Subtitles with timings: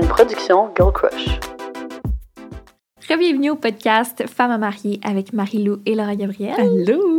[0.00, 1.40] une production Girl Crush.
[3.08, 6.54] Bienvenue au podcast Femmes à marier avec Marie-Lou et Laura Gabriel.
[6.58, 7.17] Allô!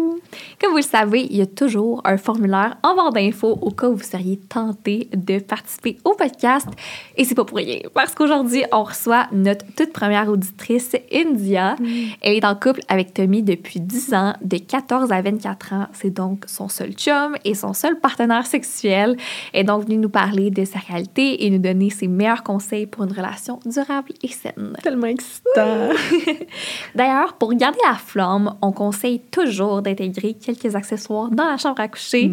[0.69, 3.95] Vous le savez, il y a toujours un formulaire en barre d'infos au cas où
[3.95, 6.67] vous seriez tenté de participer au podcast.
[7.17, 11.75] Et c'est pas pour rien, parce qu'aujourd'hui, on reçoit notre toute première auditrice, India.
[12.21, 15.87] Elle est en couple avec Tommy depuis 10 ans, de 14 à 24 ans.
[15.91, 19.17] C'est donc son seul chum et son seul partenaire sexuel.
[19.53, 22.85] Elle est donc venue nous parler de sa réalité et nous donner ses meilleurs conseils
[22.85, 24.75] pour une relation durable et saine.
[24.83, 25.89] Tellement excitant!
[26.95, 31.87] D'ailleurs, pour garder la flamme, on conseille toujours d'intégrer quelques accessoires dans la chambre à
[31.87, 32.31] coucher.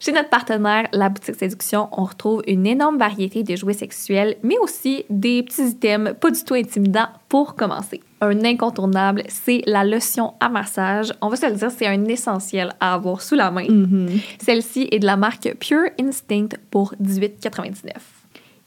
[0.00, 4.58] Chez notre partenaire, la boutique Séduction, on retrouve une énorme variété de jouets sexuels, mais
[4.58, 8.00] aussi des petits items pas du tout intimidants pour commencer.
[8.20, 11.12] Un incontournable, c'est la lotion à massage.
[11.20, 13.66] On va se le dire, c'est un essentiel à avoir sous la main.
[14.40, 18.17] Celle-ci est de la marque Pure Instinct pour 18,99.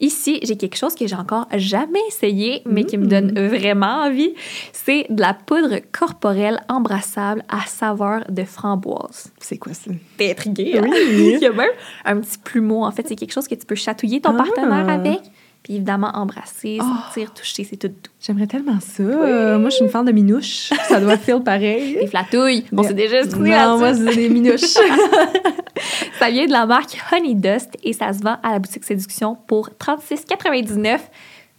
[0.02, 4.34] Ici, j'ai quelque chose que j'ai encore jamais essayé, mais qui me donne vraiment envie.
[4.72, 9.32] C'est de la poudre corporelle embrassable à saveur de framboise.
[9.38, 9.92] C'est quoi ça?
[10.18, 10.86] T'es intriguée, hein?
[10.92, 11.70] Il y a même
[12.04, 12.84] un petit plumeau.
[12.84, 14.42] En fait, c'est quelque chose que tu peux chatouiller ton Ah.
[14.44, 15.20] partenaire avec.
[15.62, 16.84] Puis évidemment, embrasser, Oh.
[17.06, 17.94] sentir, toucher, c'est tout doux.
[18.20, 19.02] J'aimerais tellement ça.
[19.04, 20.70] Moi, je suis une fan de minouches.
[20.88, 21.94] Ça doit feel pareil.
[22.00, 22.64] Des flatouilles.
[22.72, 24.04] On Mais- s'est déjà expliqué Non, moi, là-dessus.
[24.08, 24.60] c'est des minouches.
[26.18, 29.36] Ça vient de la marque Honey Dust et ça se vend à la boutique Séduction
[29.46, 30.98] pour 36,99.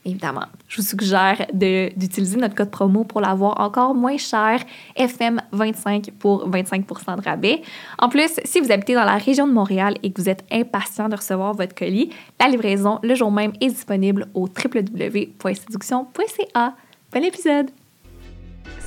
[0.06, 4.60] Évidemment, je vous suggère de- d'utiliser notre code promo pour l'avoir encore moins cher,
[4.98, 7.62] FM25 pour 25% de rabais.
[8.00, 11.08] En plus, si vous habitez dans la région de Montréal et que vous êtes impatient
[11.08, 12.10] de recevoir votre colis,
[12.42, 16.74] la livraison le jour même est disponible au www.séduction.ca.
[17.14, 17.72] Bon épisode!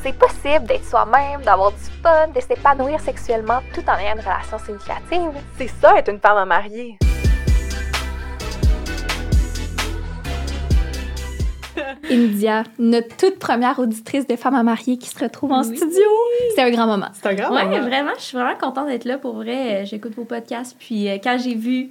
[0.03, 4.59] C'est possible d'être soi-même, d'avoir du fun, de s'épanouir sexuellement tout en ayant une relation
[4.59, 5.33] significative.
[5.57, 6.99] C'est ça, être une femme à marier.
[12.11, 15.77] India, notre toute première auditrice de Femmes à marier qui se retrouve en Oui.
[15.77, 16.03] studio.
[16.55, 17.09] C'est un grand moment.
[17.13, 17.81] C'est un grand Ouais, moment.
[17.81, 19.83] vraiment, je suis vraiment contente d'être là pour vrai.
[19.83, 20.77] Euh, J'écoute vos podcasts.
[20.79, 21.91] Puis euh, quand j'ai vu,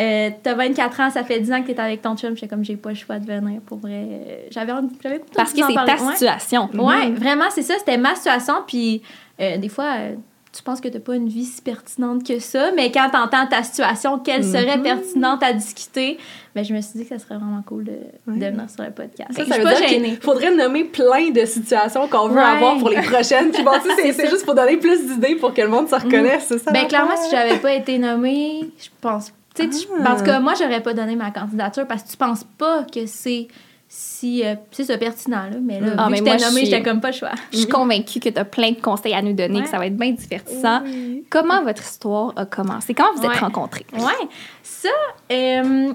[0.00, 2.64] euh, t'as 24 ans, ça fait 10 ans que t'es avec ton chum, j'étais comme,
[2.64, 4.06] j'ai pas le choix de venir pour vrai.
[4.10, 6.12] Euh, J'avais envie j'avais Parce que c'est ta Ouais.
[6.12, 6.68] situation.
[6.74, 7.74] Ouais, vraiment, c'est ça.
[7.78, 8.54] C'était ma situation.
[8.66, 9.02] Puis
[9.40, 10.14] euh, des fois, euh,
[10.52, 13.62] tu penses que t'as pas une vie si pertinente que ça, mais quand t'entends ta
[13.62, 14.82] situation, quelle serait Mhm.
[14.82, 16.18] pertinente à discuter,
[16.54, 17.92] ben, je me suis dit que ça serait vraiment cool de,
[18.26, 19.30] de venir sur le podcast.
[19.32, 20.08] Ça, je ça suis veut pas gênée.
[20.10, 22.42] qu'il faudrait nommer plein de situations qu'on veut Ouais.
[22.42, 23.50] avoir pour les prochaines.
[23.50, 25.94] Puis bon, tu sais, c'est- juste pour donner plus d'idées pour que le monde se
[25.94, 26.70] reconnaisse, c'est ça?
[26.70, 29.32] Ben, clairement, si j'avais pas été nommée, je pense.
[29.54, 30.12] Tu tu- Ah.
[30.12, 33.06] en tout cas, moi, j'aurais pas donné ma candidature parce que tu penses pas que
[33.06, 33.48] c'est
[33.94, 34.42] si.
[34.44, 35.56] euh, c'est ça, pertinent, là.
[35.60, 37.30] Mais là, Ah, vu mais que moi, nommée, j'étais comme pas le choix.
[37.52, 39.64] Je suis convaincue que tu as plein de conseils à nous donner, Ouais.
[39.64, 40.80] que ça va être bien divertissant.
[40.84, 41.24] Oui.
[41.28, 42.94] Comment votre histoire a commencé?
[42.94, 43.84] Comment vous êtes rencontrés?
[43.92, 44.28] Ouais.
[44.62, 44.88] Ça,
[45.30, 45.92] euh,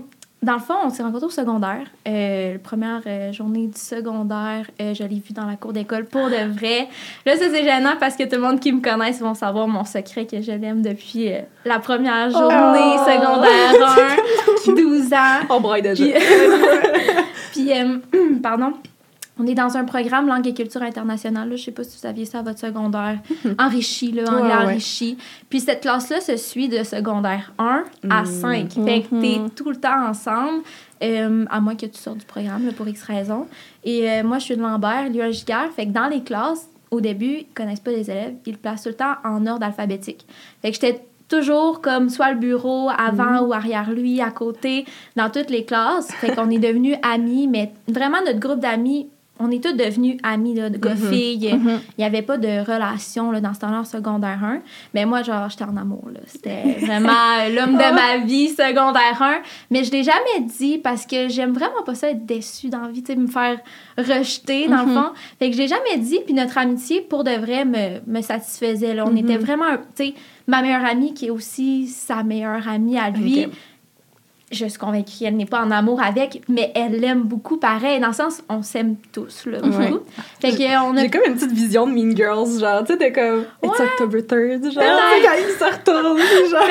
[0.48, 1.82] dans le fond, on s'est rencontrés au secondaire.
[2.08, 6.06] Euh, la première euh, journée du secondaire, euh, je l'ai vu dans la cour d'école
[6.06, 6.88] pour de vrai.
[7.26, 9.84] Là, ça, c'est gênant parce que tout le monde qui me connaisse vont savoir mon
[9.84, 12.98] secret que je l'aime depuis euh, la première journée Oh.
[13.06, 14.18] secondaire
[14.70, 15.46] 1, 12 ans.
[15.50, 16.04] On braille déjà.
[17.52, 17.70] Puis,
[18.42, 18.72] pardon,
[19.40, 21.50] on est dans un programme langue et culture internationale.
[21.50, 23.20] Là, je sais pas si vous saviez ça à votre secondaire.
[23.60, 24.64] Enrichi, là, anglais Ouais, ouais.
[24.72, 25.18] enrichi.
[25.50, 28.26] Puis cette classe-là se suit de secondaire 1 à Mm.
[28.26, 28.72] 5.
[28.74, 29.50] Fait que t'es Mhm.
[29.52, 30.64] tout le temps ensemble,
[31.04, 33.48] euh, à moins que tu sortes du programme là, pour X raisons.
[33.84, 35.70] Et euh, moi, je suis de Lambert, lui un Giguère.
[35.76, 38.36] Fait que dans les classes, au début, ils connaissent pas les élèves.
[38.46, 40.26] Ils le placent tout le temps en ordre alphabétique.
[40.62, 44.86] Fait que j'étais toujours comme soit le bureau avant ou arrière lui, à côté,
[45.18, 46.08] dans toutes les classes.
[46.14, 49.10] Fait qu'on est devenus amis, mais vraiment notre groupe d'amis,
[49.40, 51.54] on est tous devenus amis, là, de gars-filles.
[51.54, 51.80] Mhm.
[51.98, 54.60] Il n'y avait pas de relation là, dans ce temps-là en secondaire 1.
[54.94, 56.08] Mais moi, genre, j'étais en amour.
[56.14, 56.20] là.
[56.26, 57.14] C'était vraiment
[57.54, 59.42] l'homme de ma vie, secondaire 1.
[59.72, 62.90] Mais je l'ai jamais dit parce que j'aime vraiment pas ça être déçue dans la
[62.90, 63.60] vie, me faire
[63.98, 64.88] rejeter, dans Mhm.
[64.88, 65.10] le fond.
[65.40, 66.20] Fait que je l'ai jamais dit.
[66.26, 68.94] Puis notre amitié, pour de vrai, me, me satisfaisait.
[68.94, 69.06] Là.
[69.08, 69.66] On était vraiment,
[69.96, 70.14] tu sais,
[70.48, 73.48] ma meilleure amie qui est aussi sa meilleure amie à lui.
[74.50, 78.00] Je suis convaincue qu'elle n'est pas en amour avec, mais elle l'aime beaucoup pareil.
[78.00, 79.78] Dans le sens, on s'aime tous, là, beaucoup.
[79.78, 79.92] Ouais.
[80.40, 82.98] Fait que on a J'ai comme une petite vision de Mean Girls, genre, tu sais,
[82.98, 83.86] t'es comme, it's Ouais.
[83.86, 86.62] October 3rd, genre, quand ils se retournent, genre,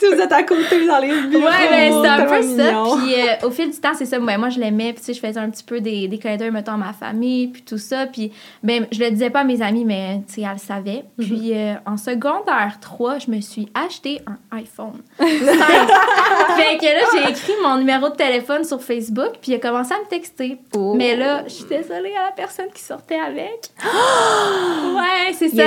[0.00, 1.44] vous êtes à côté dans les bureaux.
[1.44, 2.84] Ouais, ben, c'est un peu ça.
[2.98, 4.18] Puis euh, au fil du temps, c'est ça.
[4.18, 4.92] Ben, moi, je l'aimais.
[4.92, 6.92] Puis tu sais, je faisais un petit peu des, des clins d'œil, mettons, à ma
[6.92, 8.06] famille, puis tout ça.
[8.06, 8.32] Puis
[8.62, 11.04] ben, je le disais pas à mes amis, mais tu sais, elle le savait.
[11.18, 11.26] Mhm.
[11.26, 15.26] Puis euh, en secondaire 3, je me suis acheté un iPhone 5.
[15.26, 19.94] fait que là, j'ai écrit mon numéro de téléphone sur Facebook, puis il a commencé
[19.94, 20.58] à me texter.
[20.76, 20.94] Oh.
[20.96, 23.70] Mais là, je suis désolée à la personne qui sortait avec.
[23.84, 25.62] ouais, c'est ça.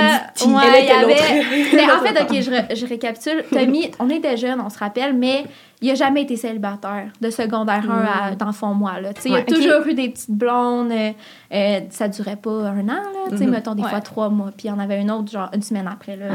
[0.46, 1.74] Ouais, il y avait...
[1.74, 3.44] Mais en fait, OK, je, je récapitule.
[3.50, 5.44] Tommy, on était jeunes, on se rappelle, mais
[5.80, 9.14] il a jamais été célibataire de secondaire 1 à, dans le fond moi là.
[9.14, 10.90] Tu sais, il Ouais, a toujours eu des petites blondes.
[10.90, 11.10] euh,
[11.54, 13.30] euh, ça durait pas un an là.
[13.30, 13.50] Mhm.
[13.50, 13.88] mettons des Ouais.
[13.88, 14.50] fois trois mois.
[14.56, 16.26] Puis il y en avait une autre genre une semaine après là.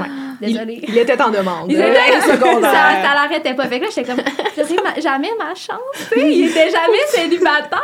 [0.41, 0.79] Désolée.
[0.87, 1.65] Il, il était en demande.
[1.69, 2.71] Il Euh, était- ça, secondaire.
[2.71, 3.65] ça l'arrêtait pas.
[3.67, 4.23] Fait que là, j'étais comme,
[4.57, 6.09] j'aurais jamais ma chance.
[6.15, 7.79] Il était jamais célibataire.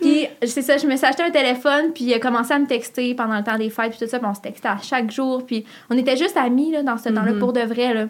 [0.00, 2.66] Puis, c'est ça, je me suis acheté un téléphone, puis il a commencé à me
[2.66, 4.18] texter pendant le temps des fêtes, puis tout ça.
[4.18, 5.44] Puis on se textait à chaque jour.
[5.46, 8.04] Puis on était juste amis, là, dans ce temps-là, pour de vrai, là.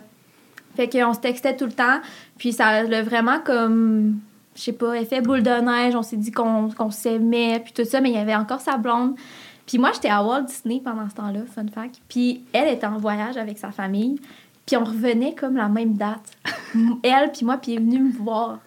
[0.80, 2.00] Fait qu'on se textait tout le temps.
[2.38, 4.18] Puis ça l'a vraiment comme,
[4.56, 5.94] je sais pas, effet boule de neige.
[5.94, 8.00] On s'est dit qu'on s'aimait, puis tout ça.
[8.00, 9.14] Mais il y avait encore sa blonde.
[9.66, 12.00] Puis moi, j'étais à Walt Disney pendant ce temps-là, fun fact.
[12.08, 14.18] Puis elle était en voyage avec sa famille.
[14.64, 16.32] Puis on revenait comme la même date.
[17.02, 18.60] Elle, puis moi, puis il est venu me voir.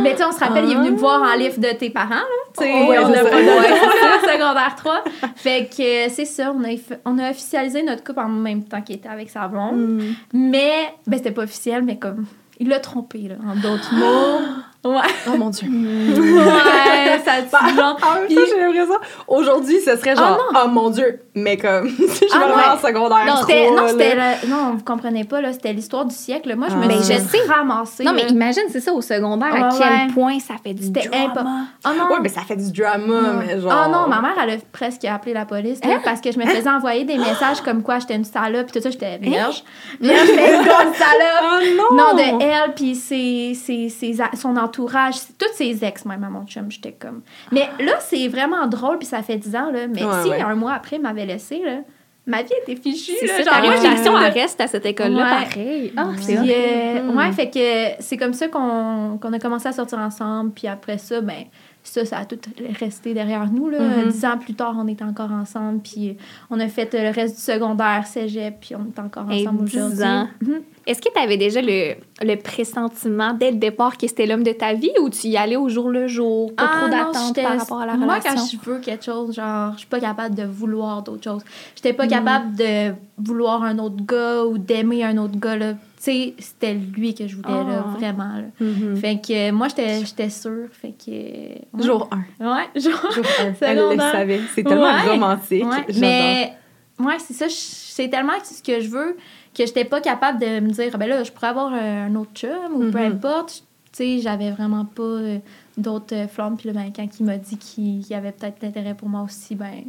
[0.00, 1.90] Mais tu sais, on se rappelle, il est venu me voir en livre de tes
[1.90, 2.22] parents, là.
[2.56, 5.04] Tu sais, Oh, ouais, on a pas de secondaire 3.
[5.36, 8.80] Fait que euh, c'est ça, on a, on a officialisé notre couple en même temps
[8.82, 9.76] qu'il était avec sa blonde.
[9.76, 10.14] Mm.
[10.32, 12.26] Mais, ben c'était pas officiel, mais comme,
[12.58, 14.40] il l'a trompé, là, en d'autres mots.
[14.84, 15.00] Ouais.
[15.26, 15.66] Oh mon Dieu.
[15.68, 17.96] Ouais, ça dit long.
[18.02, 18.94] En même Puis- temps, j'ai l'impression.
[19.28, 22.68] Aujourd'hui, ce serait genre, oh mon Dieu, mais comme, si je Ah, me remets ouais.
[22.68, 23.24] en secondaire.
[23.26, 23.88] Non, c'était, non, là.
[23.88, 26.54] c'était le- non, vous comprenez pas, là, c'était l'histoire du siècle.
[26.56, 27.02] Moi, je me Ah.
[27.02, 27.46] suis Ben, je sais.
[27.52, 28.04] ramassée.
[28.04, 30.12] Non, mais imagine, c'est ça, au secondaire, à Ouais, quel ouais.
[30.12, 31.26] point ça fait du C'était drama.
[31.32, 31.46] impo-
[31.86, 32.04] Oh non!
[32.14, 33.14] Ouais, mais ça fait du drama,
[33.46, 33.72] mais genre.
[33.72, 36.44] Ah non, ma mère, elle a presque appelé la police là, parce que je me
[36.46, 39.62] faisais envoyer des messages comme quoi j'étais une salope, puis tout ça, j'étais vierge.
[40.00, 41.42] Vierge, j'étais une salope.
[41.42, 41.96] Ah non!
[41.96, 44.73] Non, de elle, puis ses, ses, ses a- son entourage,
[45.12, 47.22] c'est- tous ses ex, même à mon chum, j'étais comme.
[47.52, 49.86] Mais là, c'est vraiment drôle, puis ça fait 10 ans, là.
[49.88, 50.40] Mais Ouais, si ouais.
[50.40, 51.78] un mois après, il m'avait laissé, là,
[52.26, 53.12] ma vie était fichue.
[53.20, 55.44] C'est genre, ta réputation, elle reste à cette école-là, Ouais.
[55.46, 55.92] pareil.
[55.96, 57.16] Ah, c'est euh, Mm.
[57.16, 60.52] ouais, fait que c'est comme ça qu'on qu'on a commencé à sortir ensemble.
[60.52, 61.44] Puis après ça, ben
[61.86, 62.38] ça, ça a tout
[62.80, 63.68] resté derrière nous.
[63.68, 63.78] Là.
[63.80, 64.08] Mhm.
[64.10, 65.80] Dix ans plus tard, on est encore ensemble.
[65.80, 66.16] Puis
[66.50, 70.02] on a fait le reste du secondaire, cégep, puis on est encore ensemble 10 aujourd'hui.
[70.04, 70.28] ans.
[70.42, 70.62] Mhm.
[70.86, 74.52] Est-ce que tu avais déjà le, le pressentiment dès le départ que c'était l'homme de
[74.52, 76.54] ta vie ou tu y allais au jour le jour?
[76.54, 78.34] Pas Ah, trop d'attente par rapport à la Moi, relation?
[78.34, 81.42] quand je veux quelque chose, genre, je suis pas capable de vouloir d'autres choses.
[81.76, 81.96] J'étais Mm.
[81.96, 85.74] pas capable de vouloir un autre gars ou d'aimer un autre gars, là.
[86.04, 87.96] Sais, c'était lui que je voulais, là, Ah.
[87.98, 88.42] vraiment, là.
[88.60, 88.94] Mhm.
[88.96, 90.68] Fait que euh, moi, j'étais j'étais sûre.
[90.70, 91.10] Fait que...
[91.10, 91.62] ouais.
[91.82, 92.10] Jour
[92.40, 92.44] 1.
[92.56, 92.64] Ouais.
[92.80, 93.00] Jour
[93.40, 93.54] 1.
[93.62, 94.40] Elle le savait.
[94.54, 95.08] C'est tellement Ouais.
[95.08, 95.64] romantique.
[95.64, 96.52] Ouais, mais
[96.98, 97.46] ouais, c'est ça.
[97.48, 99.16] C'est tellement ce que je veux
[99.56, 102.32] que j'étais pas capable de me dire, Ah, ben là, je pourrais avoir un autre
[102.34, 103.12] chum ou peu Mhm.
[103.12, 103.62] importe.
[103.92, 105.38] Tu sais, j'avais vraiment pas euh,
[105.78, 106.56] d'autres euh, flammes.
[106.58, 109.22] Puis là, ben, quand il m'a dit qu'il qu'il y avait peut-être l'intérêt pour moi
[109.22, 109.84] aussi, ben,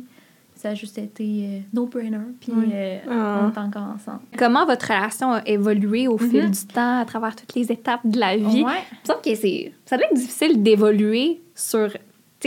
[0.65, 2.17] ça a juste été euh, no-brainer.
[2.41, 2.65] Puis Oui.
[2.73, 3.41] euh, Ah.
[3.43, 4.21] on est encore ensemble.
[4.35, 6.49] Comment votre relation a évolué au fil Mhm.
[6.51, 8.63] du temps, à travers toutes les étapes de la vie?
[8.63, 8.81] Ouais.
[8.91, 11.89] Il me semble que c'est, ça doit être difficile d'évoluer sur,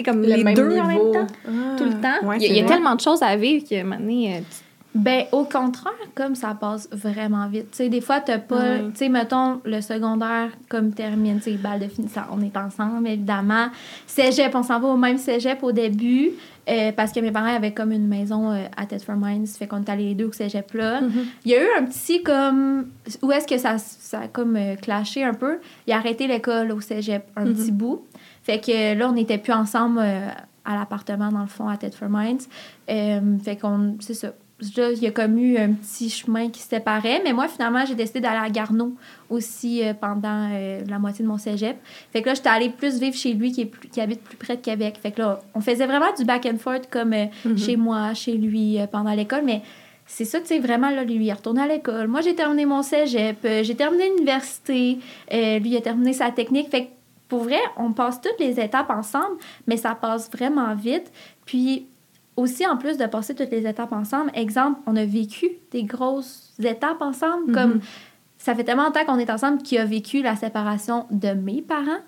[0.04, 1.50] comme Le les même deux en même temps, Ah.
[1.78, 2.26] tout le temps.
[2.28, 4.38] Ouais, il y a, il y a tellement de choses à vivre que maintenant, euh,
[4.40, 4.64] tu-
[4.94, 7.70] Ben, au contraire, comme ça passe vraiment vite.
[7.72, 8.78] Tu sais, des fois, t'as pas...
[8.78, 13.06] Tu sais, mettons, le secondaire, comme termine, tu sais, balle de finissant, on est ensemble,
[13.06, 13.66] évidemment.
[14.06, 16.30] Cégep, on s'en va au même cégep au début,
[16.68, 19.82] euh, parce que mes parents avaient comme une maison euh, à Thetford Mines, fait qu'on
[19.84, 21.02] est allés les deux au cégep-là.
[21.44, 22.86] Il y a eu un petit, comme...
[23.22, 25.58] Où est-ce que ça, ça a comme euh, clashé un peu?
[25.86, 27.54] Il a arrêté l'école au cégep un Mhm.
[27.54, 28.04] petit bout.
[28.42, 30.28] Fait que là, on n'était plus ensemble euh,
[30.64, 32.40] à l'appartement, dans le fond, à Thetford Mines.
[32.86, 33.96] Fait qu'on...
[34.00, 34.32] C'est ça.
[34.76, 37.20] Là, il y a comme eu un petit chemin qui se séparait.
[37.22, 38.92] Mais moi, finalement, j'ai décidé d'aller à Garneau
[39.30, 41.76] aussi euh, pendant euh, la moitié de mon cégep.
[42.12, 44.36] Fait que là, j'étais allée plus vivre chez lui qui, est plus- qui habite plus
[44.36, 44.96] près de Québec.
[45.00, 48.32] Fait que là, on faisait vraiment du back and forth comme euh, chez moi, chez
[48.32, 49.42] lui, pendant l'école.
[49.44, 49.62] Mais
[50.06, 52.08] c'est ça, tu sais, vraiment, là, lui, il est retourné à l'école.
[52.08, 53.36] Moi, j'ai terminé mon cégep.
[53.62, 54.98] j'ai terminé l'université.
[55.30, 56.68] Lui, il a terminé sa technique.
[56.70, 56.90] Fait que
[57.28, 61.12] pour vrai, on passe toutes les étapes ensemble, mais ça passe vraiment vite.
[61.44, 61.86] Puis
[62.38, 66.52] aussi, en plus de passer toutes les étapes ensemble, exemple, on a vécu des grosses
[66.62, 67.80] étapes ensemble, comme
[68.38, 72.02] ça fait tellement longtemps qu'on est ensemble qu'il a vécu la séparation de mes parents.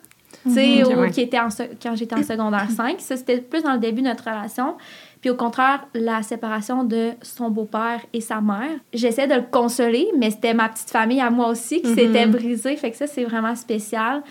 [0.45, 1.11] Tu sais, Ok, au- ouais.
[1.11, 1.49] qui était en
[1.83, 3.01] quand j'étais en secondaire 5.
[3.01, 4.77] Ça, c'était plus dans le début de notre relation.
[5.21, 8.71] Puis au contraire, la séparation de son beau-père et sa mère.
[8.95, 11.95] J'essaie de le consoler, mais c'était ma petite famille à moi aussi qui Mhm.
[11.97, 12.77] s'était brisée.
[12.77, 14.23] Fait que ça, c'est vraiment spécial.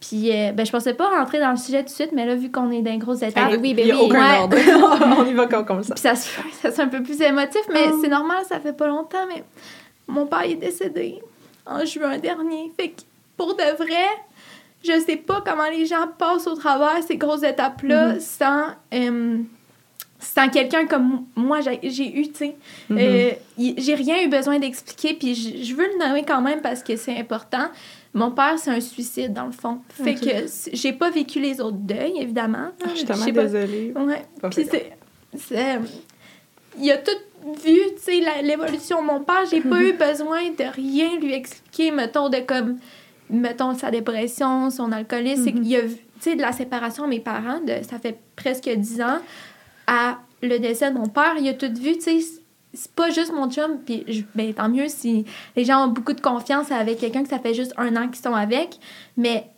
[0.00, 2.34] Puis, euh, ben, je pensais pas rentrer dans le sujet tout de suite, mais là,
[2.34, 4.02] vu qu'on est dans une grosse étape, oui, ben Il y a oui.
[4.04, 4.38] aucun Ouais.
[4.40, 4.56] ordre.
[5.18, 5.94] on y va comme, comme ça.
[5.94, 7.98] puis ça se fait, ça un peu plus émotif, mais Oh.
[8.02, 9.42] c'est normal, ça fait pas longtemps, mais
[10.06, 11.20] mon père est décédé
[11.64, 12.70] en juin dernier.
[12.78, 13.00] Fait que
[13.38, 14.06] pour de vrai,
[14.84, 19.38] je sais pas comment les gens passent au travers ces grosses étapes-là sans, euh,
[20.20, 22.56] sans quelqu'un comme moi j'ai eu, tu sais.
[22.90, 26.60] Euh, y- j'ai rien eu besoin d'expliquer, puis je je veux le nommer quand même
[26.60, 27.66] parce que c'est important.
[28.16, 29.80] Mon père, c'est un suicide, dans le fond.
[29.90, 32.70] Fait que j'ai pas vécu les autres deuils, évidemment.
[32.82, 33.92] Ah, je suis tellement pas- désolée.
[33.94, 34.22] Ouais.
[34.50, 34.92] Puis c'est.
[36.78, 37.10] Il a tout
[37.64, 39.44] vu, tu sais, l'évolution de mon père.
[39.50, 42.78] J'ai pas eu besoin de rien lui expliquer, mettons, de comme.
[43.30, 47.04] mettons, sa dépression, son alcoolisme, c'est qu'il y a, vu- tu sais, de la séparation
[47.04, 49.18] de mes parents, de, ça fait presque 10 ans,
[49.86, 52.18] à le décès de mon père, il a tout vu, tu sais,
[52.76, 55.24] c'est- pas juste mon chum, puis je- ben, tant mieux si
[55.56, 58.22] les gens ont beaucoup de confiance avec quelqu'un que ça fait juste un an qu'ils
[58.22, 58.78] sont avec,
[59.16, 59.48] mais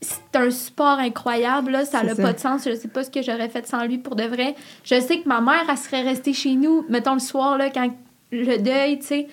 [0.00, 3.22] c'est un support incroyable, là, ça n'a pas de sens, je sais pas ce que
[3.22, 4.54] j'aurais fait sans lui pour de vrai.
[4.84, 7.90] Je sais que ma mère, elle serait restée chez nous, mettons le soir, là, quand
[8.30, 9.28] le deuil, tu sais,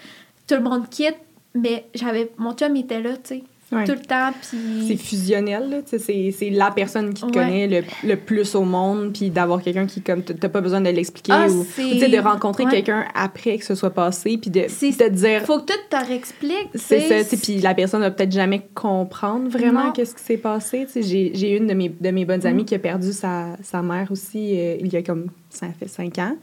[0.47, 1.17] tout le monde quitte,
[1.53, 3.85] mais j'avais, mon chum était là, tu sais, Ouais.
[3.85, 4.97] tout le temps, C'est puis...
[4.97, 7.31] fusionnel, tu sais, C'est, c'est la personne qui te Ouais.
[7.31, 10.89] connaît le, le plus au monde, puis d'avoir quelqu'un qui, comme, t'as pas besoin de
[10.89, 12.71] l'expliquer Ah, ou, c'est- ou, tu sais, de rencontrer ouais.
[12.71, 15.43] quelqu'un après que ce soit passé, puis de C'est- te dire.
[15.43, 19.91] Faut que tout te réexplique, C'est ça, puis la personne va peut-être jamais comprendre vraiment
[19.91, 20.85] qu'est-ce qui s'est passé.
[20.93, 24.57] J'ai, une de mes, de mes bonnes amies qui a perdu sa, sa mère aussi
[24.59, 26.35] euh, il y a comme, ça fait cinq ans.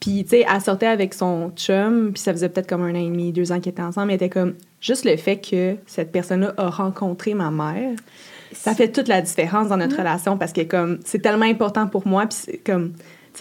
[0.00, 2.98] Puis, tu sais, elle sortait avec son chum, puis ça faisait peut-être comme un an
[2.98, 4.10] et demi, deux ans qu'ils étaient ensemble.
[4.10, 7.96] Elle était comme, juste le fait que cette personne-là a rencontré ma mère,
[8.52, 12.06] ça fait toute la différence dans notre relation parce que, comme, c'est tellement important pour
[12.06, 12.92] moi, puis comme,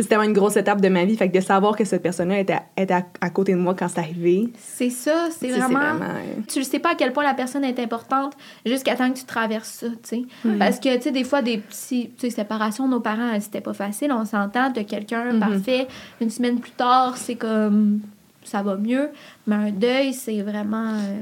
[0.03, 1.15] c'est tellement une grosse étape de ma vie.
[1.17, 3.87] Fait que de savoir que cette personne-là était, était à, à côté de moi quand
[3.87, 5.79] c'est arrivé, C'est ça, c'est vraiment...
[5.79, 8.33] euh, Tu ne sais pas à quel point la personne est importante
[8.65, 10.21] jusqu'à temps que tu traverses ça, tu sais.
[10.59, 13.73] Parce que, tu sais, des fois, des petits, tu sais, séparations, nos parents, c'était pas
[13.73, 15.39] facile, on s'entend, de quelqu'un Mhm.
[15.39, 15.87] parfait.
[16.21, 17.99] Une semaine plus tard, c'est comme...
[18.43, 19.09] Ça va mieux.
[19.47, 20.89] Mais un deuil, c'est vraiment...
[20.93, 21.21] euh,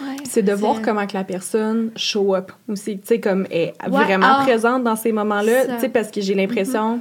[0.00, 0.16] Ouais.
[0.24, 3.90] C'est de voir comment que la personne show up aussi, tu sais, comme est Ouais,
[4.04, 4.42] vraiment ah.
[4.42, 6.98] présente dans ces moments-là, tu sais, parce que j'ai l'impression,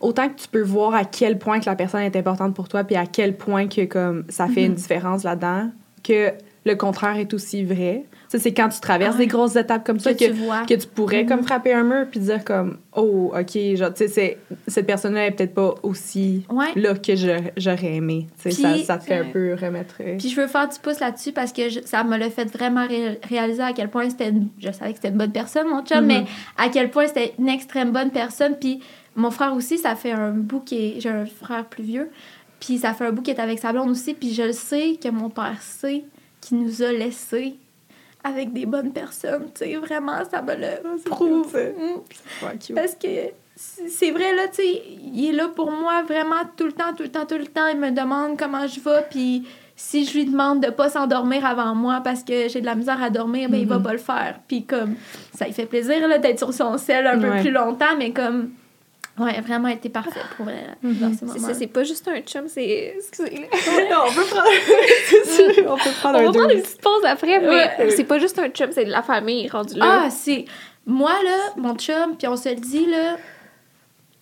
[0.00, 2.84] autant que tu peux voir à quel point que la personne est importante pour toi,
[2.84, 4.66] puis à quel point que comme ça fait Mm-hmm.
[4.66, 5.70] une différence là-dedans,
[6.02, 6.32] que
[6.64, 8.04] le contraire est aussi vrai.
[8.38, 10.64] C'est quand tu traverses Ah des grosses étapes comme ça que tu vois.
[10.64, 14.38] que tu pourrais comme frapper un mur puis dire comme oh ok genre tu sais
[14.68, 16.66] cette personne-là est peut-être pas aussi Ouais.
[16.76, 20.46] là que j'aurais aimé ça, ça te fait un peu remettre euh, Puis je veux
[20.46, 23.72] faire du pouce là-dessus parce que je- ça me l'a fait vraiment ré- réaliser à
[23.72, 24.48] quel point c'était une...
[24.58, 26.24] Je savais que c'était une bonne personne, mon chum, mais
[26.56, 28.54] à quel point c'était une extrême bonne personne.
[28.60, 28.80] Puis
[29.16, 31.00] mon frère aussi, ça fait un bout qui est...
[31.00, 32.10] J'ai un frère plus vieux.
[32.60, 34.14] Puis ça fait un bout qui est avec sa blonde aussi.
[34.14, 36.04] Puis je le sais que mon père sait
[36.40, 37.54] qu'il nous a laissés
[38.24, 39.46] avec des bonnes personnes.
[39.54, 41.56] Tu sais, vraiment, ça me le prouve.
[41.56, 42.74] Mm.
[42.74, 43.08] Parce que
[43.56, 44.82] c'est vrai, là, tu sais,
[45.14, 47.66] il est là pour moi vraiment tout le temps, tout le temps, tout le temps.
[47.68, 49.46] Il me demande comment je vais, puis
[49.76, 53.02] si je lui demande de pas s'endormir avant moi parce que j'ai de la misère
[53.02, 53.82] à dormir, ben il va Mhm.
[53.82, 54.40] pas le faire.
[54.46, 54.94] Puis comme,
[55.34, 57.36] ça lui fait plaisir, là, d'être sur son sel un Ouais.
[57.36, 58.50] peu plus longtemps, mais comme,
[59.18, 62.94] ouais, vraiment été parfait pour vrai dans ces C'est c'est pas juste un chum, c'est.
[62.96, 63.46] Excusez.
[63.52, 64.48] on peut prendre
[65.68, 67.90] on peut prendre On un va prendre une petite pause après, mais Ouais.
[67.90, 70.02] c'est pas juste un chum, c'est de la famille rendu là.
[70.04, 70.44] Ah, c'est.
[70.86, 73.16] Moi, là, mon chum, puis on se le dit, là,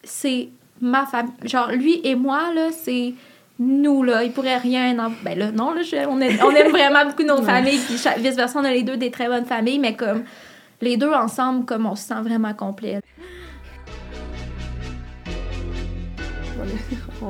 [0.03, 0.49] c'est
[0.81, 1.33] ma famille.
[1.45, 3.15] Genre, lui et moi, là, c'est
[3.59, 4.25] nous, là.
[4.25, 5.11] Il pourrait rien en.
[5.23, 8.59] Ben là, non, là, je- on, aime, on aime vraiment beaucoup nos familles, puis vice-versa,
[8.61, 10.25] on a les deux des très bonnes familles, mais comme.
[10.81, 13.01] Les deux ensemble, comme on se sent vraiment complet.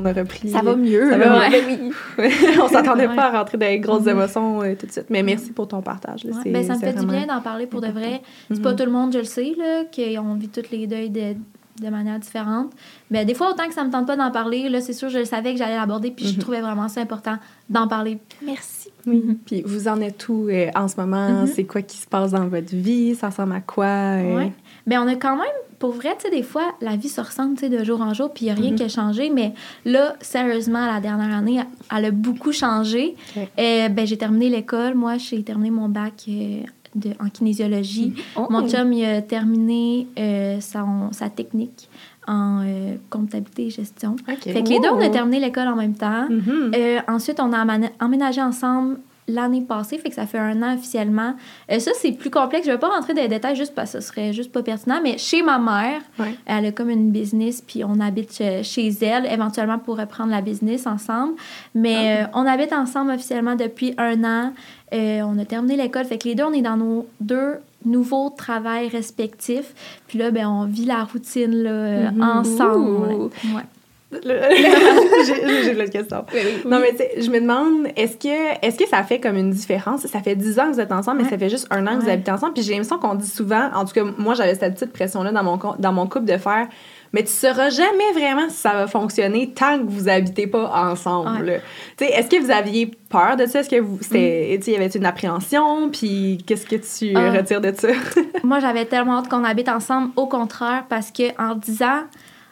[0.00, 0.48] On a repris.
[0.50, 1.28] Ça va mieux, Ça là.
[1.28, 1.56] va mieux.
[1.56, 1.90] Ouais.
[2.18, 2.30] oui.
[2.62, 3.16] on s'attendait Ouais.
[3.16, 4.08] pas à rentrer dans les grosses Mhm.
[4.10, 5.06] émotions euh, tout de suite.
[5.10, 6.24] Mais merci pour ton partage.
[6.24, 6.30] là.
[6.32, 8.22] Ouais, C'est- ben, ça me c'est fait du bien d'en parler pour de vrai.
[8.48, 8.62] C'est Mhm.
[8.62, 11.34] pas tout le monde, je le sais, là, qui ont vu tous les deuils de,
[11.82, 12.70] de manière différente.
[13.10, 15.18] Mais des fois, autant que ça me tente pas d'en parler, là, c'est sûr, je
[15.18, 16.38] le savais que j'allais l'aborder, puis je Mhm.
[16.40, 17.36] trouvais vraiment ça important
[17.68, 18.18] d'en parler.
[18.44, 18.90] Merci.
[19.06, 19.38] Oui.
[19.46, 21.46] Puis vous en êtes où euh, en ce moment?
[21.46, 23.14] C'est quoi qui se passe dans votre vie?
[23.14, 23.86] Ça ressemble à quoi?
[23.86, 24.36] euh?
[24.36, 24.52] Ouais.
[24.88, 25.46] Ben, on a quand même,
[25.78, 28.12] pour vrai, tu sais, des fois, la vie se ressemble, tu sais, de jour en
[28.14, 28.76] jour, puis il n'y a rien Mhm.
[28.76, 29.30] qui a changé.
[29.30, 29.52] Mais
[29.84, 31.60] là, sérieusement, la dernière année,
[31.96, 33.14] elle a beaucoup changé.
[33.36, 34.94] Euh, ben, j'ai terminé l'école.
[34.94, 36.62] Moi, j'ai terminé mon bac euh,
[36.94, 38.14] de, en kinésiologie.
[38.34, 38.46] Oh.
[38.50, 41.88] Mon chum, il a terminé euh, son- sa technique
[42.26, 44.16] en euh, comptabilité et gestion.
[44.28, 44.40] OK.
[44.42, 46.26] Fait que les deux, on a terminé l'école en même temps.
[46.28, 46.72] Mhm.
[46.74, 47.64] Euh, ensuite, on a
[48.00, 51.34] emménagé ensemble l'année passée, fait que ça fait un an officiellement.
[51.70, 52.66] Euh, ça, c'est plus complexe.
[52.66, 55.00] Je vais pas rentrer dans les détails juste parce que ce serait juste pas pertinent,
[55.02, 56.34] mais chez ma mère, Ouais.
[56.46, 60.40] elle a comme une business, puis on habite chez, chez elle, éventuellement pour reprendre la
[60.40, 61.34] business ensemble.
[61.74, 64.52] Mais euh, on habite ensemble officiellement depuis un an.
[64.94, 68.30] Euh, on a terminé l'école, fait que les deux, on est dans nos deux nouveaux
[68.30, 69.74] travails respectifs.
[70.08, 72.22] Puis là, ben, on vit la routine là, euh, Mhm.
[72.22, 73.30] ensemble.
[73.54, 73.62] Ouais.
[74.10, 74.20] Le-
[75.64, 76.24] J'ai l'autre question.
[76.32, 76.62] Oui, oui.
[76.70, 79.50] Non, mais tu sais, je me demande, est-ce que, est que ça fait comme une
[79.50, 80.06] différence?
[80.06, 81.30] Ça fait 10 ans que vous êtes ensemble, mais Ouais.
[81.30, 82.54] ça fait juste un an que vous habitez ensemble.
[82.54, 85.42] Puis j'ai l'impression qu'on dit souvent, en tout cas, moi, j'avais cette petite pression-là dans
[85.42, 86.68] mon, dans mon couple de faire,
[87.12, 91.60] mais tu sauras jamais vraiment si ça va fonctionner tant que vous habitez pas ensemble.
[91.96, 93.60] Tu sais, est-ce que vous aviez peur de ça?
[93.60, 95.90] Est-ce que vous, c'était, tu sais, y avait une appréhension?
[95.90, 97.30] Puis qu'est-ce que tu Ah.
[97.30, 97.88] retires de ça?
[98.44, 100.10] Moi, j'avais tellement hâte qu'on habite ensemble.
[100.16, 102.04] Au contraire, parce que en disant,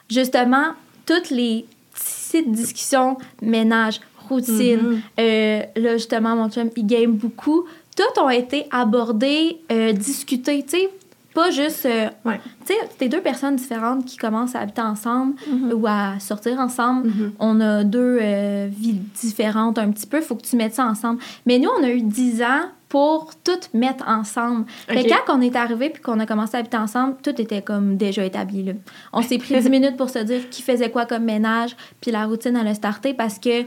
[0.09, 0.73] justement,
[1.07, 3.99] toutes les petites discussions, ménage,
[4.29, 5.01] routine, Mhm.
[5.19, 7.65] euh, là, justement, mon chum, il game beaucoup.
[7.95, 10.89] toutes ont été abordées, euh, discutées, tu sais,
[11.33, 11.85] pas juste...
[11.87, 12.39] euh, Ouais.
[12.65, 15.73] Tu sais, t'es deux personnes différentes qui commencent à habiter ensemble Mhm.
[15.73, 17.07] ou à sortir ensemble.
[17.07, 17.31] Mhm.
[17.39, 21.19] On a deux euh, vies différentes un petit peu, faut que tu mettes ça ensemble.
[21.47, 24.65] Mais nous, on a eu 10 ans pour tout mettre ensemble.
[24.87, 25.21] Fait que Ok.
[25.25, 28.23] quand on est arrivé puis qu'on a commencé à habiter ensemble, tout était comme déjà
[28.23, 28.63] établi.
[28.63, 28.73] Là.
[29.13, 32.25] On s'est pris 10 minutes pour se dire qui faisait quoi comme ménage, puis la
[32.25, 33.63] routine allait starter parce que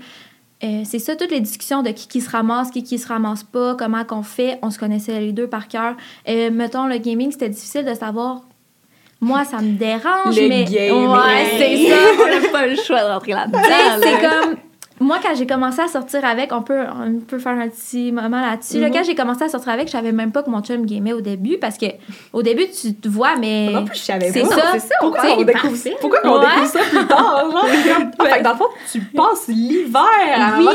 [0.63, 3.45] euh, c'est ça, toutes les discussions de qui, qui se ramasse, qui, qui se ramasse
[3.45, 5.95] pas, comment qu'on fait, on se connaissait les deux par cœur.
[6.29, 8.43] Euh, mettons, le gaming, c'était difficile de savoir.
[9.23, 10.65] Moi, ça me dérange, Le mais.
[10.65, 11.09] gaming.
[11.09, 11.97] Ouais, c'est ça.
[12.23, 13.59] on n'a pas le choix de rentrer là-dedans.
[13.59, 13.99] Là.
[14.03, 14.57] c'est comme.
[15.01, 18.41] Moi, quand j'ai commencé à sortir avec, on peut, on peut faire un petit moment
[18.41, 18.79] là-dessus.
[18.81, 18.89] là.
[18.89, 18.93] Mhm.
[18.95, 21.23] quand j'ai commencé à sortir avec, je savais même pas que mon chum gamait au
[21.23, 21.87] début parce que
[22.35, 23.71] au début, tu te vois, mais.
[23.73, 24.49] Non plus, je savais C'est pas.
[24.55, 24.63] ça.
[24.75, 25.97] c'est ça, Pourquoi tu sais, on découvre parfait.
[26.01, 26.47] Pourquoi on Ouais.
[26.47, 27.51] découvre ça plus tard?
[27.51, 27.67] Genre,
[28.19, 30.03] Ah, fait que dans le fond, tu passes l'hiver
[30.37, 30.67] à Oui.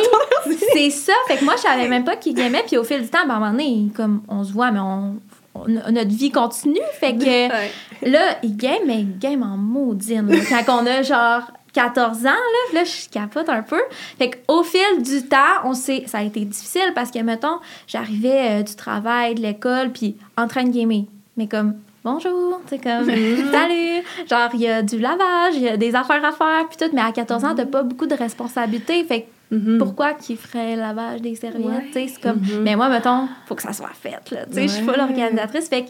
[0.74, 1.14] C'est ça.
[1.28, 2.64] Fait que moi, je savais même pas qu'il gamait.
[2.66, 4.80] Puis au fil du temps, ben, à un moment donné, comme on se voit, mais
[4.80, 5.18] on,
[5.54, 6.80] on- notre vie continue.
[7.00, 7.72] Fait que Ouais.
[8.04, 10.30] là, il game, mais il game en maudine.
[10.50, 11.42] Quand on a genre
[11.76, 13.82] 14 ans, là, là je capote un peu.
[14.18, 18.60] Fait qu'au fil du temps, on s'est, ça a été difficile parce que, mettons, j'arrivais
[18.60, 21.04] euh, du travail, de l'école, puis en train de gamer.
[21.38, 23.06] Mais comme, bonjour, c'est comme,
[23.52, 24.04] salut.
[24.30, 26.94] Genre, il y a du lavage, il y a des affaires à faire, puis tout.
[26.96, 29.04] Mais à 14 ans, t'as pas beaucoup de responsabilités.
[29.04, 29.78] Fait que Mhm.
[29.78, 31.86] pourquoi qu'il ferait le lavage des serviettes, Ouais.
[31.88, 32.38] tu sais, c'est comme...
[32.40, 32.64] Mhm.
[32.64, 34.98] Mais moi, mettons, faut que ça soit fait, là, tu sais, je suis pas Ouais.
[34.98, 35.86] l'organisatrice, fait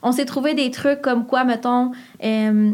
[0.00, 1.90] qu'on s'est trouvé des trucs comme quoi, mettons,
[2.22, 2.70] euh,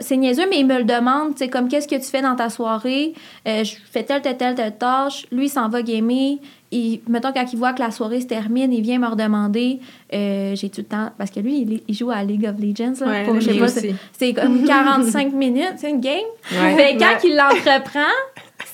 [0.00, 2.34] c'est niaiseux, mais il me le demande, tu sais, comme qu'est-ce que tu fais dans
[2.36, 3.12] ta soirée,
[3.46, 6.38] Euh, je fais telle, telle, telle, telle tâche, lui, il s'en va gamer,
[6.70, 9.80] il, mettons, quand il voit que la soirée se termine, il vient me redemander,
[10.12, 13.04] euh, j'ai tout le temps, parce que lui, il, il joue à League of Legends,
[13.04, 16.18] là, Ouais, pour- je sais pas, c'est, c'est comme 45 minutes, c'est une game,
[16.52, 16.94] Ouais.
[16.94, 17.18] que quand Ouais.
[17.24, 18.12] il l'entreprend,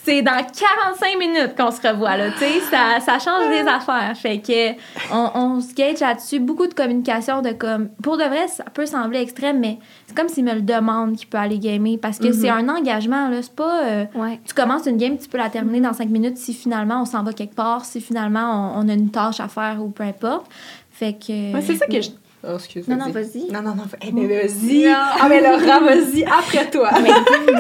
[0.05, 4.13] c'est dans 45 minutes qu'on se revoit, là, tu sais, ça, ça change des affaires.
[4.17, 4.73] Fait que
[5.13, 7.89] on, on se gage là-dessus, beaucoup de communication de comme...
[8.03, 11.29] Pour de vrai, ça peut sembler extrême, mais c'est comme s'il me le demande qu'il
[11.29, 13.83] peut aller gamer, parce que c'est un engagement, là, c'est pas...
[13.85, 14.39] euh, Ouais.
[14.47, 17.23] tu commences une game, tu peux la terminer dans 5 minutes si finalement on s'en
[17.23, 20.47] va quelque part, si finalement on, on a une tâche à faire ou peu importe.
[20.91, 21.53] Fait que...
[21.55, 22.11] Ouais, c'est ça que je.
[22.47, 23.51] Oh, excuse Non, non, vas-y.
[23.51, 23.85] Non, non, non.
[24.03, 24.87] Eh, mais vas-y.
[24.87, 26.91] Ah, mais Laura, vas-y, après toi.
[27.03, 27.11] Mais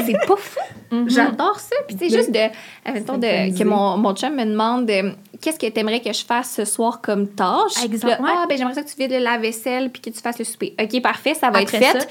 [0.07, 0.61] c'est pas fou.
[0.91, 1.09] Mhm.
[1.11, 1.77] J'adore ça.
[1.87, 2.39] Puis, tu sais, De- juste de,
[2.85, 3.65] admettons, de, synchroniser.
[3.65, 6.65] que mon, mon chum me demande euh, qu'est-ce que tu aimerais que je fasse ce
[6.65, 7.75] soir comme tâche?
[8.03, 8.29] Là, ouais.
[8.37, 10.75] Ah, ben, j'aimerais ça que tu vides la vaisselle puis que tu fasses le souper.
[10.81, 12.01] OK, parfait, ça va Après être fait.
[12.01, 12.07] ça,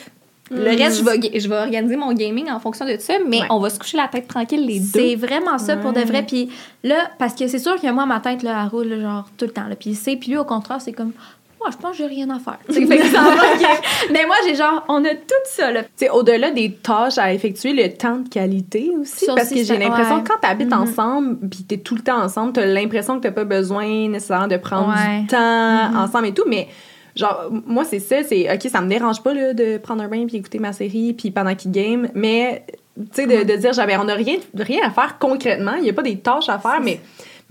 [0.52, 3.48] Le reste, je vais, je vais organiser mon gaming en fonction de ça, mais Ouais.
[3.50, 5.26] on va se coucher la tête tranquille les C'est deux.
[5.26, 6.24] vraiment ça pour de vrai.
[6.24, 6.50] Puis
[6.84, 9.52] là, parce que c'est sûr que moi, ma tête, là, elle roule genre tout le
[9.52, 9.68] temps.
[9.70, 9.76] Là.
[9.76, 11.14] Puis il sait, puis lui, au contraire, c'est comme,
[11.64, 12.58] moi, je pense que j'ai rien à faire.
[12.68, 13.82] Tu sais, fait que ça va, ok.
[14.12, 15.70] Mais moi, j'ai genre, on a tout ça,
[16.12, 19.26] au-delà des tâches à effectuer, le temps de qualité aussi.
[19.26, 20.24] Ça parce aussi, que j'ai l'impression ouais.
[20.24, 20.82] que quand tu habites Mhm.
[20.82, 24.10] ensemble, puis tu es tout le temps ensemble, tu as l'impression que tu pas besoin
[24.10, 25.22] nécessairement de prendre Ouais.
[25.22, 25.98] du temps Mhm.
[25.98, 26.44] ensemble et tout.
[26.48, 26.68] Mais
[27.16, 28.24] genre, moi, c'est ça.
[28.24, 31.14] C'est OK, ça me dérange pas là, de prendre un bain puis écouter ma série
[31.14, 32.10] puis pendant qu'il game.
[32.14, 32.66] Mais,
[32.98, 35.74] tu sais, de, de dire, j'avais, on n'a rien, rien à faire concrètement.
[35.78, 37.00] Il n'y a pas des tâches à faire, mais.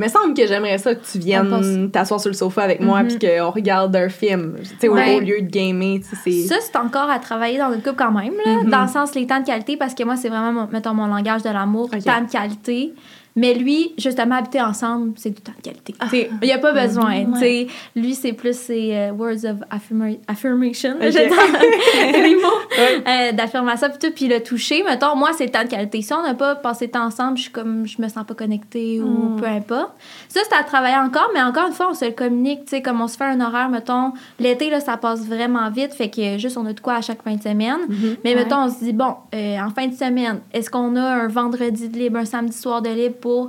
[0.03, 3.09] Me semble que j'aimerais ça que tu viennes t'asseoir sur le sofa avec moi Mhm.
[3.17, 4.55] puis qu'on regarde un film.
[4.63, 5.17] Tu sais, au- Ouais.
[5.17, 6.01] au lieu de gamer.
[6.03, 6.17] Ça,
[6.61, 8.71] c'est encore à travailler dans notre couple quand même, là, Mhm.
[8.71, 11.43] dans le sens les temps de qualité, parce que moi, c'est vraiment, mettons, mon langage
[11.43, 12.03] de l'amour, Ok.
[12.05, 12.93] temps de qualité.
[13.35, 15.95] Mais lui, justement, habiter ensemble, c'est du temps de qualité.
[16.01, 16.07] Ah.
[16.13, 17.25] Il n'y a pas besoin.
[17.97, 20.95] Lui, c'est plus ses euh, words of affirma- affirmation.
[20.97, 21.11] Ok.
[21.11, 22.49] Je les mots
[23.09, 24.11] euh, d'affirmation, puis.
[24.23, 26.01] Puis le toucher, mettons, moi, c'est le temps de qualité.
[26.03, 28.35] Si on n'a pas passé de temps ensemble, je suis comme, je me sens pas
[28.35, 29.37] connectée ou Mm.
[29.41, 29.93] peu importe.
[30.29, 32.83] Ça, c'est à travailler encore, mais encore une fois, on se le communique, tu sais,
[32.83, 36.39] comme on se fait un horaire, mettons, l'été, là, ça passe vraiment vite, fait que
[36.39, 37.79] juste, on a de quoi à chaque fin de semaine.
[37.89, 38.17] Mhm.
[38.25, 38.45] Mais Ouais.
[38.45, 41.89] mettons, on se dit, bon, euh, en fin de semaine, est-ce qu'on a un vendredi
[41.89, 43.17] de libre, un samedi soir de libre?
[43.23, 43.49] Pour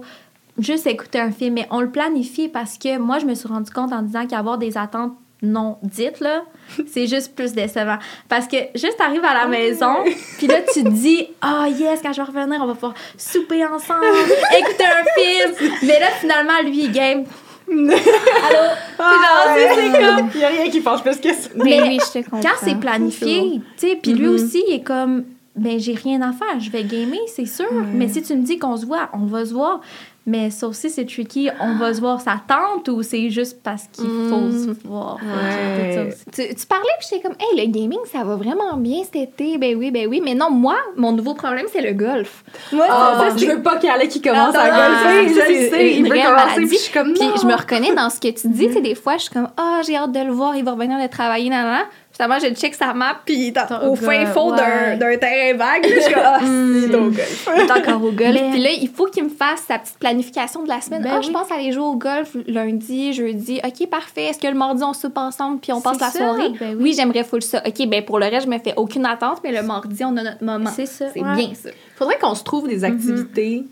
[0.57, 1.55] juste écouter un film?
[1.55, 4.57] Mais on le planifie parce que moi, je me suis rendu compte en disant qu'avoir
[4.57, 5.11] des attentes
[5.45, 6.43] non dites, là,
[6.87, 7.97] c'est juste plus décevant.
[8.29, 9.95] Parce que juste arrives à la maison,
[10.37, 13.65] puis là, tu te dis, ah yes, quand je vais revenir, on va pouvoir souper
[13.65, 14.05] ensemble,
[14.57, 15.69] écouter un film.
[15.83, 17.25] Mais là, finalement, lui, il game.
[17.69, 18.69] Allô?
[18.99, 21.49] Ah, C'est comme- Il n'y a rien qui penche plus que ça.
[21.55, 22.41] Mais Mais oui, je te comprends.
[22.41, 24.35] quand c'est planifié, tu sais, puis lui Mhm.
[24.35, 27.71] aussi, il est comme, ben j'ai rien à faire, je vais gamer, c'est sûr.
[27.93, 29.81] Mais si tu me dis qu'on se voit, on va se voir.
[30.25, 31.49] Mais ça aussi, c'est tricky.
[31.59, 35.17] On va se voir sa tante ou c'est juste parce qu'il faut se voir?
[35.21, 36.15] Ouais.
[36.33, 39.57] Tu, tu parlais, puis j'étais comme, hey, le gaming, ça va vraiment bien cet été.
[39.57, 40.21] Ben oui, ben oui.
[40.23, 42.45] Mais non, moi, mon nouveau problème, c'est le golf.
[42.71, 45.25] Moi, Ah, ça, je veux pas qu'il y ait qui commence Ah, à golfer.
[45.25, 46.55] non, Je le sais, il veut commencer.
[46.55, 47.33] Puis je suis comme Puis non.
[47.41, 48.67] je me reconnais dans ce que tu dis.
[48.67, 50.71] Tu sais, des fois, je suis comme, ah, j'ai hâte de le voir, il va
[50.71, 51.83] revenir de travailler, nan, nan,
[52.15, 54.57] Justement, je check sa map, puis dans- Ton au fin fond d'un-
[54.91, 54.97] ouais.
[54.97, 57.49] d'un terrain vague, je suis comme, ah, golf.
[57.57, 58.33] Il est encore au golf.
[58.33, 61.01] Mais- Puis là, il faut qu'il me fasse sa petite planification de la semaine.
[61.01, 61.25] Ben ah, oui.
[61.25, 63.59] je pense aller jouer au golf lundi, jeudi.
[63.65, 64.25] OK, parfait.
[64.25, 66.49] Est-ce que le mardi, on soupe ensemble puis on passe la ça, soirée?
[66.59, 66.93] ben oui, oui.
[66.95, 67.63] j'aimerais full ça.
[67.65, 70.21] OK, ben pour le reste, je me fais aucune attente, mais le mardi, on a
[70.21, 70.69] notre moment.
[70.75, 71.05] C'est ça.
[71.11, 71.35] C'est ouais.
[71.35, 71.69] bien ça.
[71.95, 73.63] Faudrait qu'on se trouve des activités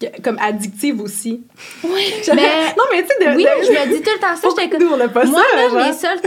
[0.00, 1.40] que- comme addictives aussi.
[1.84, 2.02] Oui.
[2.34, 2.34] Mais-
[2.76, 4.48] non, mais tu sais, de, Oui, de- je me dis tout le temps ça.
[4.60, 5.94] J'étais nous, on n'a pas Moi, ça, là, genre?
[5.94, 6.18] seules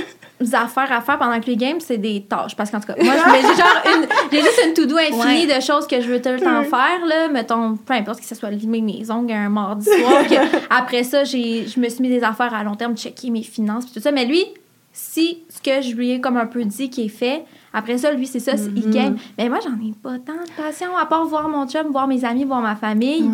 [0.54, 2.56] affaires à faire pendant que les games, c'est des tâches.
[2.56, 5.88] Parce qu'en tout cas, moi, j'ai genre une, j'ai juste une to-do infinie de choses
[5.88, 7.28] que je veux tout le temps faire, là.
[7.30, 10.28] Mettons, peu importe que ce soit limer mes ongles un mardi soir.
[10.28, 13.44] que après ça, j'ai, je me suis mis des affaires à long terme, checker mes
[13.44, 14.12] finances, puis tout ça.
[14.12, 14.46] Mais lui,
[14.94, 17.44] si ce que je lui ai comme un peu dit qui est fait,
[17.74, 19.18] après ça, lui, c'est ça, c'est- il game.
[19.38, 22.24] Mais moi, j'en ai pas tant de passion, à part voir mon chum, voir mes
[22.26, 23.30] amis, voir ma famille.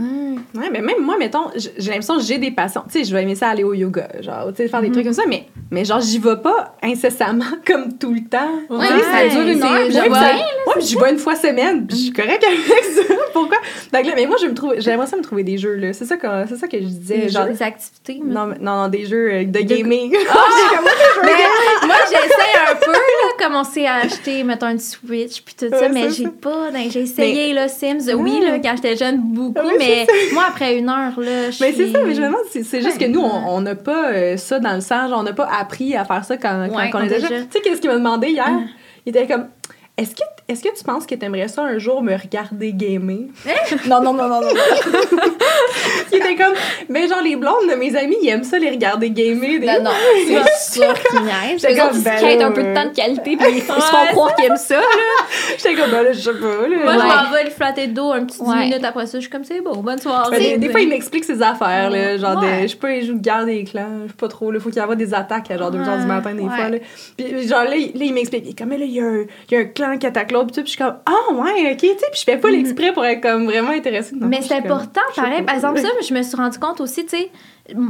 [0.56, 2.84] Ouais, mais même moi, mettons, j'ai l'impression que j'ai des passions.
[2.92, 5.04] Tu sais, je vais aimer ça aller au yoga, genre, tu sais, faire des trucs
[5.06, 8.52] comme ça, mais, mais genre, j'y vais pas incessamment comme tout le temps.
[8.70, 11.18] Ouais, Tu sais, ça ouais, dure une heure, je vois ça- Ouais, j'y vais une
[11.18, 13.14] fois semaine, puis je suis correcte avec ça.
[13.34, 13.58] Pourquoi?
[13.94, 15.94] Donc là, mais moi, je me trouve, j'aimerais ça me trouver des jeux, là.
[15.94, 17.46] C'est ça que, c'est ça que je disais, Des, genre.
[17.48, 18.22] jeux, des activités.
[18.24, 20.16] mais- Non, non, non, des jeux euh, de gaming.
[21.24, 25.90] Mais moi, j'essaie un peu, là, commencer à acheter, mettons, une Switch, puis tout ça,
[25.90, 26.72] mais j'ai pas.
[26.72, 30.78] ben, j'ai essayé, là, Sims, oui, là, quand j'étais jeune, beaucoup, Oui, mais moi, après
[30.78, 33.22] une heure, là, je Mais c'est ça, mais je me demande, c'est juste que nous,
[33.22, 36.38] on n'a pas euh, ça dans le sang, on n'a pas appris à faire ça
[36.38, 37.28] quand, quand Ouais, on était déjà.
[37.28, 37.48] jeune.
[37.48, 38.50] Tu sais, qu'est-ce qu'il m'a demandé hier?
[39.06, 39.48] Il était comme,
[39.98, 43.28] est-ce que, est-ce que tu penses que tu aimerais ça un jour me regarder gamer?
[43.88, 44.48] non, non, non, non, non.
[46.12, 46.54] il était comme,
[46.90, 49.60] mais genre, les blondes de mes amis, ils aiment ça les regarder gamer.
[49.60, 49.92] des- Non, non,
[50.28, 51.62] c'est sûr qu'ils niaisent.
[51.62, 54.06] J'étais comme, ils ben là, un peu de temps de qualité, puis ils se font
[54.12, 54.82] croire qu'ils aiment ça.
[55.58, 56.68] J'étais comme, ben là, je sais pas.
[56.68, 56.78] Là.
[56.84, 57.06] Moi, je Ouais.
[57.08, 58.60] m'en vais le flatter de dos un petit 10 Ouais.
[58.66, 60.40] minutes après ça, je suis comme, c'est beau, bonne Ben, soirée.
[60.40, 62.60] des, des fois, il m'explique ses affaires, là, genre, de- Ouais.
[62.64, 64.70] je sais pas, il joue de guerre des clans, je sais pas trop, là, faut
[64.70, 66.50] qu'il y ait des attaques à genre 2 h du matin, des ouais.
[66.56, 66.78] fois, là.
[67.18, 69.26] Puis, genre, là, il, là, il m'explique, il est comme, là, il y, a un-
[69.50, 71.78] il y a un clan qui attaque l'autre, puis je suis comme, ah, ouais, ok,
[71.78, 74.16] tu sais, puis je fais pas l'exprès pour être comme vraiment intéressée.
[74.16, 75.42] Non, Mais c'est comme, important, pareil.
[75.44, 77.32] Par exemple, ça, je me suis rendu compte aussi, tu sais,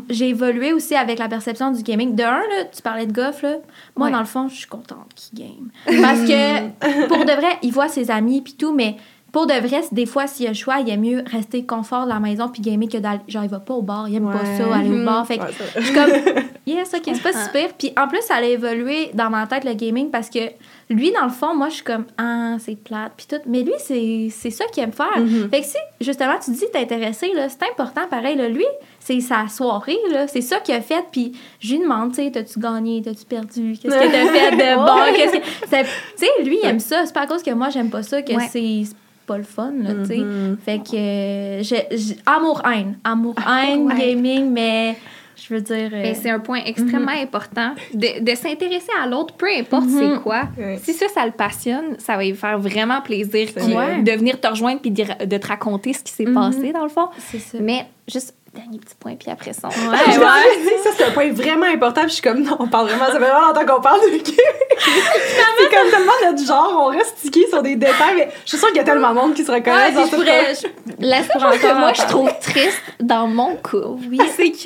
[0.10, 2.16] j'ai évolué aussi avec la perception du gaming.
[2.16, 3.56] De un, là, tu parlais de golf, là.
[3.98, 4.14] Moi, Ouais.
[4.14, 6.02] dans le fond, je suis contente qu'il game.
[6.02, 8.96] Parce que, pour de vrai, il voit ses amis puis tout, mais
[9.34, 12.06] pour de vrai, des fois, s'il y a le choix, il est mieux rester confort
[12.06, 13.20] de la maison puis gamer que d'aller.
[13.28, 15.06] Genre, il va pas au bar, il aime pas ça, aller au Mhm.
[15.06, 15.28] bar.
[15.28, 16.10] Fait que Ouais, je suis comme,
[16.66, 17.74] yes, ok, c'est pas super.
[17.78, 20.40] Puis en plus, ça a évolué dans ma tête, le gaming, parce que
[20.90, 23.42] lui, dans le fond, moi, je suis comme, ah, c'est plate, puis tout.
[23.48, 25.18] Mais lui, c'est ça qu'il aime faire.
[25.18, 25.50] Mhm.
[25.50, 28.66] Fait que si, justement, tu dis t'es intéressé, là, c'est important, pareil, là, lui,
[29.00, 32.30] c'est sa soirée, là, c'est ça qu'il a fait, puis je lui demande, tu sais,
[32.32, 35.44] t'as-tu gagné, t'as-tu perdu, qu'est-ce que t'as fait de bon, qu'est-ce que...
[35.70, 35.84] c'est-
[36.18, 38.22] Tu sais, lui, il aime ça, c'est pas à cause que moi, j'aime pas ça
[38.22, 38.48] que Ouais.
[38.52, 38.84] c'est
[39.26, 40.18] pas le fun, là, tu sais.
[40.18, 40.58] Mhm.
[40.64, 43.96] Fait que, euh, amour-haine, amour-haine, Ouais.
[44.14, 44.96] gaming, mais
[45.36, 45.90] je veux dire...
[45.94, 50.00] euh, Ben, c'est un point extrêmement important de, de s'intéresser à l'autre, peu importe Mhm.
[50.16, 50.44] c'est quoi.
[50.58, 50.80] Ouais.
[50.82, 54.82] Si ça, ça le passionne, ça va lui faire vraiment plaisir de venir te rejoindre
[54.82, 56.34] puis de, de te raconter ce qui s'est Mhm.
[56.34, 57.08] passé, dans le fond.
[57.18, 57.58] c'est ça.
[57.62, 59.70] Mais juste, dernier petit point, puis après ça.
[59.70, 59.98] on- Ouais,
[60.84, 62.02] ça, c'est un point vraiment important.
[62.02, 64.18] Puis je suis comme, non, on parle vraiment, ça fait vraiment longtemps qu'on parle de
[64.18, 68.68] C'est comme tellement notre genre, on reste stické sur des détails, mais je suis sûre
[68.70, 70.54] qu'il y a tellement de monde qui se reconnaît Ouais, dans je ce pourrais...
[70.56, 74.20] je- La seule chose que moi, je trouve triste dans mon couple, Oui.
[74.36, 74.58] c'est que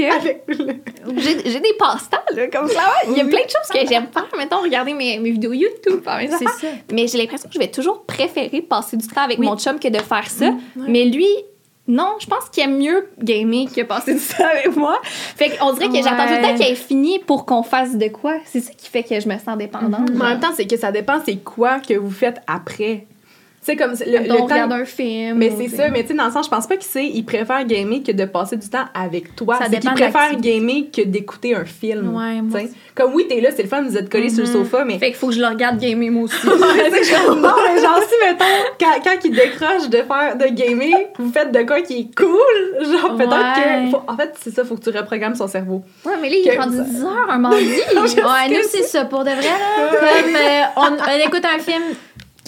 [1.18, 2.82] j'ai j'ai des passe-temps, là, comme ça.
[3.08, 4.28] Il y a plein de choses que j'aime faire.
[4.38, 6.30] Mettons, regarder mes, mes vidéos YouTube, affaires.
[6.38, 6.68] ça.
[6.92, 9.46] Mais j'ai l'impression que je vais toujours préférer passer du temps avec Oui.
[9.48, 10.52] mon chum que de faire ça.
[10.76, 11.28] Mais lui,
[11.90, 15.00] non, je pense qu'il aime mieux gamer que passer du temps avec moi.
[15.04, 18.08] Fait qu'on dirait que j'attends tout le temps qu'il ait fini pour qu'on fasse de
[18.10, 18.36] quoi.
[18.46, 20.12] C'est ça qui fait que je me sens dépendante.
[20.12, 23.08] En même temps, c'est que ça dépend, c'est quoi que vous faites après.
[23.70, 24.46] C'est comme le, le Mettons, on temps.
[24.56, 25.38] regarde un film.
[25.38, 27.24] Mais c'est ça, mais tu sais, dans le sens, je pense pas qu'il sait, il
[27.24, 29.58] préfère gamer que de passer du temps avec toi.
[29.62, 32.16] Ça dépend de préfère gamer que d'écouter un film.
[32.16, 32.74] Ouais, moi tu sais.
[32.96, 34.98] Comme oui, t'es là, c'est le fun, vous êtes collés sur le sofa, mais.
[34.98, 36.36] Fait qu'il faut que je le regarde gamer moi aussi.
[36.48, 38.46] Ouais, c'est comme, non, mais genre, si, mettons,
[38.80, 42.86] quand, quand il décroche de faire de gamer, vous faites de quoi qui est cool,
[42.92, 43.86] genre, peut-être Ouais.
[43.86, 43.92] que.
[43.92, 45.84] faut- en fait, c'est ça, faut que tu reprogrammes son cerveau.
[46.06, 47.66] ouais, mais là, il rendu 10 heures un mardi.
[47.94, 49.90] Ouais, nous, c'est ça, pour de vrai, là.
[49.92, 51.84] Comme, euh, on, on écoute un film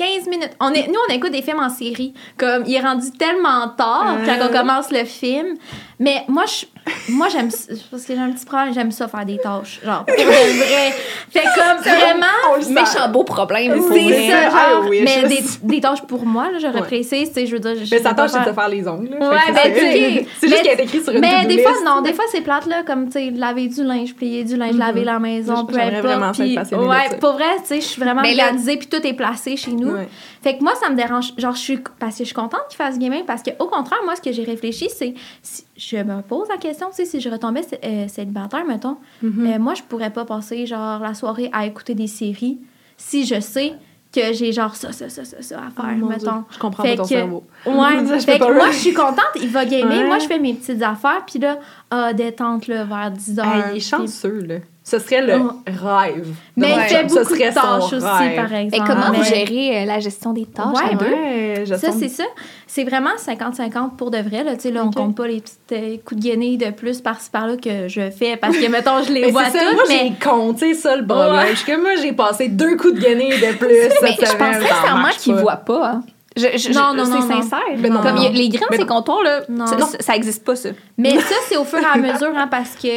[0.01, 0.51] 15 minutes.
[0.59, 2.13] On est, nous, on écoute des films en série.
[2.37, 5.55] Comme, il est rendu tellement tard quand on commence le film.
[5.99, 6.65] Mais moi, je,
[7.13, 9.79] moi j'aime ça- parce que j'ai un petit problème, j'aime ça faire des tâches.
[9.85, 10.91] Genre, pour vrai.
[11.29, 12.25] Fait comme, vraiment...
[12.51, 12.71] On le sent.
[12.73, 13.77] Méchant beau problème.
[13.77, 14.15] pour Oui, vrai.
[14.25, 15.43] C'est ça, Ah genre, oui, mais je- des,
[15.75, 17.03] des tâches pour moi, là, j'aurais Ouais.
[17.03, 17.75] tu sais, je veux dire...
[17.85, 19.11] je Mais sa tâche, c'est de faire- te faire les ongles.
[19.11, 19.29] là.
[19.29, 21.73] Ouais, ben, c'est- tu sais, C'est juste qu'elle est écrit sur une Mais des fois,
[21.85, 24.75] non, des fois, c'est plate, là, comme, tu sais, laver du linge, plier du linge,
[24.75, 26.31] laver la maison, peu importe.
[26.31, 29.55] ouais, pour vrai, tu sais, je suis vraiment Mais là- organisée, puis tout est placé
[29.55, 29.90] chez nous.
[29.93, 30.09] Ouais.
[30.41, 31.33] Fait que moi, ça me dérange.
[31.37, 31.79] Genre, je suis.
[31.99, 34.31] Parce que je suis contente qu'il fasse gaming, parce que, au contraire, moi, ce que
[34.31, 35.13] j'ai réfléchi, c'est.
[35.41, 39.47] Si, je me pose la question, tu sais, si je retombais euh, célibataire, mettons, Mhm.
[39.47, 42.59] euh, moi, je pourrais pas passer, genre, la soirée à écouter des séries
[42.97, 43.73] si je sais
[44.13, 46.17] que j'ai genre ça, ça, ça, ça, ça à faire, mettons.
[46.17, 47.43] Dieu, Je comprends Fait pas ton que- cerveau.
[47.65, 49.99] Ouais, Ça, je fait que moi, je suis contente, il va gamer.
[49.99, 50.05] Ouais.
[50.05, 53.45] Moi, je fais mes petites affaires, puis là, ah, détente, là, vers 10 heures.
[53.47, 54.55] Ah, il est chanceux, là.
[54.83, 55.51] Ce serait le Oh.
[55.67, 56.27] rêve.
[56.57, 58.35] Mais il fait beaucoup de tâches aussi, rêve.
[58.35, 58.75] par exemple.
[58.75, 61.05] Et comment vous Mais- gérez euh, la gestion des tâches Ouais, à deux?
[61.05, 62.23] Ouais, Ça, c'est ça.
[62.65, 64.43] C'est vraiment 50-50 pour de vrai.
[64.43, 64.55] Là.
[64.55, 64.95] Tu sais, là, on Ok.
[64.95, 68.37] compte pas les petits euh, coups de guenille de plus par-ci par-là que je fais
[68.37, 69.73] parce que, mettons, je les Mais vois c'est ça, toutes.
[69.75, 71.33] moi, mais j'ai compté ça, le problème.
[71.35, 71.53] Ouais.
[71.65, 75.09] Comme, moi, j'ai passé deux coups de guenille de plus Mais cette je pense sincèrement
[75.19, 75.41] qu'ils pas.
[75.41, 75.87] voient pas.
[75.91, 76.01] hein.
[76.35, 77.41] Je, je- Non, je- non, c'est non, non.
[77.41, 77.59] sincère.
[77.77, 78.25] Non, Comme non.
[78.25, 78.95] a- les grains de Ben ces non.
[78.95, 79.67] comptoirs, là, Non.
[79.67, 79.85] ça, Non.
[79.85, 80.69] ça, ça existe pas, ça.
[80.97, 82.87] Mais ça, c'est au fur et à mesure, hein, parce que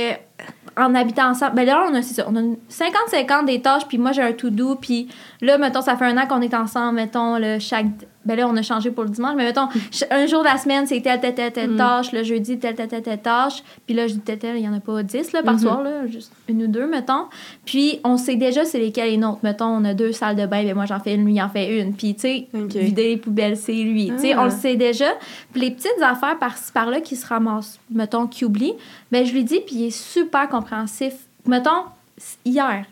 [0.77, 3.99] en habitant ensemble, ben là, on a, ça, on a une 50-50 des tâches, puis
[3.99, 5.09] moi, j'ai un to-do, puis
[5.41, 7.87] là, mettons, ça fait un an qu'on est ensemble, mettons, le chaque...
[8.27, 9.69] Ben là, on a changé pour le dimanche, mais mettons,
[10.11, 11.77] un jour de la semaine, c'est telle, telle, telle, telle Mm.
[11.77, 14.65] tâche, le jeudi, telle, telle, telle, telle tâche, puis là, je dis telle, telle, il
[14.65, 15.45] y en a pas 10, là, Mm-hmm.
[15.45, 17.25] par soir, là, juste une ou deux, mettons.
[17.65, 19.41] Puis, on sait déjà c'est lesquelles les nôtres.
[19.43, 21.49] Mettons, on a deux salles de bain, ben moi, j'en fais une, lui, il en
[21.49, 21.95] fait une.
[21.95, 24.11] Puis, tu sais, vider les poubelles, c'est lui.
[24.15, 24.43] Tu sais, Ah.
[24.43, 25.13] on le sait déjà.
[25.53, 28.73] Puis les petites affaires par-ci par-là qui se ramassent, mettons, qu'il oublie,
[29.13, 31.15] ben je lui dis, puis il est super compréhensif.
[31.47, 31.85] Mettons,
[32.45, 32.85] hier,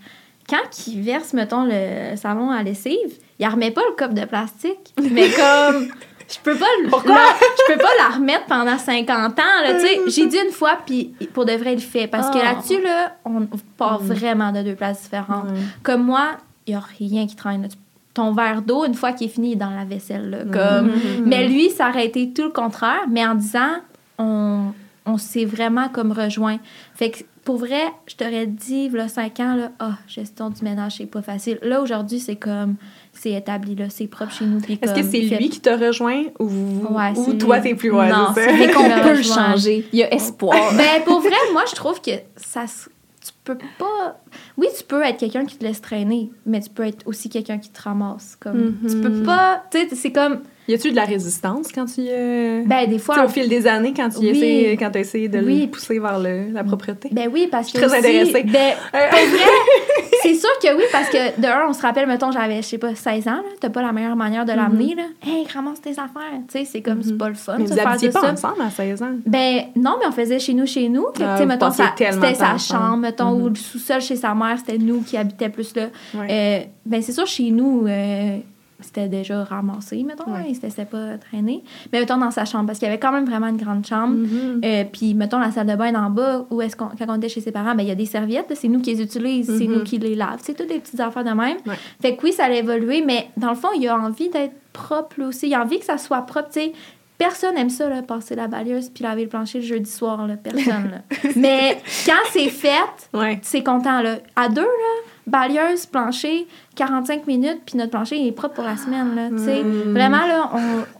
[0.49, 2.99] quand il verse, mettons, le savon à lessive,
[3.43, 4.95] il remet pas le cop de plastique.
[5.11, 5.89] Mais comme.
[6.33, 7.35] Je peux pas le- la,
[7.69, 9.99] je peux pas la remettre pendant 50 ans là, tu sais.
[10.09, 12.43] J'ai dit une fois puis pour de vrai il le fait parce que Oh.
[12.43, 15.51] là-dessus là, on part vraiment de deux places différentes.
[15.51, 15.59] Ouais.
[15.83, 17.63] Comme moi, il y a rien qui traîne.
[17.63, 17.69] là.
[18.15, 20.31] Ton verre d'eau, une fois qu'il est fini, il est dans la vaisselle.
[20.31, 20.87] là, comme...
[20.93, 21.25] Mhm.
[21.27, 23.03] Mais lui, ça aurait été tout le contraire.
[23.11, 23.73] Mais en disant,
[24.19, 24.73] on,
[25.05, 26.59] on s'est vraiment comme rejoint.
[26.95, 30.95] Fait que pour vrai, je t'aurais dit, il 5 ans, là, ah, gestion du ménage,
[30.99, 31.59] c'est pas facile.
[31.63, 32.77] Là, aujourd'hui, c'est comme,
[33.23, 34.59] c'est établi, là, c'est propre chez nous.
[34.69, 36.47] Est-ce que c'est lui qui t'a rejoint ou,
[36.91, 38.09] Ouais, ou toi, t'es plus loin?
[38.09, 39.87] Non, c'est qu'on peut le changer.
[39.93, 40.73] Il y a espoir.
[40.77, 42.65] Ben, pour vrai, moi, je trouve que ça
[43.25, 44.21] Tu peux pas.
[44.57, 47.59] Oui, tu peux être quelqu'un qui te laisse traîner, mais tu peux être aussi quelqu'un
[47.59, 48.37] qui te ramasse.
[48.41, 49.23] Comme, Tu peux Mhm.
[49.23, 49.63] pas.
[49.71, 50.41] Tu sais, c'est comme.
[50.68, 52.03] Y a-tu de la résistance quand tu.
[52.09, 52.62] Euh...
[52.66, 53.25] Ben, des fois.
[53.25, 54.29] au fil des années, quand tu Oui.
[54.29, 55.62] essaies, quand essayé de Oui.
[55.62, 57.09] le pousser vers le- la propreté?
[57.11, 57.79] Ben oui, parce Je que.
[57.81, 58.44] suis très aussi- intéressée.
[58.44, 59.51] Ben, Euh, pour vrai,
[60.22, 62.79] c'est sûr que oui, parce que de un, on se rappelle, mettons, j'avais, je sais
[62.79, 65.03] pas, 16 ans, là, t'as pas la meilleure manière de l'amener, là.
[65.27, 66.38] Hey, ramasse tes affaires.
[66.48, 67.18] Tu sais, c'est comme, c'est Mhm.
[67.18, 68.33] pas le fun, mais ça, vous habitiez pas ça.
[68.33, 69.11] ensemble à 16 ans?
[69.27, 71.07] Ben non, mais on faisait chez nous, chez nous.
[71.09, 72.61] Ah, tu sais, vous mettons, c'était sa ensemble.
[72.61, 73.42] chambre, mettons, Mhm.
[73.42, 75.88] ou le sous-sol chez sa mère, c'était nous qui habitait plus là.
[76.16, 78.38] Euh, ben c'est sûr, chez nous, euh,
[78.83, 80.40] c'était déjà ramassé, mettons, Ouais.
[80.40, 81.62] hein, c'était c'était pas traîné.
[81.92, 84.14] Mais mettons dans sa chambre, parce qu'il y avait quand même vraiment une grande chambre.
[84.14, 84.61] Mhm.
[84.64, 87.29] Euh, puis, mettons, la salle de bain en bas, où est-ce qu'on, quand on était
[87.29, 89.66] chez ses parents, ben, il y a des serviettes, c'est nous qui les utilisons, c'est
[89.66, 89.75] Mhm.
[89.75, 90.40] nous qui les lavent.
[90.42, 91.57] C'est toutes des petites affaires de même.
[91.66, 91.75] Ouais.
[92.01, 95.23] Fait que oui, ça a évolué, mais dans le fond, il a envie d'être propre
[95.23, 95.49] aussi.
[95.49, 96.73] Il a envie que ça soit propre, tu sais.
[97.18, 100.35] Personne aime ça, là, passer la balieuse puis laver le plancher le jeudi soir, là.
[100.37, 101.03] Personne, là.
[101.37, 103.38] Mais quand c'est fait, Ouais.
[103.42, 104.16] c'est content, là.
[104.35, 108.77] À deux, là, balieuse, plancher, 45 minutes, puis notre plancher il est propre pour la
[108.77, 109.63] semaine, là, tu sais.
[109.63, 109.93] Mm.
[109.93, 110.51] Vraiment, là,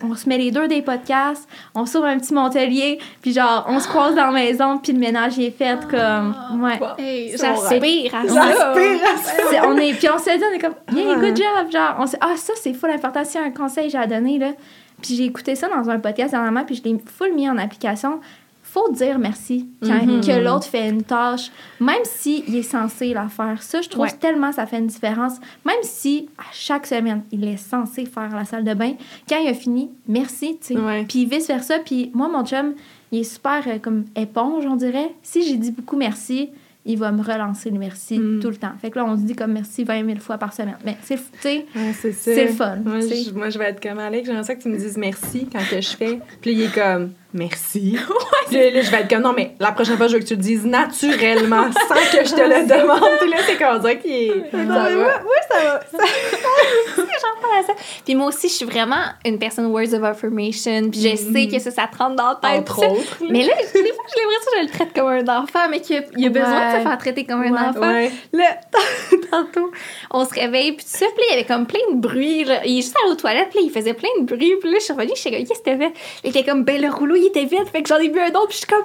[0.01, 3.67] on, on se met les deux des podcasts, on s'ouvre un petit Montelier, puis genre,
[3.69, 6.37] on se croise dans la maison, puis le ménage il est fait comme...
[6.63, 6.79] Ouais.
[6.99, 8.35] Hey, J'aspire à ça.
[8.35, 9.33] J'aspire à ça.
[9.51, 11.29] C'est- on est, puis on se dit, on est comme, yeah, Ouais.
[11.29, 13.99] good job, genre, on s'est- ah, ça, c'est full important, c'est un conseil que j'ai
[13.99, 14.53] à donner, là.
[15.01, 18.21] Puis j'ai écouté ça dans un podcast dernièrement, puis je l'ai full mis en application.
[18.73, 20.23] Faut dire merci quand Mhm.
[20.23, 23.63] que l'autre fait une tâche, même s'il il est censé la faire.
[23.63, 24.11] Ça, je trouve Ouais.
[24.19, 25.35] tellement ça fait une différence.
[25.67, 28.95] Même si à chaque semaine, il est censé faire la salle de bain,
[29.29, 30.81] quand il a fini, merci, tu sais.
[30.81, 31.05] Ouais.
[31.07, 31.81] Puis vice-versa.
[31.81, 32.73] Puis moi, mon chum,
[33.11, 35.11] il est super euh, comme éponge, on dirait.
[35.23, 36.49] Si j'ai dit beaucoup merci,
[36.87, 38.41] il va me relancer le merci Mm.
[38.41, 38.73] tout le temps.
[38.81, 40.77] Fait que là, on se dit comme merci 20 000 fois par semaine.
[40.85, 41.95] Mais c'est, Ouais,
[42.47, 44.27] le fun, Moi je, moi, je vais être comme Alex.
[44.27, 46.21] J'aimerais ça que tu me dises merci quand que je fais.
[46.41, 47.99] Puis il est comme merci.
[48.53, 50.42] Là, je vais être comme non, mais la prochaine fois, je veux que tu le
[50.42, 53.18] dises naturellement sans que je te le demande.
[53.21, 54.51] Puis là, c'est comme ça qu'il est.
[54.51, 54.87] Ça va.
[55.49, 55.81] ça va.
[56.97, 57.73] J'en parle à ça.
[58.05, 60.90] Puis moi aussi, je suis vraiment une personne words of affirmation.
[60.90, 62.61] Puis je sais que ça, ça te rentre dans la tête.
[62.61, 62.92] Entre puis ça.
[62.92, 63.16] autres.
[63.31, 66.05] Mais là, des fois, j'ai l'impression que je le traite comme un enfant, mais qu'il
[66.16, 67.81] il a besoin de se faire traiter comme un enfant.
[67.81, 68.11] Ouais.
[68.33, 68.59] Là,
[69.31, 69.71] tantôt,
[70.11, 72.45] on se réveille, puis tout ça, puis il y avait comme plein de bruit.
[72.45, 72.64] Là.
[72.66, 74.53] Il est juste allé aux toilettes, puis là, il faisait plein de bruit.
[74.61, 75.92] Puis là, je suis revenue, je suis comme, qu'est-ce que fait?
[76.25, 78.29] Il était comme, ben, le rouleau, il était vide, fait que j'en ai bu un
[78.31, 78.85] autre, puis je suis comme,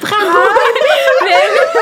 [0.00, 0.38] bravo!
[1.24, 1.30] mais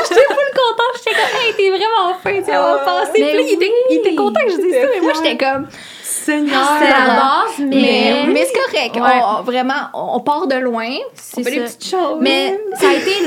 [0.09, 2.85] j'étais full contente, j'étais comme, hey, t'es vraiment fin, tu vas Ah.
[2.85, 3.11] passer.
[3.13, 5.67] Puis là, il était, il était content que je dise ça, mais moi, j'étais comme,
[6.03, 6.71] Seigneur.
[6.79, 8.25] c'est la base, mais, mais.
[8.33, 8.95] mais c'est correct.
[8.95, 9.21] Ouais.
[9.25, 12.17] On, vraiment, on part de loin, C'est on fait des petites choses.
[12.21, 13.11] Mais ça a été.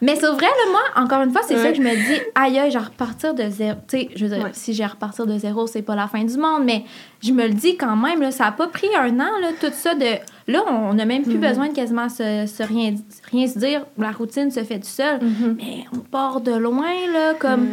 [0.00, 2.56] Mais c'est vrai, là, moi, encore une fois, c'est ça que je me dis, aïe,
[2.56, 3.74] aïe, je vais repartir de zéro.
[3.90, 4.50] Tu sais, je veux dire, Ouais.
[4.52, 6.84] si j'ai à repartir de zéro, c'est pas la fin du monde, mais
[7.20, 9.72] je me le dis quand même, là, ça a pas pris un an, là, tout
[9.72, 10.06] ça de.
[10.48, 11.40] Là, on n'a même plus Mhm.
[11.48, 12.94] besoin de quasiment se, se rien,
[13.30, 13.84] rien se dire.
[13.98, 15.20] La routine se fait tout seul.
[15.22, 15.56] Mhm.
[15.58, 17.68] Mais on part de loin, là, comme.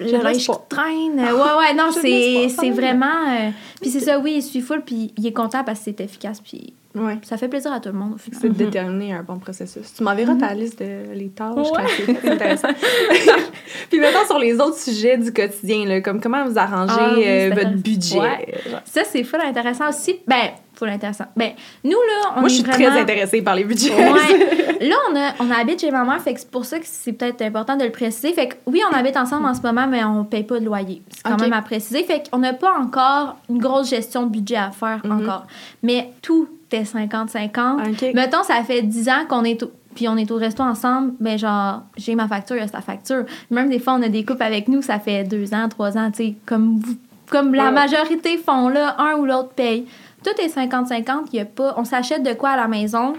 [0.00, 1.18] Je le linge qui traîne.
[1.20, 3.06] Ouais, ouais, non, c'est Ah vraiment.
[3.06, 6.00] euh, puis c'est ça, oui, il suit full, puis il est content parce que c'est
[6.00, 7.18] efficace, puis Ouais.
[7.22, 8.38] ça fait plaisir à tout le monde au final.
[8.42, 9.94] C'est de déterminer un bon processus.
[9.96, 12.16] Tu m'enverras ta liste de les tâches Ouais.
[12.22, 12.68] C'est intéressant.
[13.90, 17.22] Puis maintenant, sur les autres sujets du quotidien, là, comme comment vous arrangez Ah oui,
[17.26, 18.18] euh, votre budget.
[18.20, 18.54] Ouais.
[18.84, 20.16] Ça, c'est full intéressant aussi.
[20.26, 21.24] Ben, full intéressant.
[21.36, 21.52] Ben,
[21.84, 22.90] nous, là, on Moi, est je suis vraiment...
[22.90, 23.94] très intéressée par les budgets.
[23.94, 24.64] Ouais.
[24.88, 27.12] Là, on, a, on habite chez ma mère, fait que c'est pour ça que c'est
[27.12, 28.32] peut-être important de le préciser.
[28.34, 31.00] Fait que oui, on habite ensemble en ce moment, mais on paye pas de loyer.
[31.08, 31.40] C'est quand Ok.
[31.40, 32.02] même à préciser.
[32.02, 35.22] Fait qu'on n'a pas encore une grosse gestion de budget à faire Mhm.
[35.22, 35.46] encore.
[35.82, 37.80] Mais tout est 50-50.
[37.92, 38.14] OK.
[38.14, 39.70] Mettons, ça fait 10 ans qu'on est au...
[39.94, 42.80] Puis on est au resto ensemble, ben genre, j'ai ma facture, il y a sa
[42.80, 43.24] facture.
[43.52, 46.10] Même des fois, on a des couples avec nous, ça fait 2 ans, 3 ans,
[46.10, 46.96] tu sais, comme, vous-
[47.30, 49.86] comme la majorité font là, un ou l'autre paye.
[50.24, 51.74] Tout est 50-50, il y a pas...
[51.76, 53.14] On s'achète de quoi à la maison,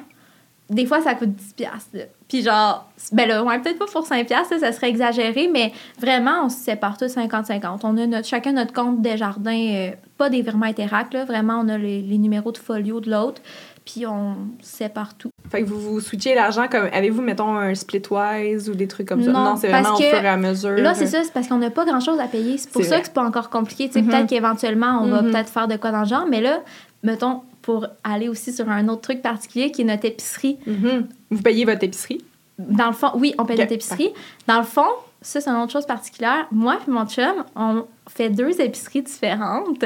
[0.70, 1.90] des fois, ça coûte 10 piastres.
[1.94, 2.04] là.
[2.28, 5.72] Puis genre, ben là, ouais, peut-être pas pour 5 piastres, là, ça serait exagéré, mais
[6.00, 7.82] vraiment, on se sépare tous 50-50.
[7.84, 11.62] On a notre, chacun notre compte des jardins, euh, pas des virements Interac, là, vraiment,
[11.64, 13.44] on a les, les numéros de folio de l'autre,
[13.86, 15.30] puis on sépare tout.
[15.52, 16.90] Fait que vous vous switchez l'argent comme.
[16.92, 19.30] Avez-vous, mettons, un splitwise ou des trucs comme ça?
[19.32, 20.72] Non, c'est vraiment au fur et à mesure.
[20.78, 22.58] Là, c'est ça, c'est parce qu'on n'a pas grand-chose à payer.
[22.58, 23.02] C'est pour ça vrai.
[23.02, 23.92] que c'est pas encore compliqué.
[23.94, 24.08] Mhm.
[24.08, 25.30] Peut-être qu'éventuellement, on va Mhm.
[25.32, 26.62] peut-être faire de quoi dans le genre, mais là,
[27.06, 31.08] mettons, pour aller aussi sur un autre truc particulier qui est notre épicerie, Mhm.
[31.32, 32.24] Vous payez votre épicerie?
[32.60, 34.12] Dans le fond, oui, on paye notre épicerie.
[34.48, 34.88] Dans le fond,
[35.22, 36.46] ça, c'est une autre chose particulière.
[36.52, 39.84] Moi et mon chum, on fait deux épiceries différentes.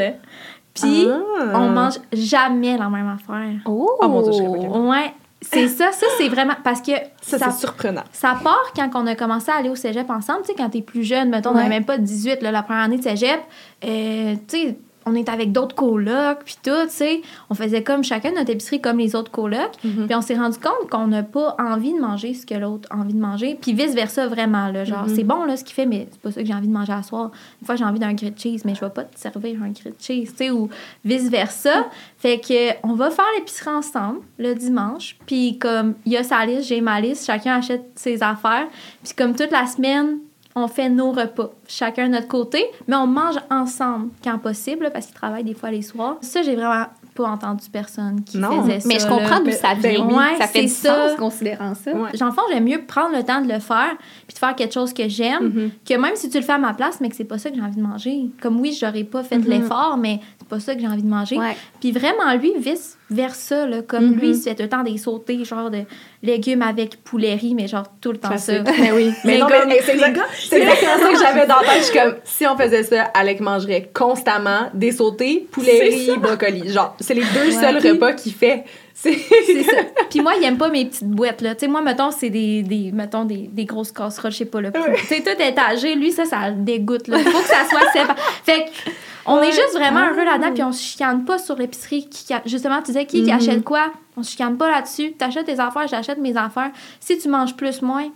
[0.74, 1.52] Puis, Ah.
[1.56, 3.60] on mange jamais la même affaire.
[3.66, 3.90] Oh!
[4.02, 5.92] Oh mon Dieu, je serais pas Ouais, c'est ça.
[5.92, 6.54] Ça, c'est vraiment...
[6.64, 8.04] Parce que Ça, ça, c'est surprenant.
[8.12, 10.42] ça part quand on a commencé à aller au cégep ensemble.
[10.42, 12.84] Tu sais, quand t'es plus jeune, mettons, on n'avait même pas 18, là, la première
[12.84, 13.40] année de cégep.
[13.84, 14.78] Euh, tu sais,
[15.10, 17.22] on est avec d'autres colocs, puis tout, tu sais.
[17.50, 19.76] On faisait comme chacun notre épicerie comme les autres colocs.
[19.84, 20.06] Mhm.
[20.08, 22.98] Puis on s'est rendu compte qu'on n'a pas envie de manger ce que l'autre a
[22.98, 23.58] envie de manger.
[23.62, 24.86] Puis vice-versa, vraiment, là.
[24.86, 25.16] Genre, Mhm.
[25.16, 26.94] c'est bon, là, ce qu'il fait, mais c'est pas ça que j'ai envie de manger
[26.94, 27.32] à soir.
[27.62, 29.96] Une fois, j'ai envie d'un grilled cheese, mais je vais pas te servir un grilled
[30.00, 30.70] cheese, tu sais, ou
[31.06, 31.88] vice-versa.
[32.18, 35.16] Fait que on va faire l'épicerie ensemble le dimanche.
[35.26, 38.68] Puis comme il y a sa liste, j'ai ma liste, chacun achète ses affaires.
[39.04, 40.20] Puis comme toute la semaine,
[40.64, 45.06] on fait nos repas, chacun de notre côté, mais on mange ensemble quand possible, parce
[45.08, 46.18] qu'il travaille des fois les soirs.
[46.22, 48.62] Ça, j'ai vraiment pas entendu personne qui Non.
[48.62, 48.88] faisait ça.
[48.88, 50.38] Mais je comprends d'où ça ben vient.
[50.38, 51.10] ça fait du ça.
[51.10, 51.92] sens considérant ça.
[51.92, 52.10] Ouais.
[52.18, 53.96] Fond, j'aime mieux prendre le temps de le faire
[54.28, 55.72] puis de faire quelque chose que j'aime Mhm.
[55.86, 57.56] que même si tu le fais à ma place, mais que c'est pas ça que
[57.56, 58.30] j'ai envie de manger.
[58.42, 59.48] Comme oui, j'aurais pas fait Mhm.
[59.50, 61.38] l'effort, mais c'est pas ça que j'ai envie de manger.
[61.38, 61.58] Ouais.
[61.82, 64.20] Puis vraiment, lui, vice versa, là, comme Mhm.
[64.20, 65.80] lui, il se fait tout le temps des sautés, genre de
[66.22, 68.54] légumes avec poulerie, mais genre tout le temps ça.
[68.80, 69.12] Mais oui.
[69.26, 70.20] Mais Les non, gars- mais c'est exact-
[70.50, 71.78] c'est exactement ça que j'avais dans la tête.
[71.80, 76.70] Je suis comme, si on faisait ça, Alec mangerait constamment des sautés, poulet brocoli.
[76.70, 78.64] Genre, c'est les deux seuls repas qu'il fait.
[79.02, 79.78] C'est ça.
[80.10, 81.56] Puis moi, il aime pas mes petites boîtes, là.
[81.56, 84.60] Tu sais, moi, mettons, c'est des, des, mettons, des, des grosses casseroles, je sais pas,
[84.60, 84.72] là.
[84.74, 84.96] Ouais.
[85.00, 85.96] Tu sais, tout étagé.
[85.96, 87.20] Lui, ça, ça le dégoûte, là.
[87.20, 88.20] Faut que ça soit séparé.
[88.44, 88.92] Fait que,
[89.26, 89.48] on Ouais.
[89.48, 90.10] est juste vraiment Ah.
[90.12, 92.10] heureux là-dedans, puis on se chicane pas sur l'épicerie.
[92.10, 93.38] Qui, justement, tu disais qui, qui Mhm.
[93.38, 93.92] achète quoi?
[94.18, 95.14] On se chicane pas là-dessus.
[95.14, 96.72] T'achètes tes affaires, j'achète mes affaires.
[97.00, 98.10] Si tu manges plus, moins,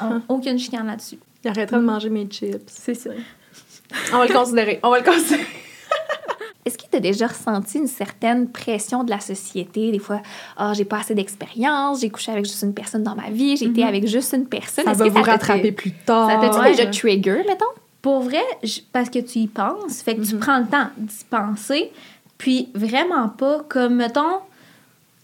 [0.00, 1.18] on- aucune chicane là-dessus.
[1.44, 2.56] Il arrêtera de manger mes chips.
[2.68, 3.10] C'est ça.
[4.14, 4.80] On va le considérer.
[4.82, 5.44] On va le considérer.
[6.64, 9.90] Est-ce que tu as déjà ressenti une certaine pression de la société?
[9.92, 10.22] Des fois,
[10.56, 13.66] ah, j'ai pas assez d'expérience, j'ai couché avec juste une personne dans ma vie, j'ai
[13.66, 13.88] été Mhm.
[13.88, 14.84] avec juste une personne.
[14.84, 16.30] Ça Est-ce va que vous t'a- rattraper plus tard.
[16.30, 16.70] Ça Ouais.
[16.70, 17.64] déjà trigger, mettons?
[18.00, 18.42] Pour vrai,
[18.92, 20.40] parce que tu y penses, fait que tu Mhm.
[20.40, 21.90] prends le temps d'y penser,
[22.38, 24.40] puis vraiment pas comme, mettons,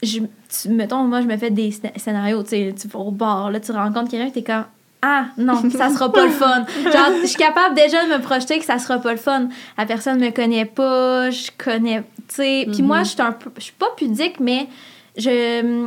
[0.03, 3.11] je, tu- mettons, moi, je me fais des scén- scénarios, tu sais, tu vas au
[3.11, 4.65] bar, là, tu rencontres quelqu'un, t'es comme,
[5.03, 6.65] ah, non, ça sera pas le fun.
[6.85, 9.49] Genre, je suis capable déjà de me projeter que ça sera pas le fun.
[9.79, 12.87] La personne me connaît pas, je connais, tu sais, puis Mhm.
[12.89, 14.69] moi, je suis un peu, je suis pas pudique, mais
[15.17, 15.87] je...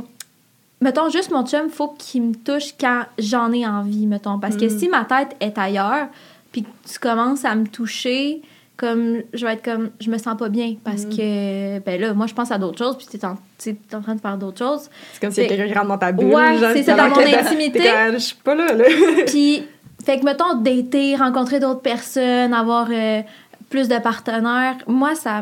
[0.81, 4.37] Mettons, juste mon chum, faut qu'il me touche quand j'en ai envie, mettons.
[4.39, 4.79] Parce que Mhm.
[4.79, 6.07] si ma tête est ailleurs,
[6.51, 8.41] puis que tu commences à me toucher,
[8.77, 11.09] comme je vais être comme je me sens pas bien parce Mhm.
[11.17, 14.01] que ben là moi je pense à d'autres choses puis tu es en, t'es en
[14.01, 16.33] train de faire d'autres choses C'est comme Fait- quelqu'un qui rentre dans ta bulle.
[16.33, 17.79] Ouais, c'est ça, dans mon t'es- intimité.
[17.79, 18.85] t'es Je suis pas là, là.
[19.27, 19.63] puis
[20.03, 23.21] fait que mettons dater rencontrer d'autres personnes avoir euh,
[23.69, 25.41] plus de partenaires moi ça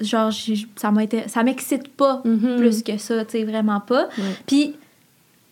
[0.00, 0.30] genre
[0.76, 2.56] ça m'a été ça m'excite pas Mhm.
[2.58, 4.08] plus que ça tu sais vraiment pas
[4.46, 4.74] puis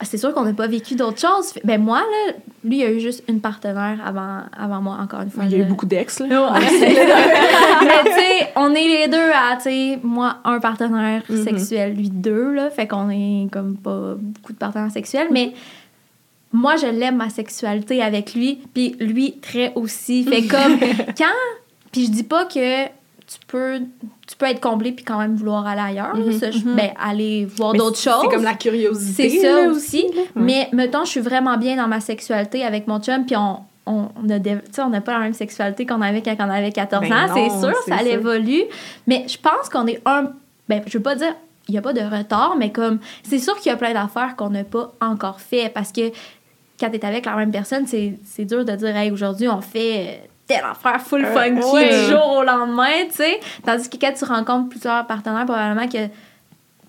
[0.02, 2.32] c'est sûr qu'on n'a pas vécu d'autres choses ben moi là
[2.64, 5.54] lui il a eu juste une partenaire avant avant moi encore une fois Il y
[5.56, 6.26] a eu beaucoup d'ex, là.
[6.58, 11.44] mais tu sais, on est les deux à, tu sais, moi, un partenaire Mhm.
[11.44, 12.70] sexuel, lui deux, là.
[12.70, 15.28] Fait qu'on est comme pas beaucoup de partenaires sexuels.
[15.30, 15.52] Mais
[16.52, 18.60] moi, je l'aime, ma sexualité avec lui.
[18.72, 20.24] Puis lui, très aussi.
[20.24, 20.78] Fait comme,
[21.16, 21.24] quand.
[21.92, 22.86] Puis je dis pas que
[23.26, 23.80] tu peux,
[24.26, 26.14] tu peux être comblé puis quand même vouloir aller ailleurs.
[26.16, 26.32] là.
[26.38, 26.74] Ça, je- mhm.
[26.76, 28.20] ben, aller voir d'autres choses.
[28.22, 29.30] C'est comme la curiosité.
[29.30, 30.02] C'est ça là, aussi.
[30.14, 30.22] là.
[30.36, 34.08] Mais mettons, je suis vraiment bien dans ma sexualité avec mon chum, puis on, on
[34.22, 36.50] on a des- tu sais, on n'a pas la même sexualité qu'on avait quand on
[36.50, 38.02] avait 14 Ben ans, c'est sûr, ça ça.
[38.04, 38.62] évolue.
[39.06, 40.30] Mais je pense qu'on est un.
[40.68, 41.34] Ben, je veux pas dire
[41.68, 44.36] il n'y a pas de retard, mais comme c'est sûr qu'il y a plein d'affaires
[44.36, 46.10] qu'on n'a pas encore fait parce que
[46.78, 50.28] quand tu es avec la même personne, c'est dur de dire hey, aujourd'hui on fait
[50.46, 51.88] telle affaire full Euh, funky ouais.
[51.88, 53.40] du jour au lendemain, tu sais.
[53.64, 56.08] Tandis que quand tu rencontres plusieurs partenaires, probablement que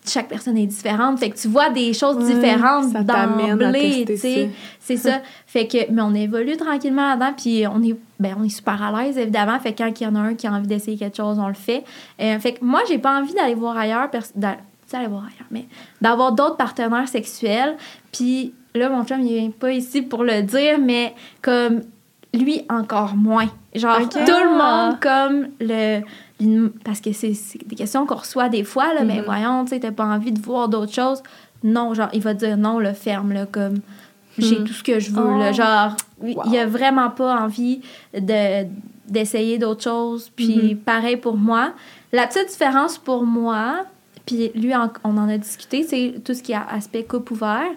[0.08, 1.18] chaque personne est différente.
[1.18, 4.50] Fait que tu vois des choses Ouais, différentes d'emblée, tu sais.
[4.80, 5.22] C'est ça.
[5.48, 9.02] Fait que, mais on évolue tranquillement là-dedans, puis on est, ben, on est super à
[9.04, 9.60] l'aise, évidemment.
[9.60, 11.48] Fait que quand il y en a un qui a envie d'essayer quelque chose, on
[11.48, 11.84] le fait.
[12.22, 14.60] Euh, fait que moi, j'ai pas envie d'aller voir ailleurs, pers- d'a- tu
[14.92, 15.66] sais, aller voir ailleurs, mais
[16.02, 17.76] d'avoir d'autres partenaires sexuels.
[18.12, 21.82] Puis là, mon chum, il vient pas ici pour le dire, mais comme
[22.36, 23.50] lui, encore moins.
[23.74, 26.02] Genre, tout le monde, comme le.
[26.84, 27.34] Parce que c'est
[27.66, 29.26] des questions qu'on reçoit des fois, là, mais Mhm.
[29.26, 31.24] voyons, tu sais, t'as pas envie de voir d'autres choses.
[31.64, 33.76] Non, genre, il va dire non, le ferme, là, comme
[34.38, 34.66] j'ai Mhm.
[34.66, 35.40] tout ce que je veux, Oh.
[35.40, 35.52] là.
[35.54, 36.44] Genre, il Wow.
[36.48, 37.82] il a vraiment pas envie
[38.14, 38.66] de
[39.08, 40.32] d'essayer d'autres choses.
[40.36, 40.78] Puis Mhm.
[40.78, 41.74] pareil pour moi.
[42.12, 43.86] La petite différence pour moi,
[44.26, 44.72] puis lui,
[45.04, 47.70] on en a discuté, c'est tout ce qui est aspect coupe ouvert.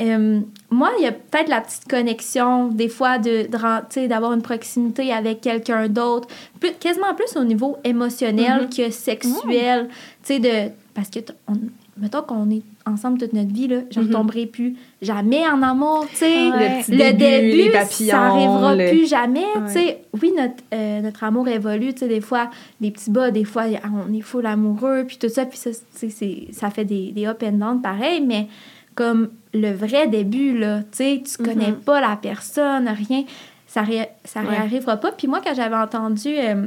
[0.00, 0.40] Euh,
[0.70, 3.48] moi, il y a peut-être la petite connexion, des fois, de,
[3.90, 6.28] tu d'avoir une proximité avec quelqu'un d'autre,
[6.60, 9.88] plus- quasiment plus au niveau émotionnel que sexuel.
[10.24, 10.72] Tu sais, de.
[10.94, 11.52] Parce que, on,
[11.96, 14.10] mettons qu'on est ensemble toute notre vie, là, je ne Mhm.
[14.12, 16.48] tomberai plus jamais en amour, tu sais.
[16.50, 16.82] Ouais.
[16.88, 19.66] Le début, ça arrivera le- plus jamais, Ouais.
[19.66, 19.98] tu sais.
[20.20, 23.64] Oui, notre, euh, notre amour évolue, tu sais, des fois, des petits bas, des fois,
[24.08, 27.26] on est full amoureux, puis tout ça, puis ça, tu c'est- ça fait des, des
[27.26, 28.46] up and down pareil, mais
[28.94, 31.76] comme le vrai début, là, tu sais, tu connais Mhm.
[31.80, 33.24] pas la personne, rien,
[33.66, 34.48] ça, ré- ça Ouais.
[34.50, 35.12] réarrivera pas.
[35.12, 36.66] Puis moi, quand j'avais entendu, euh,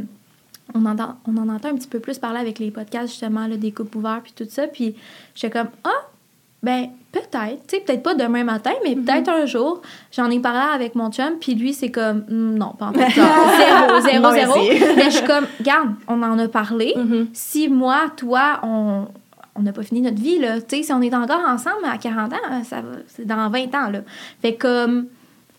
[0.73, 3.57] on, entend, on en entend un petit peu plus parler avec les podcasts, justement, là,
[3.57, 4.95] des couples ouverts, puis tout ça, puis
[5.35, 5.89] j'étais comme, ah,
[6.63, 9.03] ben, peut-être, tu sais, peut-être pas demain matin, mais Mhm.
[9.03, 9.81] peut-être un jour.
[10.11, 12.99] J'en ai parlé avec mon chum, puis lui, c'est comme, Hmm, non, pas en tout.
[13.57, 14.53] Zéro, zéro, Non, zéro.
[14.95, 16.93] Mais je suis comme, garde, on en a parlé.
[16.95, 17.27] Mhm.
[17.33, 19.07] Si moi, toi, on
[19.55, 20.61] on n'a pas fini notre vie, là.
[20.61, 23.75] Tu sais, si on est encore ensemble à 40 ans, ça va, c'est dans 20
[23.75, 23.99] ans, là.
[24.41, 25.07] Fait comme,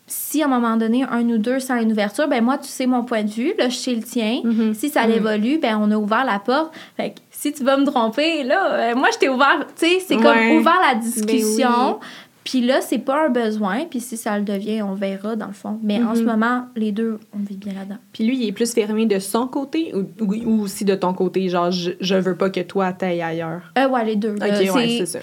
[0.07, 2.87] si à un moment donné, un ou deux sans une ouverture, ben moi, tu sais
[2.87, 4.41] mon point de vue, là, je sais le tien.
[4.45, 4.75] Mhm.
[4.75, 5.13] Si ça Mhm.
[5.13, 6.73] évolue, ben on a ouvert la porte.
[6.97, 10.01] Fait que si tu vas me tromper, là, euh, moi, je t'ai ouvert, tu sais,
[10.07, 10.25] c'est comme
[10.59, 11.69] ouvert la discussion.
[11.69, 12.07] Ben
[12.45, 13.85] Puis là, c'est pas un besoin.
[13.89, 15.79] Puis si ça le devient, on verra, dans le fond.
[15.83, 16.17] Mais en Mhm.
[16.17, 17.99] ce moment, les deux, on vit bien là-dedans.
[18.13, 21.71] Puis lui, il est plus fermé de son côté ou, aussi de ton côté, genre,
[21.71, 23.73] je, je veux pas que toi t'ailles ailleurs.
[23.79, 24.35] Euh, ouais, les deux.
[24.35, 24.47] là.
[24.49, 25.19] Ok, ouais, C'est- ça.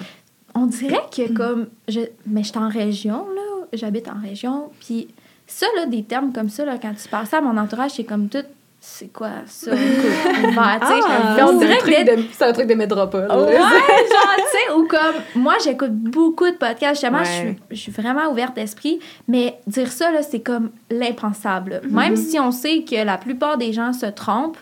[0.55, 5.07] On dirait que comme je mais je suis en région là, j'habite en région, puis
[5.45, 8.03] ça là des termes comme ça là quand tu parles ça à mon entourage, c'est
[8.03, 8.43] comme tout
[8.91, 9.71] c'est quoi ça?
[10.57, 13.21] Ah, on c'est un dirait truc que de- c'est un truc de métropole.
[13.29, 17.25] Ouais, genre, tu sais, ou comme, moi, j'écoute beaucoup de podcasts, justement, Ouais.
[17.25, 21.81] je, suis, je suis vraiment ouverte d'esprit, mais dire ça, là, c'est comme l'impensable.
[21.89, 24.57] Même si on sait que la plupart des gens se trompent,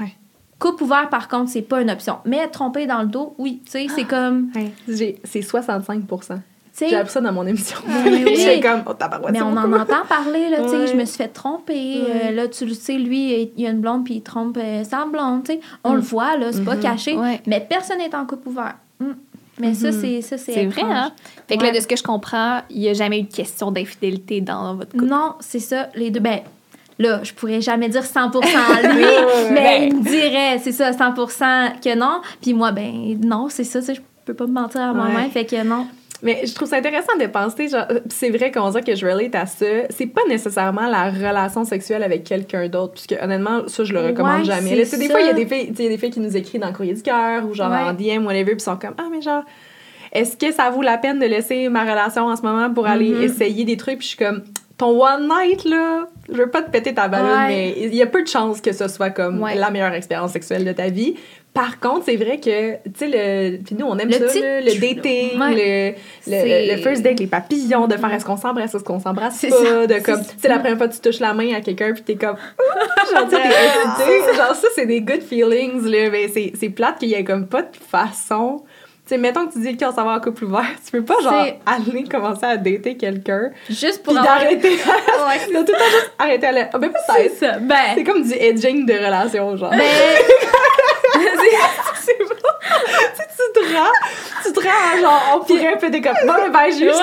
[0.00, 0.14] Ouais.
[0.58, 2.18] coupe ouvert, par contre, c'est pas une option.
[2.24, 4.72] Mais tromper dans le dos, oui, tu sais, c'est comme, Ouais.
[4.88, 6.42] J'ai- C'est 65 tu
[6.78, 7.76] J'ai appris ça dans mon émission.
[7.86, 8.36] mais oui.
[8.36, 8.92] J'étais comme, oh
[9.30, 10.86] mais on en entend parler, là, tu sais, Ouais.
[10.86, 12.00] je me suis fait tromper.
[12.08, 14.82] Euh, là, tu le sais, lui, il y a une blonde, puis il trompe euh,
[14.84, 15.60] sa blonde, tu sais.
[15.84, 15.96] On Mm.
[15.96, 16.80] le voit, là, c'est pas Mhm.
[16.82, 17.14] caché.
[17.16, 17.40] Ouais.
[17.46, 18.74] Mais personne n'est en couple ouvert.
[19.00, 19.06] Mm.
[19.58, 20.00] Mais ça, Mhm.
[20.00, 20.90] c'est ça, c'est vrai, étrange.
[20.96, 21.12] hein?
[21.46, 23.70] Fait que là, de ce que je comprends, il n'y a jamais eu de question
[23.70, 25.04] d'infidélité dans votre couple.
[25.04, 26.20] Non, c'est ça, les deux.
[26.20, 26.40] Ben,
[26.98, 28.40] là, je pourrais jamais dire 100%
[28.94, 29.04] lui,
[29.52, 29.82] mais Ben.
[29.90, 32.22] il me dirait, c'est ça, 100% que non.
[32.40, 35.30] Puis moi, ben, non, c'est ça, je peux pas me mentir à moi-même, Ouais.
[35.30, 35.86] fait que non.
[36.22, 39.04] Mais je trouve ça intéressant de penser, genre, euh, c'est vrai qu'on dirait que je
[39.04, 39.66] relate à ça.
[39.90, 44.38] C'est pas nécessairement la relation sexuelle avec quelqu'un d'autre, puisque honnêtement, ça, je le recommande
[44.40, 44.84] Ouais, jamais.
[44.84, 45.98] c'est Là, des fois, il y a des filles, tu sais, il y a des
[45.98, 47.78] filles qui nous écrivent dans le courrier du cœur ou genre Ouais.
[47.78, 49.42] en DM, whatever, puis sont comme, ah, mais genre,
[50.12, 53.10] est-ce que ça vaut la peine de laisser ma relation en ce moment pour aller
[53.10, 53.22] Mhm.
[53.22, 53.98] essayer des trucs?
[53.98, 54.42] Puis je suis comme,
[54.78, 57.48] ton one night, là, je veux pas te péter ta ballonne, Ouais.
[57.48, 59.54] mais il y a peu de chances que ce soit comme Ouais.
[59.56, 61.16] la meilleure expérience sexuelle de ta vie.
[61.54, 64.80] Par contre, c'est vrai que, tu sais, le, puis nous, on aime Le ça, le
[64.80, 65.94] dating, Ouais.
[66.26, 69.50] le, le, first date, les papillons, de faire est-ce qu'on s'embrasse, est-ce qu'on s'embrasse pas,
[69.50, 70.30] ça, de comme, ça.
[70.40, 72.36] c'est la première fois que tu touches la main à quelqu'un puis t'es comme,
[73.12, 74.36] genre, tu sais, t'es excité.
[74.36, 77.46] genre ça, c'est des good feelings, là, mais c'est, c'est plate qu'il y ait comme
[77.46, 78.62] pas de façon.
[79.04, 81.20] Tu sais, mettons que tu dis qu'on s'en va en couple ouvert, tu peux pas
[81.22, 84.78] genre aller commencer à dater quelqu'un Juste pour puis d'arrêter, Ouais,
[85.44, 87.36] tout le temps juste arrêter à la, ah, ben c'est peut-être.
[87.36, 87.58] ça.
[87.58, 89.70] Ben, C'est comme du edging de relation, genre.
[89.70, 89.80] ben,
[92.00, 92.34] c'est bon.
[93.16, 96.70] tu tu te rends, tu te rends, genre, on pourrait, puis t'es comme, bon, ben,
[96.76, 97.02] j'ai ça.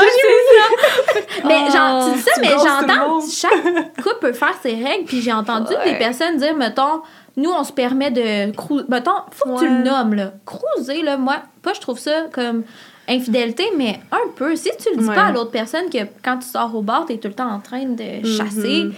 [1.45, 5.22] Mais genre, tu dis ça, tu mais j'entends, chaque couple peut faire ses règles, puis
[5.22, 7.01] j'ai entendu des personnes dire, mettons,
[7.38, 8.86] nous, on se permet de cruiser.
[8.89, 10.32] Mettons, faut que tu le nommes, là.
[10.45, 12.64] Cruiser, là, moi, pas, je trouve ça comme
[13.07, 14.55] infidélité, mais un peu.
[14.55, 15.16] Si tu le dis Ouais.
[15.16, 17.60] pas à l'autre personne que quand tu sors au bar, t'es tout le temps en
[17.60, 18.93] train de chasser, Mhm.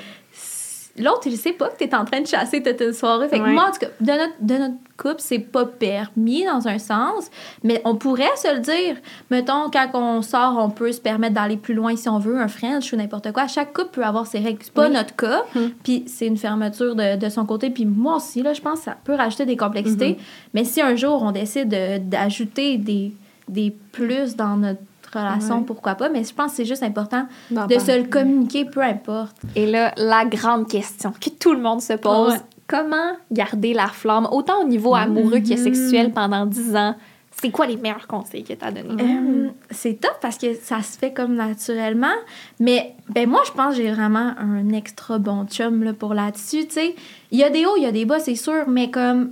[0.99, 3.27] L'autre, il sait pas que t'es en train de chasser toute une soirée.
[3.29, 3.53] Fait que Ouais.
[3.53, 7.29] moi, en tout cas, de notre, de notre couple, c'est pas permis dans un sens,
[7.63, 8.97] mais on pourrait se le dire.
[9.31, 12.47] Mettons, quand on sort, on peut se permettre d'aller plus loin si on veut, un
[12.47, 13.47] French ou n'importe quoi.
[13.47, 14.59] Chaque couple peut avoir ses règles.
[14.61, 14.93] C'est pas Oui.
[14.93, 15.71] notre cas, Mhm.
[15.83, 17.69] puis c'est une fermeture de, de son côté.
[17.69, 20.17] Puis moi aussi, là, je pense que ça peut rajouter des complexités.
[20.53, 23.13] Mais si un jour, on décide de- d'ajouter des,
[23.47, 24.79] des plus dans notre
[25.13, 25.65] relation, Ouais.
[25.65, 26.09] pourquoi pas.
[26.09, 29.35] Mais je pense que c'est juste important de se le communiquer, peu importe.
[29.55, 32.39] Et là, la grande question que tout le monde se pose, Ouais.
[32.67, 36.95] comment garder la flamme, autant au niveau amoureux que sexuel pendant 10 ans?
[37.41, 39.01] C'est quoi les meilleurs conseils que tu as donnés?
[39.03, 42.13] Euh, c'est top parce que ça se fait comme naturellement.
[42.59, 46.67] Mais ben moi, je pense que j'ai vraiment un extra bon chum là, pour là-dessus.
[46.67, 46.95] tu sais.
[47.31, 49.31] Il y a des hauts, il y a des bas, c'est sûr, mais comme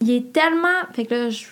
[0.00, 0.68] il est tellement.
[0.92, 1.44] Fait que là, je.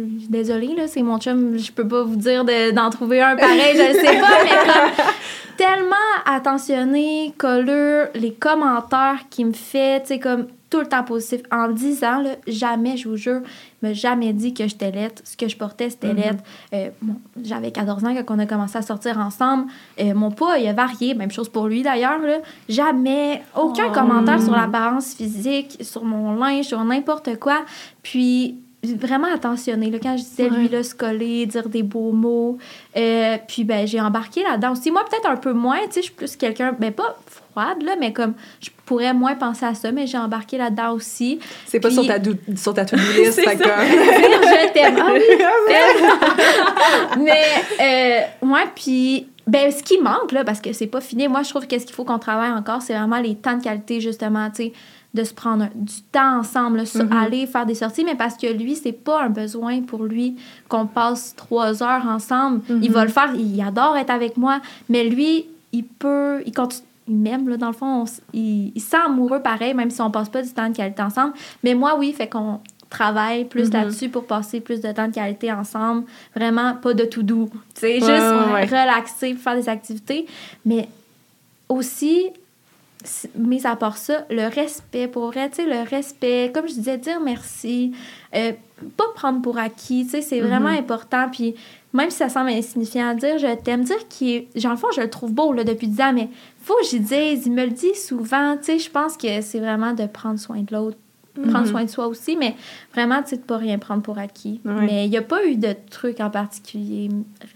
[0.00, 1.56] Je- Désolée, là, c'est mon chum.
[1.58, 4.50] Je peux pas vous dire de- d'en trouver un pareil, je le sais pas, mais
[4.50, 5.06] comme
[5.56, 11.42] tellement attentionné, colleux, les commentaires qu'il me fait, tu sais, comme tout le temps positif.
[11.52, 13.40] En 10 ans, là, jamais, je vous jure,
[13.80, 15.22] il m'a jamais dit que j'étais laite.
[15.24, 16.12] Ce que je portais, c'était.
[16.74, 19.66] Euh, bon, J'avais 14 ans quand on a commencé à sortir ensemble.
[20.00, 21.14] Euh, mon poids, il a varié.
[21.14, 22.18] Même chose pour lui, d'ailleurs.
[22.68, 23.92] Jamais, aucun Oh.
[23.92, 27.60] commentaire sur l'apparence physique, sur mon linge, sur n'importe quoi.
[28.02, 28.56] Puis
[28.94, 29.90] vraiment attentionné.
[29.90, 32.58] Là, quand je disais lui, là, se coller, dire des beaux mots.
[32.96, 34.90] Euh, puis ben, j'ai embarqué là-dedans aussi.
[34.90, 35.78] Moi, peut-être un peu moins.
[35.86, 39.34] Tu sais, je suis plus quelqu'un, ben pas froide, là, mais comme je pourrais moins
[39.34, 41.38] penser à ça, mais j'ai embarqué là-dedans aussi.
[41.66, 42.18] C'est pas Puis- sur ta,
[42.56, 44.96] sur ta to-do list, fait que- je t'aime.
[45.00, 45.22] Ah oui,
[47.24, 47.42] mais,
[47.80, 51.50] euh, ouais, puis, ben, ce qui manque, là, parce que c'est pas fini, moi, je
[51.50, 54.48] trouve que ce qu'il faut qu'on travaille encore, c'est vraiment les temps de qualité, justement,
[54.50, 54.72] tu sais,
[55.16, 57.12] de se prendre du temps ensemble, là, Mhm.
[57.12, 60.36] aller faire des sorties, mais parce que lui, c'est pas un besoin pour lui
[60.68, 62.60] qu'on passe trois heures ensemble.
[62.82, 66.86] Il va le faire, il adore être avec moi, mais lui, il peut, il continue.
[67.08, 68.02] Il m'aime, là, dans le fond.
[68.02, 70.74] on il, il se sent amoureux pareil, même si on passe pas du temps de
[70.76, 71.34] qualité ensemble.
[71.62, 72.58] Mais moi, oui, fait qu'on
[72.90, 73.72] travaille plus Mhm.
[73.74, 76.02] là-dessus pour passer plus de temps de qualité ensemble.
[76.34, 77.48] Vraiment, pas de tout doux.
[77.74, 78.08] Tu sais, Ouais, juste
[78.52, 80.26] ouais, relaxer, faire des activités.
[80.64, 80.88] Mais
[81.68, 82.26] aussi,
[83.36, 86.98] mis à part ça, le respect pour vrai, tu sais, le respect, comme je disais,
[86.98, 87.92] dire merci,
[88.34, 88.52] euh,
[88.96, 90.78] pas prendre pour acquis, tu sais, c'est vraiment Mhm.
[90.78, 91.28] important.
[91.30, 91.54] Puis
[91.92, 95.00] même si ça semble insignifiant dire, je t'aime, dire qu'il est, genre, le fond, je
[95.00, 96.28] le trouve beau là, depuis 10 ans, mais
[96.60, 99.60] faut que j'y dise, il me le dit souvent, tu sais, je pense que c'est
[99.60, 100.98] vraiment de prendre soin de l'autre,
[101.34, 101.66] prendre Mhm.
[101.66, 102.54] soin de soi aussi, mais
[102.94, 104.60] vraiment, tu sais, de pas rien prendre pour acquis.
[104.64, 104.72] Ouais.
[104.86, 107.08] Mais il n'y a pas eu de truc en particulier,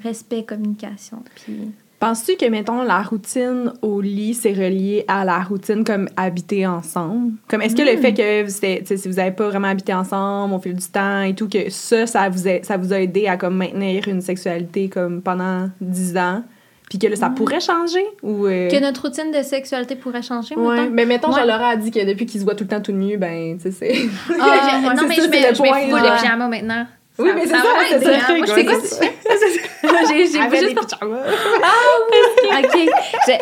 [0.02, 1.70] respect, communication, puis...
[2.00, 7.32] Penses-tu que, mettons, la routine au lit, c'est relié à la routine comme habiter ensemble?
[7.46, 10.74] Comme, est-ce que le fait que si vous n'avez pas vraiment habité ensemble au fil
[10.74, 13.54] du temps et tout, que ça, ça vous a, ça vous a aidé à comme
[13.54, 16.42] maintenir une sexualité comme pendant 10 ans?
[16.88, 18.02] Puis que là, ça pourrait changer?
[18.22, 20.90] Ou, euh, Que notre routine de sexualité pourrait changer, Ouais, mettons?
[20.92, 21.36] mais mettons, Ouais.
[21.36, 23.58] genre, Laura a dit que depuis qu'il se voit tout le temps tout nu, ben,
[23.58, 23.94] tu sais, c'est...
[24.40, 26.86] Ah, Je- non, mais je c'est mets, le je mets full de pyjama maintenant.
[27.20, 28.74] Oui, mais c'est ça, c'est ça Moi, je sais quoi?
[30.08, 30.96] J'ai juste.
[31.04, 32.90] OK.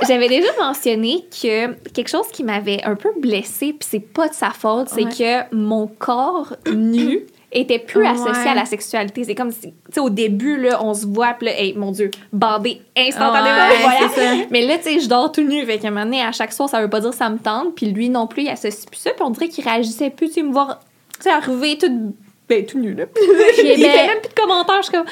[0.07, 4.35] J'avais déjà mentionné que quelque chose qui m'avait un peu blessée, puis c'est pas de
[4.35, 8.09] sa faute, c'est que mon corps nu était plus Ouais.
[8.09, 9.25] associé à la sexualité.
[9.25, 11.93] C'est comme si, tu sais, au début, là, on se voit, puis là, hey, mon
[11.93, 13.69] Dieu, bandé instantanément.
[13.69, 14.09] Ouais, voilà.
[14.15, 14.35] c'est ça.
[14.51, 15.65] Mais là, tu sais, je dors tout nu.
[15.65, 17.39] Fait qu'à un moment donné, à chaque soir, ça veut pas dire que ça me
[17.39, 17.75] tente.
[17.75, 19.11] Puis lui non plus, il associe plus ça.
[19.13, 20.79] Puis on dirait qu'il réagissait plus, tu sais, me voir,
[21.17, 22.15] tu sais, arriver tout,
[22.49, 23.07] ben, tout nu, là.
[23.15, 24.77] Puis, il ben, fait même plus de commentaires.
[24.79, 25.07] Je suis comme...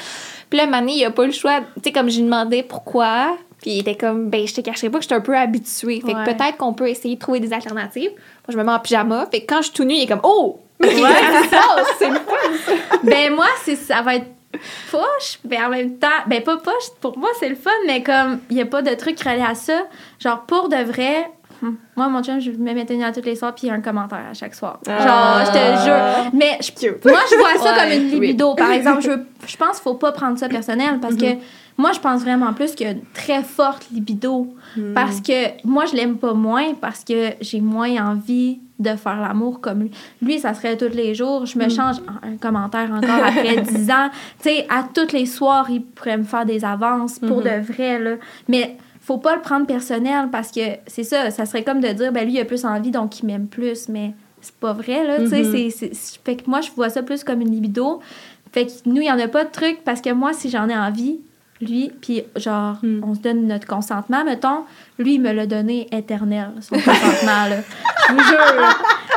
[0.49, 1.59] Puis là, donné, il a pas eu le choix.
[1.59, 3.37] Tu sais, comme je lui demandais pourquoi.
[3.61, 6.01] Puis il était comme, ben, je te cacherai pas que je suis un peu habituée.
[6.05, 6.23] Fait que Ouais.
[6.23, 8.11] peut-être qu'on peut essayer de trouver des alternatives.
[8.11, 9.27] Moi, je me mets en pyjama.
[9.31, 10.59] Fait que quand je suis tout nu, il est comme, oh!
[10.81, 11.87] Se passe?
[11.97, 12.97] C'est le fun.
[13.03, 14.27] ben moi, c'est ça va être
[14.91, 18.39] poche, mais en même temps, ben pas poche, pour moi c'est le fun, mais comme
[18.49, 19.85] il y a pas de truc relié à ça,
[20.19, 21.29] genre pour de vrai,
[21.95, 24.33] moi mon chum, je me mettais nu à tous les soirs puis un commentaire à
[24.33, 24.79] chaque soir.
[24.85, 25.43] Genre, Ah.
[25.45, 28.27] je te jure, mais je- moi je vois ça Ouais, comme une oui.
[28.27, 29.11] libido par exemple, je
[29.47, 31.25] je pense qu'il faut pas prendre ça personnel parce que
[31.77, 34.93] moi je pense vraiment plus qu'il y a une très forte libido Mm.
[34.93, 39.59] parce que moi je l'aime pas moins parce que j'ai moins envie de faire l'amour
[39.59, 39.91] comme lui.
[40.21, 41.47] Lui, ça serait tous les jours.
[41.47, 44.09] Je me change un commentaire encore après 10 ans.
[44.39, 47.97] Tu sais, à tous les soirs, il pourrait me faire des avances pour de vrai,
[47.97, 48.11] là.
[48.47, 48.77] Mais
[49.07, 52.25] faut pas le prendre personnel parce que c'est ça, ça serait comme de dire, ben
[52.25, 53.87] lui, il a plus envie, donc il m'aime plus.
[53.89, 55.19] Mais c'est pas vrai, là.
[55.19, 55.51] Tu sais, Mhm.
[55.51, 58.01] c'est- c'est- c'est- fait que moi, je vois ça plus comme une libido.
[58.51, 60.67] Fait que nous, il y en a pas de truc parce que moi, si j'en
[60.69, 61.19] ai envie,
[61.61, 63.01] lui, puis genre, Mm.
[63.03, 64.63] on se donne notre consentement, mettons,
[64.99, 67.57] lui, il me l'a donné éternel, son consentement, là.
[68.09, 68.37] Je vous jure.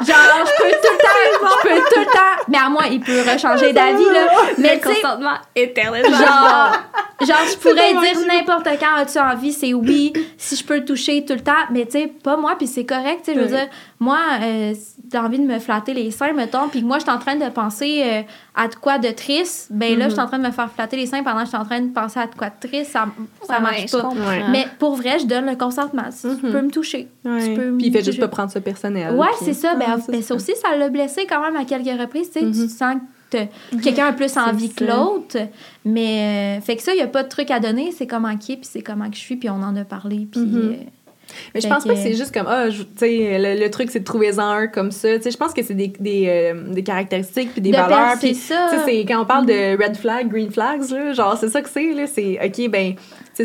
[0.03, 0.17] Genre,
[0.47, 3.21] je peux tout le temps, je peux tout le temps, mais à moi, il peut
[3.21, 4.27] rechanger d'avis, là.
[4.59, 6.05] Mais le tu sais, consentement éternel.
[6.05, 6.73] genre,
[7.21, 11.25] genre, je pourrais dire n'importe quand as-tu envie, c'est oui, si je peux le toucher
[11.25, 13.55] tout le temps, mais tu sais, pas moi, puis c'est correct, tu sais, je veux
[13.55, 13.69] dire,
[13.99, 14.73] moi, euh,
[15.11, 17.49] t'as envie de me flatter les seins, mettons, puis moi, je suis en train de
[17.51, 18.23] penser euh,
[18.55, 20.97] à de quoi de triste, ben là, je suis en train de me faire flatter
[20.97, 22.93] les seins pendant que je suis en train de penser à de quoi de triste,
[22.93, 23.07] ça,
[23.47, 24.09] ça Ouais, marche pas.
[24.09, 24.45] Ouais.
[24.51, 25.70] Mais pour vrai, je donne le consentement.
[25.71, 27.09] Si Tu peux me toucher.
[27.25, 27.49] Ouais.
[27.49, 29.15] Tu peux me Puis il fait juste pas prendre ça personnel.
[29.15, 29.75] Ouais, puis- c'est ça.
[29.75, 32.31] Ben, Ah, ben, ça aussi, ça l'a blessé quand même à quelques reprises.
[32.31, 32.53] Tu Mhm.
[32.53, 32.97] tu sens
[33.31, 33.39] que
[33.83, 34.95] quelqu'un a plus envie que ça.
[34.97, 35.37] l'autre.
[35.85, 37.93] Mais, euh, fait que ça, il n'y a pas de truc à donner.
[37.97, 40.27] C'est comment qui est, puis c'est comment que je suis, puis on en a parlé.
[40.31, 40.57] Puis, Mhm.
[40.57, 40.73] euh,
[41.55, 43.89] Mais je pense pas que- c'est juste comme, ah, je- tu sais, le, le truc,
[43.93, 45.17] c'est de trouver-en un comme ça.
[45.17, 48.19] Tu sais, je pense que c'est des, des, euh, des caractéristiques puis des de valeurs.
[48.19, 48.67] Puis, ça.
[48.73, 51.63] tu sais, c'est quand on parle de red flag, green flags, là, genre, c'est ça
[51.63, 52.09] que c'est, là.
[52.09, 52.95] C'est, OK, ben,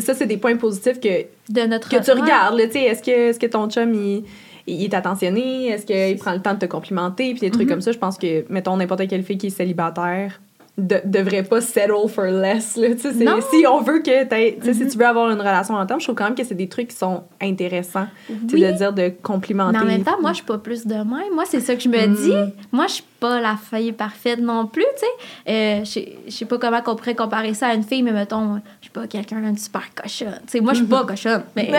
[0.02, 3.46] ça, c'est des points positifs que, de notre que tu regardes, est-ce que, est-ce que
[3.46, 4.24] ton chum, il,
[4.66, 5.68] il est attentionné?
[5.68, 7.30] Est-ce qu'il prend le temps de te complimenter?
[7.32, 7.70] Puis des trucs Mhm.
[7.70, 10.40] comme ça, je pense que, mettons, n'importe quelle fille qui est célibataire
[10.78, 12.88] de- devrait pas settle for less, là.
[12.98, 14.74] Si on veut que sais, Mhm.
[14.74, 16.68] si tu veux avoir une relation en terme, je trouve quand même que c'est des
[16.68, 18.08] trucs qui sont intéressants.
[18.28, 18.60] Oui.
[18.60, 19.78] de dire de complimenter.
[19.78, 21.32] Mais en même temps, moi, je suis pas plus de même.
[21.34, 22.14] Moi, c'est ça que je me Mm.
[22.14, 22.52] dis.
[22.72, 25.50] Moi, je suis pas la fille parfaite non plus, tu sais.
[25.52, 28.84] Euh, je sais- pas comment on pourrait comparer ça à une fille, mais mettons, je
[28.86, 30.38] suis pas quelqu'un de super cochonne.
[30.46, 31.42] Tu sais, moi, je suis pas cochonne.
[31.56, 31.70] Mais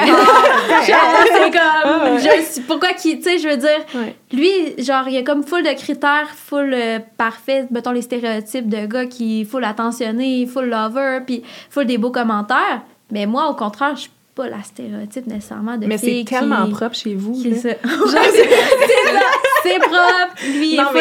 [0.86, 4.16] c'est comme, je suis, pourquoi qui, tu sais, je veux dire, Ouais.
[4.32, 8.70] lui, genre, il y a comme full de critères, full euh, parfait, mettons les stéréotypes
[8.70, 12.82] de gars qui full attentionné, full lover, puis full des beaux commentaires.
[13.12, 16.72] Mais moi, au contraire, je suis pas la stéréotype nécessairement de Mais c'est tellement qui-
[16.72, 17.36] propre chez vous.
[17.44, 17.70] c'est ça,
[19.64, 20.36] c'est propre.
[20.46, 20.98] Lui, il faut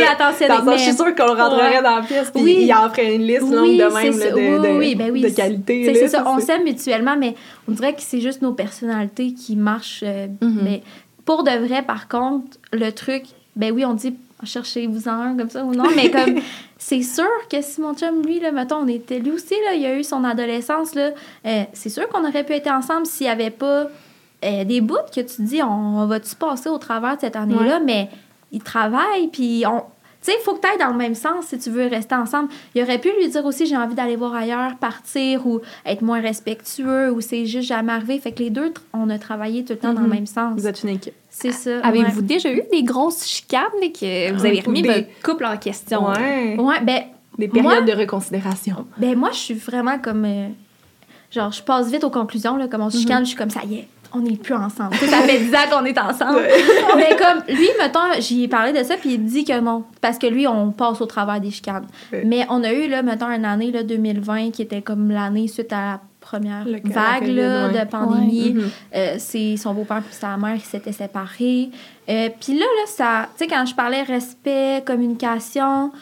[0.57, 1.83] sens, mais- je suis sûre qu'on le rentrerait Ouais.
[1.83, 2.59] dans la pièce, puis Oui.
[2.63, 5.11] il en ferait une liste longue Oui, de même là, de, Oui, de, oui, ben
[5.13, 5.95] oui, de c'est- qualité.
[5.95, 7.35] C'est ça, on s'aime mutuellement, mais
[7.69, 10.03] on dirait que c'est juste nos personnalités qui marchent.
[10.05, 10.61] euh, Mhm.
[10.63, 10.83] Mais
[11.25, 13.25] pour de vrai, par contre, le truc,
[13.55, 14.15] ben oui, on dit
[14.45, 16.37] cherchez-vous en un comme ça ou non, mais comme
[16.79, 19.85] c'est sûr que si mon chum, lui, là, mettons, on était lui aussi, là, il
[19.87, 21.11] a eu son adolescence, là,
[21.47, 23.89] euh, c'est sûr qu'on aurait pu être ensemble s'il n'y avait pas
[24.45, 27.37] euh, des bouts que tu te dis, on, on va-tu passer au travers de cette
[27.37, 28.09] année-là, mais
[28.53, 29.83] il travaille, puis on.
[30.23, 32.15] Tu sais, il faut que tu ailles dans le même sens si tu veux rester
[32.17, 32.49] ensemble.
[32.75, 36.21] Il aurait pu lui dire aussi j'ai envie d'aller voir ailleurs, partir ou être moins
[36.21, 38.19] respectueux ou c'est juste jamais arrivé.
[38.19, 40.15] Fait que les deux, on a travaillé tout le temps dans le Mhm.
[40.15, 40.55] même sens.
[40.59, 41.15] Vous êtes une équipe.
[41.39, 41.81] C'est ça.
[41.83, 42.27] Avez-vous ouais.
[42.27, 43.63] déjà eu des grosses chicanes
[43.93, 46.09] que vous avez remis des- votre couple en question?
[46.09, 46.57] Ouais.
[46.59, 47.03] Ouais, ben,
[47.39, 48.87] Des périodes Moi- de reconsidération.
[48.97, 50.25] ben moi, je suis vraiment comme.
[50.25, 50.49] euh,
[51.31, 53.61] genre, je passe vite aux conclusions, là, comme on se chicane, je suis comme ça
[53.69, 53.89] y est.
[54.15, 54.95] On n'est plus ensemble.
[54.95, 56.41] Ça fait 10 ans qu'on est ensemble.
[56.97, 59.85] Mais comme lui, mettons, j'y ai parlé de ça, puis il dit que non.
[60.01, 61.87] Parce que lui, on passe au travers des chicanes.
[62.13, 62.23] Ouais.
[62.25, 65.73] Mais on a eu, là, mettons, une année, là, 2020, qui était comme l'année suite
[65.73, 68.55] à la première vague là, de pandémie.
[68.55, 68.71] Mhm.
[68.95, 71.71] Euh, c'est son beau-père et sa mère qui s'étaient séparés.
[72.09, 75.93] Euh, Puis là, là, ça, tu sais, quand je parlais respect, communication,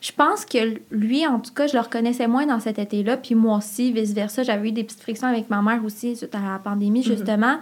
[0.00, 0.58] je pense que
[0.90, 3.16] lui, en tout cas, je le reconnaissais moins dans cet été-là.
[3.16, 4.42] Puis moi aussi, vice-versa.
[4.44, 7.16] J'avais eu des petites frictions avec ma mère aussi suite à la pandémie, Mhm.
[7.16, 7.56] justement.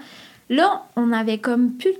[0.51, 1.95] Là, on avait comme plus,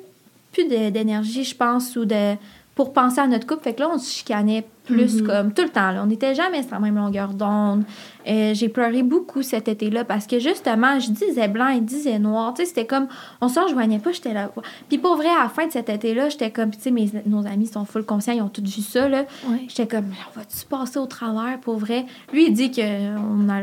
[0.53, 2.35] plus d'énergie, je pense, ou de
[2.75, 3.63] pour penser à notre couple.
[3.65, 5.27] Fait que là, on se chicanait plus Mhm.
[5.27, 5.91] comme tout le temps.
[5.93, 6.03] Là.
[6.03, 7.85] On n'était jamais sur la même longueur d'onde.
[8.29, 12.53] Euh, j'ai pleuré beaucoup cet été-là parce que justement, je disais blanc et disais noir.
[12.55, 13.07] Tu sais, c'était comme,
[13.41, 14.51] on se rejoignait pas, j'étais là.
[14.89, 17.47] Puis pour vrai, à la fin de cet été-là, j'étais comme, tu sais, mes- nos
[17.47, 19.25] amis sont full conscients, ils ont tous vu ça, là.
[19.69, 22.07] J'étais comme, Mais on va-tu passer au travers pour vrai?
[22.33, 23.61] Lui, il dit que on a.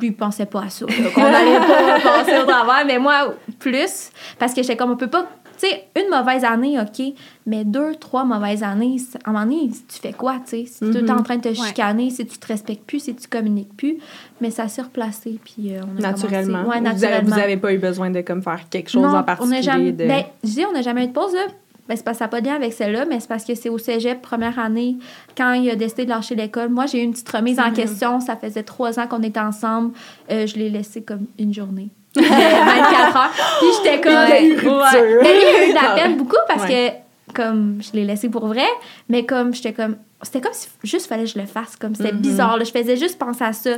[0.00, 3.34] Lui, il pensait pas à ça, là, qu'on allait pas passer au travers, mais moi,
[3.58, 4.10] plus.
[4.38, 5.26] Parce que j'étais comme, on peut pas.
[5.58, 7.02] Tu sais, une mauvaise année, OK,
[7.46, 10.66] mais deux, trois mauvaises années, à un moment donné, tu fais quoi, tu sais?
[10.66, 11.10] Si tu es Mhm.
[11.18, 11.54] en train de te Ouais.
[11.54, 13.96] chicaner, si tu te respectes plus, si tu communiques plus,
[14.40, 16.64] mais ça s'est replacé, puis euh, on a Naturellement.
[16.68, 17.30] Ouais, naturellement.
[17.30, 19.56] Vous n'avez pas eu besoin de comme, faire quelque chose Non, en on particulier.
[19.56, 19.92] n'a jamais.
[19.92, 20.06] de...
[20.06, 21.46] Ben, je dis, on n'a jamais eu de pause, là.
[21.88, 23.54] Ben, c'est parce que ça n'a pas de lien avec celle-là, mais c'est parce que
[23.54, 24.96] c'est au cégep, première année,
[25.36, 26.68] quand il a décidé de lâcher l'école.
[26.68, 27.74] Moi, j'ai eu une petite remise en Mhm.
[27.74, 28.20] question.
[28.20, 29.92] Ça faisait trois ans qu'on était ensemble.
[30.32, 31.88] Euh, je l'ai laissé comme une journée.
[32.18, 33.30] Euh, 24 heures.
[33.60, 34.12] Puis j'étais comme.
[34.12, 34.72] Il y a eu rupture.
[34.78, 35.18] Ouais.
[35.22, 37.02] Mais lui, il a eu de la peine beaucoup parce Ouais.
[37.28, 38.66] que, comme, je l'ai laissé pour vrai,
[39.08, 39.96] mais comme, j'étais comme.
[40.22, 41.76] C'était comme si juste fallait que je le fasse.
[41.76, 42.20] Comme, c'était Mhm.
[42.20, 42.56] bizarre.
[42.56, 42.64] là.
[42.64, 43.70] Je faisais juste penser à ça.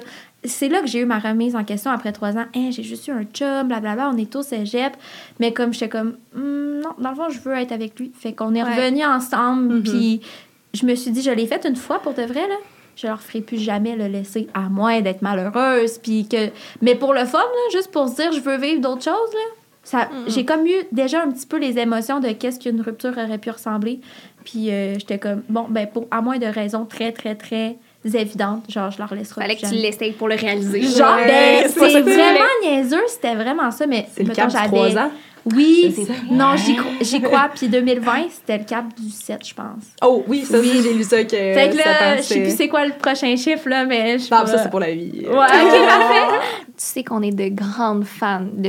[0.44, 2.44] C'est là que j'ai eu ma remise en question après trois ans.
[2.54, 4.92] Hein, j'ai juste eu un chum, blablabla, on est tous cégep.
[5.40, 8.12] Mais comme, j'étais comme, Hmm, non, dans le fond, je veux être avec lui.
[8.18, 8.70] Fait qu'on est Ouais.
[8.76, 9.74] revenus ensemble.
[9.74, 9.82] Mhm.
[9.82, 10.20] Puis
[10.74, 12.54] je me suis dit, je l'ai fait une fois pour de vrai, là.
[13.00, 15.98] Je leur ferai plus jamais le laisser, à moins d'être malheureuse.
[15.98, 16.48] Puis que...
[16.82, 19.40] Mais pour le fun, là, juste pour se dire, je veux vivre d'autres choses, là.
[19.84, 23.38] Ça, J'ai comme eu déjà un petit peu les émotions de qu'est-ce qu'une rupture aurait
[23.38, 24.00] pu ressembler.
[24.44, 28.70] Puis euh, j'étais comme, bon, ben, pour, à moins de raisons très, très, très évidentes,
[28.70, 29.88] genre, je leur laisserai Fallait plus que tu jamais.
[29.90, 30.82] l'essayes pour le réaliser.
[30.82, 34.96] Genre, Ouais, ben, c'est tu vraiment niaiseux, c'était vraiment ça, mais C'est le j'avais- trois
[34.98, 35.10] ans.
[35.54, 37.48] Oui, C'est non, j'y cro- j'y crois.
[37.54, 39.84] Puis 2020, c'était le cap du 7, je pense.
[40.02, 40.68] Oh oui, ça Oui.
[40.70, 43.34] aussi, j'ai lu ça que fait que là, je sais plus c'est quoi le prochain
[43.36, 45.22] chiffre, là, mais je Non, ça c'est pour la vie.
[45.26, 46.36] Ouais, ok, parfait.
[46.66, 48.68] Tu sais qu'on est de grandes fans de.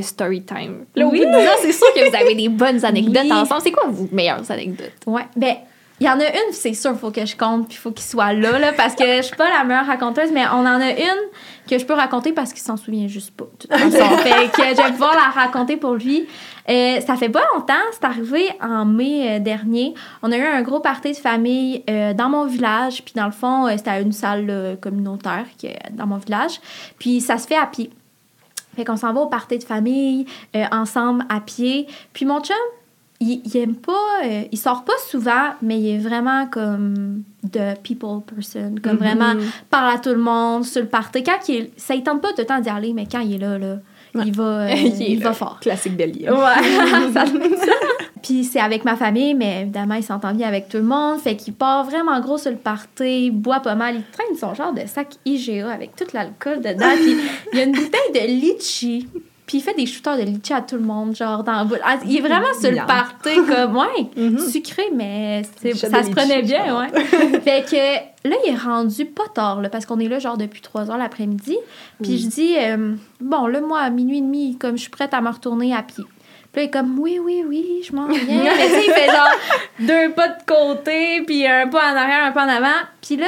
[0.95, 1.19] Là, Oui.
[1.19, 3.31] de 10 ans, c'est sûr que vous avez des bonnes anecdotes Oui.
[3.33, 3.61] ensemble.
[3.63, 4.93] C'est quoi vos meilleures anecdotes?
[5.05, 5.55] Ouais, ben,
[5.99, 8.33] il y en a une, c'est sûr, faut que je compte, puis faut qu'il soit
[8.33, 11.21] là, là, parce que je suis pas la meilleure raconteuse, mais on en a une
[11.69, 13.45] que je peux raconter parce qu'il s'en souvient juste pas.
[13.59, 14.17] Toute façon.
[14.17, 16.27] fait que je vais pouvoir la raconter pour lui.
[16.69, 19.93] Euh, ça fait pas longtemps, c'est arrivé en mai euh, dernier.
[20.21, 23.31] On a eu un gros party de famille euh, dans mon village, puis dans le
[23.31, 26.61] fond, euh, c'était une salle euh, communautaire qui est dans mon village.
[26.97, 27.89] Puis ça se fait à pied.
[28.75, 30.25] Fait qu'on s'en va au party de famille,
[30.55, 31.87] euh, ensemble, à pied.
[32.13, 32.55] Puis mon chum,
[33.21, 37.75] il, il aime pas, euh, il sort pas souvent, mais il est vraiment comme de
[37.83, 39.33] people person, comme vraiment
[39.69, 41.23] parle à tout le monde sur le party.
[41.23, 43.35] Quand il est, ça il tente pas tout le temps d'y aller, mais quand il
[43.35, 43.77] est là, là,
[44.15, 45.59] il va, euh, Il va fort.
[45.59, 46.29] Classique bélier.
[46.29, 46.33] Ouais,
[47.13, 47.73] ça ça.
[48.21, 51.19] Puis c'est avec ma famille, mais évidemment, il s'entend bien avec tout le monde.
[51.19, 53.95] Fait qu'il part vraiment gros sur le party, il boit pas mal.
[53.95, 56.95] Il traîne son genre de sac IGA avec tout l'alcool dedans.
[56.95, 57.17] Puis
[57.53, 59.07] il y a une bouteille de litchi.
[59.49, 61.67] Puis il fait des shooters de litchi à tout le monde, genre dans.
[61.83, 64.37] Ah, Il est vraiment sur le party, comme, ouais, Mhm.
[64.37, 65.41] sucré, mais
[65.73, 67.01] ça se prenait bien, ouais.
[67.41, 70.61] fait que là, il est rendu pas tard, là, parce qu'on est là, genre, depuis
[70.61, 71.57] 3 heures l'après-midi.
[71.99, 75.15] Puis je dis, euh, bon, là, moi, à minuit et demi, comme je suis prête
[75.15, 76.03] à me retourner à pied.
[76.51, 78.19] Puis là, il est comme, oui, oui, oui, je m'en viens.
[78.27, 79.29] Mais tu sais, il fait genre
[79.79, 82.77] deux pas de côté, puis un pas en arrière, un pas en avant.
[83.01, 83.25] Puis là,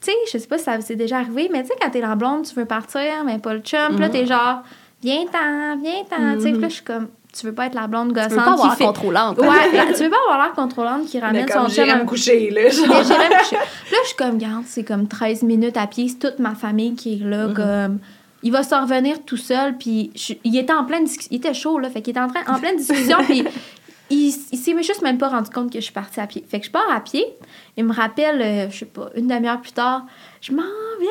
[0.00, 2.00] tu sais, je sais pas si ça c'est déjà arrivé, mais tu sais, quand t'es
[2.00, 3.88] la blonde, tu veux partir, mais pas le chum.
[3.90, 4.62] Puis là, t'es genre,
[5.02, 6.34] viens-t'en, viens-t'en.
[6.36, 8.44] Tu sais, là, je suis comme, tu veux pas être la blonde gossante Tu veux
[8.44, 8.84] pas avoir fait.
[8.84, 9.38] contrôlante.
[9.38, 11.84] Ouais, là, tu veux pas avoir l'air contrôlante qui ramène comme son chum.
[11.84, 12.68] j'irais à- me coucher, là.
[12.68, 13.56] j'irais me coucher.
[13.56, 16.94] Là, je suis comme, regarde, c'est comme 13 minutes à pied, c'est toute ma famille
[16.94, 17.98] qui est là, comme...
[18.44, 21.54] Il va se revenir tout seul, puis je- il était en pleine discussion, il était
[21.54, 23.44] chaud, là, fait qu'il était en, train, en pleine discussion, puis
[24.10, 26.44] il, il s'est juste même pas rendu compte que je suis partie à pied.
[26.50, 27.24] Fait que je pars à pied,
[27.76, 30.06] il me rappelle, euh, je sais pas, une demi-heure plus tard,
[30.40, 30.62] je m'en
[31.00, 31.08] viens!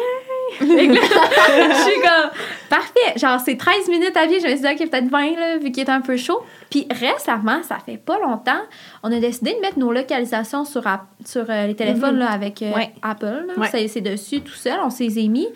[0.59, 2.29] Je suis comme,
[2.69, 5.57] parfait, genre c'est 13 minutes à pied, je me suis dit, ok, peut-être 20, là,
[5.57, 6.41] vu qu'il était un peu chaud.
[6.69, 8.61] Puis récemment, ça fait pas longtemps,
[9.03, 10.83] on a décidé de mettre nos localisations sur,
[11.25, 12.91] sur euh, les téléphones là, avec euh, Ouais.
[13.01, 13.47] Apple.
[13.57, 13.67] Ouais.
[13.71, 15.47] C'est, c'est dessus tout seul, on s'est les mis.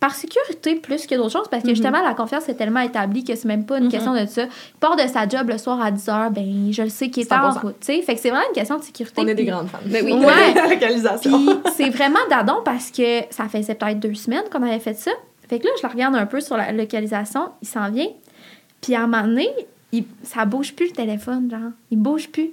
[0.00, 3.34] Par sécurité plus que d'autres choses, parce que justement, la confiance est tellement établie que
[3.34, 4.44] c'est même pas une question de ça.
[4.44, 7.32] Il part de sa job le soir à 10h, ben je le sais qu'il est
[7.32, 7.60] en 100%.
[7.60, 7.76] route.
[7.80, 8.02] tu sais.
[8.02, 9.22] Fait que c'est vraiment une question de sécurité.
[9.22, 9.78] On est des grandes fans.
[9.86, 10.12] Ben oui.
[10.12, 10.54] Ouais.
[10.54, 11.30] La localisation.
[11.46, 15.12] puis c'est vraiment dadon parce que ça faisait peut-être deux semaines qu'on avait fait ça.
[15.48, 18.08] Fait que là, je la regarde un peu sur la localisation, il s'en vient.
[18.80, 19.48] Puis à un moment donné,
[19.92, 21.70] il, ça bouge plus le téléphone, genre.
[21.90, 22.50] Il bouge plus.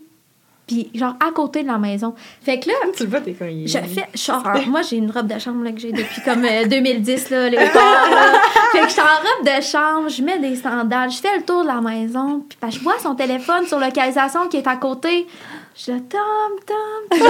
[0.65, 2.13] Puis genre à côté de la maison.
[2.41, 3.35] Fait que là, tu le vois, t'es
[3.67, 6.65] je fais, en- moi j'ai une robe de chambre là, que j'ai depuis comme euh,
[6.65, 8.09] 2010 là, léopard.
[8.09, 8.39] là.
[8.71, 11.43] Fait que je suis en robe de chambre, je mets des sandales, je fais le
[11.43, 15.27] tour de la maison, puis je vois son téléphone sur localisation qui est à côté.
[15.75, 16.19] Je dis Tom,
[16.65, 16.77] Tom.
[17.09, 17.29] Puis genre,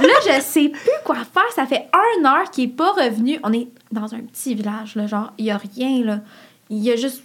[0.00, 3.38] là je sais plus quoi faire, ça fait un heure qu'il est pas revenu.
[3.42, 6.20] On est dans un petit village là, genre il y a rien là.
[6.70, 7.22] Il y a juste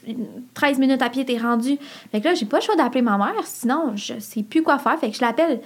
[0.53, 1.77] 13 minutes à pied, t'es rendu.
[2.11, 4.79] Fait que là, j'ai pas le choix d'appeler ma mère, sinon je sais plus quoi
[4.79, 4.99] faire.
[4.99, 5.61] Fait que je l'appelle.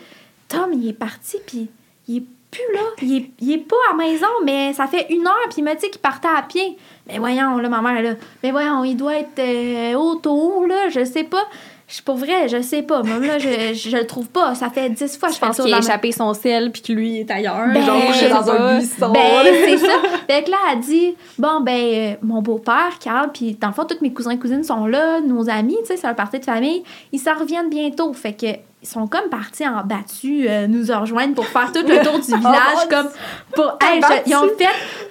[0.48, 1.70] Tom, il est parti, puis
[2.08, 2.82] il est plus là.
[3.02, 5.64] Il est, il est pas à la maison, mais ça fait une heure, puis il
[5.64, 6.78] m'a dit qu'il partait à pied.
[7.08, 8.16] Mais voyons, là, ma mère, là.
[8.44, 11.46] Mais voyons, il doit être euh, autour, là, je sais pas.
[11.88, 13.04] Je pour vrai, je sais pas.
[13.04, 14.56] Même là, je, je, je le trouve pas.
[14.56, 17.20] Ça fait dix fois que Je pense qu'il a échappé son sel puis que lui
[17.20, 17.68] est ailleurs.
[17.74, 19.12] Ben, genre, je dans un buisson.
[19.12, 19.22] Ben,
[19.66, 19.94] c'est ça.
[20.28, 23.86] Fait que là, elle dit Bon, ben, euh, mon beau-père, Carl, puis dans le fond,
[23.86, 26.46] tous mes cousins et cousines sont là, nos amis, tu sais, c'est un party de
[26.46, 26.84] famille.
[27.12, 28.14] Ils s'en reviennent bientôt.
[28.14, 28.48] Fait que.
[28.84, 32.26] Ils sont comme partis en battu euh, nous rejoindre pour faire tout le tour du
[32.38, 32.78] village.
[32.84, 33.10] mon comme
[33.56, 33.78] pour.
[33.82, 34.14] Hey, battu.
[34.26, 34.68] je- ils ont fait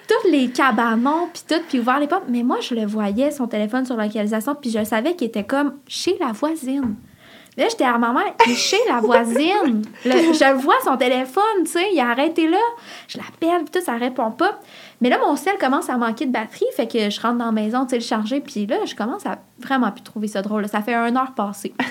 [0.07, 2.25] tous les cabanons, puis tout, puis ouvert les portes.
[2.29, 5.79] Mais moi, je le voyais, son téléphone sur localisation, puis je savais qu'il était comme
[5.89, 6.97] chez la voisine.
[7.57, 9.83] Là, j'étais à ma mère, il est chez la voisine.
[10.05, 12.59] Le- je vois, son téléphone, tu sais, il a arrêté là.
[13.09, 14.59] Je l'appelle, puis tout, ça répond pas.
[15.01, 17.53] Mais là, mon sel commence à manquer de batterie, fait que je rentre dans la
[17.53, 20.63] maison, tu sais, le charger, puis là, je commence à vraiment plus trouver ça drôle.
[20.63, 20.69] là.
[20.69, 21.73] Ça fait une heure passée.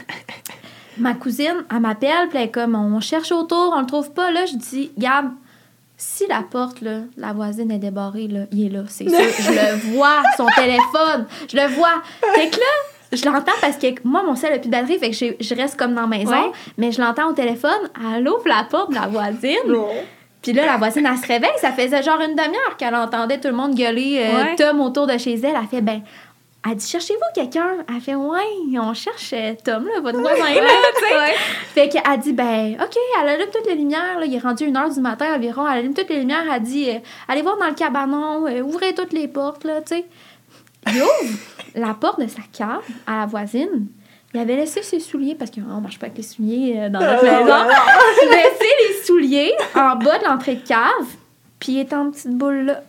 [1.02, 4.32] Ma cousine, elle m'appelle, puis elle est comme, on cherche autour, on le trouve pas.
[4.32, 5.32] Là, je dis, Gab,
[5.98, 9.18] si la porte, là, la voisine est débarrée, là, il est là, c'est sûr.
[9.40, 12.02] Je le vois, son téléphone, je le vois.
[12.34, 12.66] Fait que là,
[13.14, 15.54] je l'entends parce que moi, mon sel a plus de batterie, fait que je, je
[15.56, 16.52] reste comme dans la maison, Ouais.
[16.78, 17.90] mais je l'entends au téléphone.
[18.16, 19.58] Elle ouvre la porte de la voisine.
[20.42, 21.52] Puis là, la voisine, elle se réveille.
[21.60, 24.56] Ça faisait genre une demi-heure qu'elle entendait tout le monde gueuler euh, Ouais.
[24.56, 25.54] Tom autour de chez elle.
[25.60, 26.02] Elle fait, ben,
[26.70, 27.78] elle dit, cherchez-vous quelqu'un?
[27.90, 31.34] Elle fait, ouais, on cherche euh, Tom, là, votre voisin, là, tu sais.
[31.74, 34.26] Fait qu'elle dit, ben, OK, elle allume toutes les lumières, là.
[34.26, 35.68] Il est rendu une heure du matin environ.
[35.68, 36.44] Elle allume toutes les lumières.
[36.54, 39.96] Elle dit, euh, allez voir dans le cabanon, euh, ouvrez toutes les portes, là, tu
[39.96, 40.06] sais.
[40.88, 41.38] Il ouvre
[41.76, 43.88] la porte de sa cave à la voisine.
[44.34, 47.14] il avait laissé ses souliers, parce qu'on marche pas avec les souliers euh, dans Ah,
[47.14, 47.72] notre non, maison.
[48.24, 51.08] Il a laissé les souliers en bas de l'entrée de cave,
[51.60, 52.84] puis il était en petite boule là.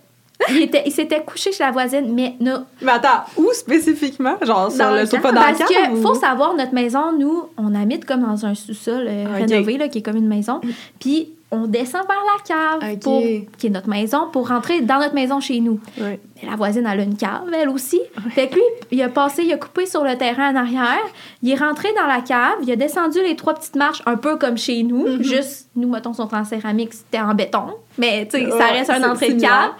[0.51, 2.65] Il, était, il s'était couché chez la voisine, mais non.
[2.81, 4.37] Mais attends, où spécifiquement?
[4.43, 5.59] Genre, sur Dans le le dans Parce
[5.93, 9.51] ou- faut savoir, notre maison, nous, on habite comme dans un sous-sol euh, Ok.
[9.51, 10.61] rénové, là, qui est comme une maison.
[11.01, 13.21] Puis on descend vers la cave, pour,
[13.59, 15.79] qui est notre maison, pour rentrer dans notre maison chez nous.
[15.99, 18.01] Mais la voisine, elle a une cave, elle aussi.
[18.31, 21.05] Fait que lui, il a passé, il a coupé sur le terrain en arrière.
[21.43, 22.55] Il est rentré dans la cave.
[22.63, 25.07] Il a descendu les trois petites marches, un peu comme chez nous.
[25.07, 25.23] Mhm.
[25.23, 27.67] Juste, nous, mettons, sont en céramique, c'était en béton.
[27.99, 29.73] Mais, tu sais, ça reste un entrée de cave.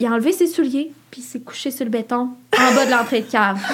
[0.00, 2.90] Il a enlevé ses souliers, puis il s'est couché sur le béton, en bas de
[2.90, 3.58] l'entrée de cave.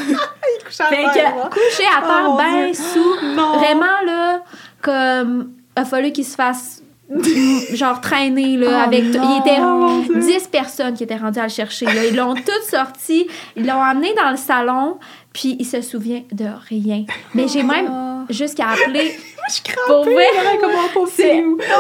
[0.67, 1.51] Couché à Fait terre, que, moi.
[1.51, 3.27] couché à terre, ben sous.
[3.37, 3.59] Non.
[3.59, 4.43] Vraiment, là,
[4.83, 6.76] comme, il a fallu qu'il se fasse,
[7.75, 9.05] genre, traîner, là, Oh avec.
[9.05, 10.19] Il était Oh, mon Dieu.
[10.21, 11.87] 10 personnes qui étaient rendues à le chercher.
[11.87, 12.05] Là.
[12.07, 13.27] Ils l'ont toutes sorti,
[13.57, 14.99] ils l'ont amené dans le salon,
[15.33, 17.05] puis il se souvient de rien.
[17.35, 19.13] Mais j'ai même jusqu'à appeler.
[19.49, 20.25] Je Pour crampais, vrai.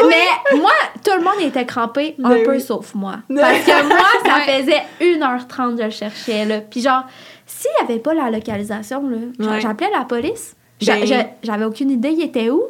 [0.08, 0.70] Mais moi,
[1.04, 2.60] tout le monde était crampé, un Mais peu oui.
[2.60, 3.16] sauf moi.
[3.28, 6.44] Parce que moi, ça faisait 1h30 que je le cherchais.
[6.44, 6.60] Là.
[6.60, 7.02] Puis genre,
[7.44, 9.60] s'il n'y avait pas la localisation, là, Ouais.
[9.60, 10.54] j'appelais la police.
[10.84, 12.62] Ben- j'a- J'avais aucune idée il était où.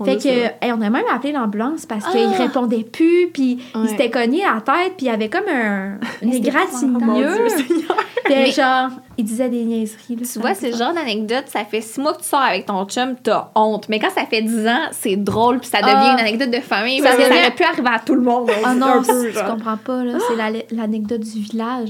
[0.00, 2.12] On fait que, hey, on a même appelé l'ambulance parce Ah.
[2.12, 5.98] qu'il répondait plus, puis il s'était cogné à la tête, puis il avait comme un,
[6.22, 7.50] une Oh, égratignure.
[7.50, 7.96] Seigneur.
[8.24, 10.14] Puis Mais- genre, il disait des niaiseries.
[10.16, 12.84] là, Tu vois, le genre d'anecdote, ça fait six mois que tu sors avec ton
[12.84, 13.88] chum, t'as honte.
[13.88, 16.12] Mais quand ça fait dix ans, c'est drôle, puis ça devient Ah.
[16.12, 16.98] une anecdote de famille.
[17.00, 18.50] Ça Parce que ça aurait pu arriver à tout le monde.
[18.64, 20.18] Ah non, peu, tu comprends pas, là.
[20.28, 21.88] C'est la- l'anecdote du village.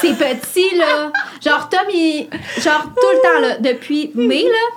[0.00, 1.10] C'est petit, là.
[1.44, 2.26] Genre, Tom, il.
[2.62, 4.76] Genre, tout le temps, là, depuis mai, là.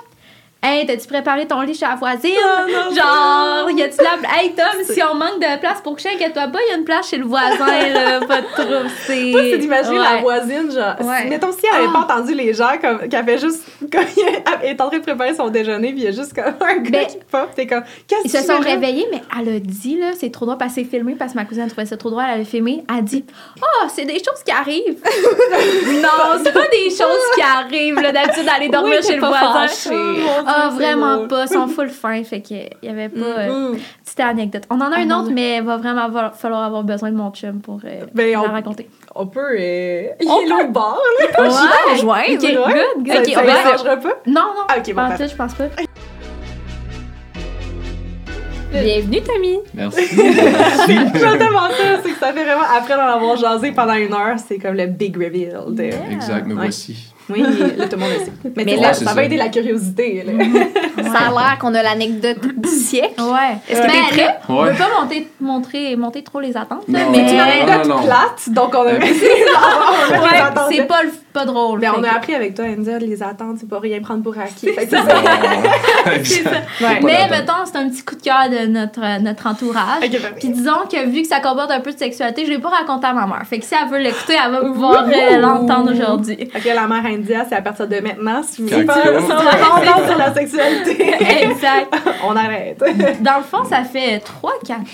[0.66, 2.30] Hey, t'as-tu préparé ton lit chez la voisine?
[2.42, 4.16] Ah, non, Genre, y a-tu la.
[4.40, 7.10] Hey, Tom, si on manque de place pour coucher, inquiète-toi pas, y a une place
[7.10, 8.20] chez le voisin, là.
[8.20, 8.90] Pas de trouble.
[9.06, 9.32] C'est.
[9.32, 10.94] C'est d'imaginer la voisine, genre.
[11.02, 11.26] Ouais.
[11.28, 13.62] Mettons si elle avait pas entendu les gens, comme, qu'elle fait juste.
[13.92, 14.04] Comme,
[14.62, 16.76] elle est en train de préparer son déjeuner, puis il y a juste comme un
[16.78, 17.82] gars Ben, qui pop, t'es comme.
[18.08, 20.56] Qu'est-ce Ils que se tu sont réveillés, mais elle a dit, là, c'est trop drôle
[20.56, 22.82] parce que c'est filmé, parce que ma cousine trouvait ça trop drôle, elle a filmé.
[22.88, 23.24] Elle a dit
[23.60, 24.98] Oh, c'est des choses qui arrivent.
[26.02, 29.66] non, c'est pas des choses qui arrivent, là, d'habitude, d'aller dormir Oui, chez le voisin.
[30.56, 31.44] Oh, Ah, vraiment pas.
[31.44, 33.20] Ils sont full fin, fait qu'il y avait pas.
[33.24, 33.74] euh.
[34.04, 34.62] Petite anecdote.
[34.70, 37.16] On en a Ah, une autre, mais il va vraiment avoir- falloir avoir besoin de
[37.16, 38.88] mon chum pour euh, Ben, la on- raconter.
[39.14, 39.56] On peut.
[39.58, 41.26] euh, Il On est l'autre bord, là.
[41.50, 42.34] J'y vais rejoindre.
[42.34, 42.84] Ok, Ouais.
[42.94, 43.12] good, good.
[43.14, 44.14] Ça, Ok, ça on va- dérangera pas?
[44.26, 44.64] Non, non.
[44.68, 45.64] Ah, ok, bon, en je pense pas.
[48.72, 49.58] Bienvenue, Tommy.
[49.72, 50.00] Merci.
[50.16, 50.96] Merci.
[51.12, 54.58] Tellement ça, c'est que ça fait vraiment, après d'en avoir jasé pendant une heure, c'est
[54.58, 55.60] comme le big reveal.
[55.68, 55.90] De...
[56.12, 56.62] Exact, me Ouais.
[56.62, 57.13] voici.
[57.30, 58.32] Oui, là, tout le monde le sait.
[58.56, 59.16] Mais, tu là, ça, c'est ça ça.
[59.16, 60.22] va aider la curiosité.
[60.26, 60.32] Là.
[61.12, 63.14] Ça a l'air qu'on a l'anecdote du siècle.
[63.20, 63.56] Ouais.
[63.68, 64.24] Est-ce que Mais t'es prêt?
[64.26, 64.70] là, on Ouais.
[64.72, 66.86] veut pas monter, montrer, monter trop les attentes.
[66.88, 66.98] Non.
[67.10, 68.92] mais C'est une anecdote plate, donc on a
[70.48, 70.64] attentes.
[70.70, 71.80] c'est pas, le- pas drôle.
[71.80, 74.70] Mais on a appris avec toi, Enza, les attentes, c'est pas rien prendre pour acquis.
[74.74, 75.02] C'est ça.
[75.04, 76.50] ça.
[76.80, 77.00] Ouais.
[77.02, 80.00] Mais mettons, c'est un petit coup de cœur de notre, notre entourage.
[80.00, 82.68] Ben, Puis disons que vu que ça comporte un peu de sexualité, je l'ai pas
[82.68, 83.42] raconté à ma mère.
[83.46, 86.48] Fait que si elle veut l'écouter, elle va pouvoir euh, l'entendre aujourd'hui.
[86.54, 88.42] Ok, la mère India, c'est à partir de maintenant.
[88.44, 91.94] Si vous voulez pas entendre sur la sexualité, exact.
[92.24, 92.78] on arrête.
[93.20, 94.84] Dans le fond, ça fait 3-4 ans.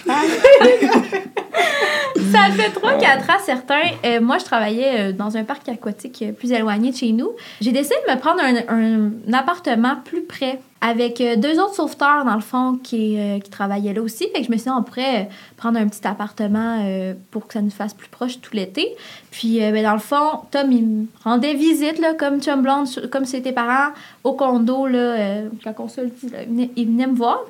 [2.33, 3.91] ça fait 3-4 ans, certains.
[4.07, 7.31] Euh, moi, je travaillais euh, dans un parc aquatique plus éloigné de chez nous.
[7.61, 12.35] J'ai décidé de me prendre un, appartement plus près avec euh, deux autres sauveteurs, dans
[12.35, 14.29] le fond, qui, euh, qui travaillaient là aussi.
[14.29, 15.25] Fait que je me suis dit, on pourrait euh,
[15.57, 16.85] prendre un petit appartement
[17.31, 18.97] pour que ça nous fasse plus proche tout l'été.
[19.31, 23.25] Puis, ben, dans le fond, Tom, il me rendait visite, là, comme chum blonde, comme
[23.27, 23.93] c'était parents,
[24.25, 27.41] au condo, là, quand on se le dit, il venait me voir.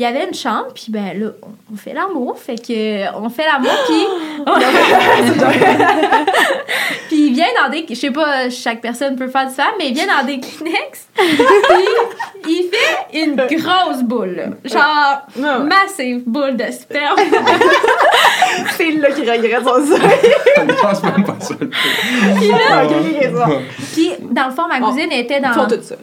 [0.00, 2.38] Il y avait une chambre, puis ben là, on- fait l'amour.
[2.38, 4.06] Fait que, on fait l'amour, puis...
[7.08, 7.84] puis il vient dans des...
[7.86, 11.06] Je sais pas, chaque personne peut faire différent, mais il vient dans des Kleenex.
[12.42, 14.46] puis il fait une grosse boule, là.
[14.64, 17.18] Genre, massive boule de sperme.
[18.76, 19.98] c'est là qui regrette son sort.
[20.56, 21.54] Je pense même pas ça.
[22.70, 23.48] Ah, ok, ok, ça.
[23.92, 25.68] puis dans le fond, ma cousine était Ils font dans...
[25.76, 25.96] tout ça.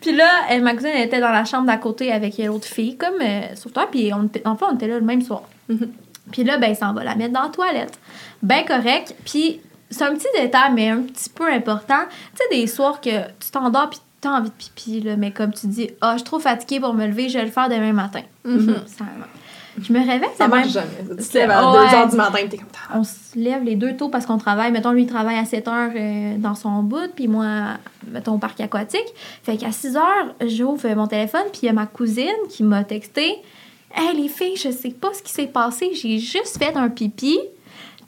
[0.00, 3.20] Puis là, elle, ma cousine était dans la chambre d'à côté avec l'autre fille, comme
[3.20, 3.88] euh, sur toi.
[3.90, 5.42] Puis on était, en fait, on était là le même soir.
[5.68, 5.90] Mhm.
[6.32, 7.98] Puis là, ben, il s'en va la mettre dans la toilette.
[8.42, 9.14] Ben correct.
[9.24, 12.00] Puis c'est un petit détail, mais un petit peu important.
[12.34, 15.52] Tu sais, des soirs que tu t'endors puis t'as envie de pipi, là, mais comme
[15.52, 17.92] tu dis, ah, je suis trop fatiguée pour me lever, je vais le faire demain
[17.92, 18.22] matin.
[18.44, 19.04] Ça-
[19.82, 20.72] je me réveille, Ça marche même...
[20.72, 21.16] jamais.
[21.18, 21.86] Tu te lèves à Ouais.
[21.86, 22.98] 2h du matin et t'es comme ça.
[22.98, 24.70] On se lève les deux tôt parce qu'on travaille.
[24.72, 27.46] Mettons, lui, il travaille à 7 heures euh, dans son bout, puis moi,
[28.06, 29.06] mettons, au parc aquatique.
[29.42, 32.84] Fait qu'à 6 heures, j'ouvre mon téléphone, puis il y a ma cousine qui m'a
[32.84, 33.42] texté
[33.96, 37.38] Hey, les filles, je sais pas ce qui s'est passé, j'ai juste fait un pipi.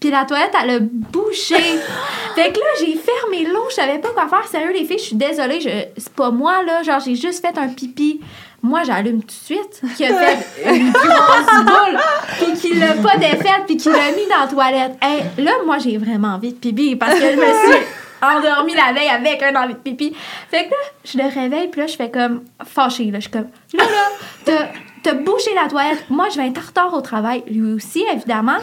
[0.01, 1.55] Puis la toilette, elle a bouché.
[2.35, 4.47] fait que là, j'ai fermé l'eau, je savais pas quoi faire.
[4.49, 5.71] Sérieux, les filles, je suis désolée, je...
[5.97, 6.83] c'est pas moi, là.
[6.83, 8.21] Genre, j'ai juste fait un pipi.
[8.63, 12.01] Moi, j'allume tout de suite qui a fait une grosse boule,
[12.39, 14.97] puis qui l'a pas défaite, puis qui l'a mis dans la toilette.
[15.01, 17.83] Hey, là, moi, j'ai vraiment envie de pipi parce que je me suis
[18.23, 20.17] endormie la veille avec un envie de pipi.
[20.51, 23.05] Fait que là, je le réveille, puis là, je fais comme fâchée.
[23.11, 24.69] Là, je suis comme, là, là,
[25.03, 26.05] t'as- bouché la toilette.
[26.11, 27.45] Moi, je vais être en retard au travail.
[27.49, 28.57] Lui aussi, évidemment.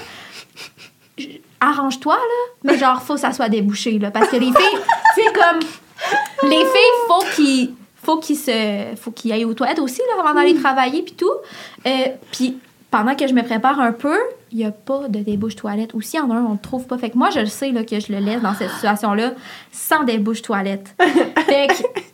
[1.62, 2.54] Arrange-toi, là.
[2.66, 4.12] Mais genre, faut que ça soit débouché, là.
[4.12, 4.80] Parce que les filles,
[5.16, 5.60] c'est comme.
[6.50, 7.74] Les filles, faut qu'ils
[8.04, 11.32] faut qu'ils se faut qu'ils aillent aux toilettes aussi là, avant d'aller travailler puis tout.
[11.86, 11.90] Euh,
[12.32, 12.58] puis
[12.92, 14.16] pendant que je me prépare un peu,
[14.52, 15.96] il n'y a pas de débouche toilette.
[15.96, 16.96] Ou s'il y en a un, on ne trouve pas.
[17.00, 19.32] Fait que moi, je le sais là, que je le laisse dans cette situation-là
[19.72, 20.94] sans débouche toilette.
[21.48, 21.68] fait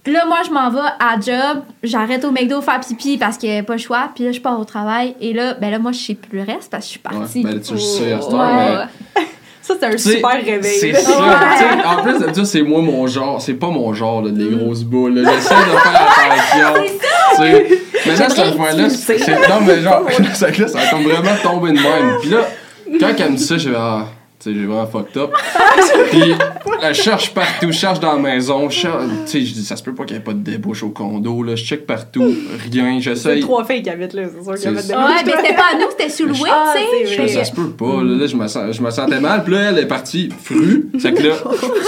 [0.06, 1.64] que là, moi, je m'en vais à job.
[1.84, 4.10] J'arrête au McDo faire pipi parce qu'il n'y a pas le choix.
[4.16, 5.18] Puis là, je pars au travail.
[5.20, 7.44] Et là, ben là, moi, je sais plus le reste parce que je suis partie.
[7.44, 8.86] Ouais, ben, tu le sais à cette heure, Ouais.
[9.18, 9.22] mais.
[9.70, 10.80] Ça, c'est un super réveil.
[10.80, 11.40] C'est ça.
[11.86, 13.40] En plus de ça, c'est moi mon genre.
[13.40, 15.18] C'est pas mon genre, là, des grosses boules.
[15.18, 16.96] J'essaie de faire attention.
[18.06, 19.28] Mais là, cette fois-là, c'est.
[19.28, 22.18] Non, mais genre, c'est que là, ça a comme vraiment tombé de même.
[22.22, 22.48] Puis là,
[23.00, 24.06] quand elle me dit ça, j'ai ah,
[24.40, 25.32] tu sais, j'ai vraiment fucked up.
[26.12, 26.34] Puis,
[26.82, 29.76] elle cherche partout, je cherche dans la maison, je cherche- tu sais, je dis, ça
[29.76, 31.56] se peut pas qu'il y ait pas de débouche au condo, là.
[31.56, 32.24] Je check partout,
[32.72, 33.42] rien, C'est j'essaye.
[33.42, 35.56] trois filles qui habitent là, c'est sûr qu'il y avait C'est des Ouais, mais c'était
[35.56, 37.28] pas à nous, c'était sur le web, Ah, tu c'est sais.
[37.28, 39.44] Je ça se peut pas, là, là, je, me sens- je me sentais mal.
[39.44, 40.90] Puis là, elle est partie frue.
[41.00, 41.36] C'est que là,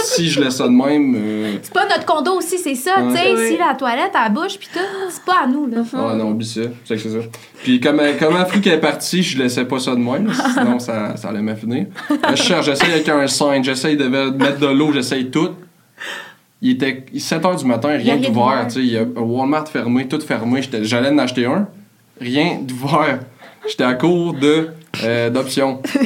[0.04, 1.14] si je laisse ça de même.
[1.16, 3.32] euh, C'est pas notre condo aussi, c'est ça, tu sais.
[3.32, 3.48] Ouais.
[3.50, 4.78] Si la toilette, elle bouche, puis tout,
[5.10, 5.82] c'est pas à nous, là.
[5.94, 6.60] Ah non, oublie ça.
[6.84, 7.26] C'est que c'est ça.
[7.62, 10.30] Puis comme, elle- comme elle a qu'elle est partie, je laissais pas ça de même,
[10.54, 11.40] sinon ça, ça allait.
[11.42, 15.50] Là, je cherche, j'essaye avec un sign, j'essaye de mettre de l'eau, j'essaye tout.
[16.60, 18.30] Il était 7 h du matin, rien d'ouvert.
[18.32, 18.66] d'ouvert.
[18.68, 20.62] tu sais, Il y a Walmart fermé, tout fermé.
[20.62, 21.66] J'étais- J'allais en acheter un,
[22.20, 23.20] rien d'ouvert.
[23.68, 24.68] J'étais à court de
[25.04, 25.80] euh, d'options.
[25.84, 26.00] Puis,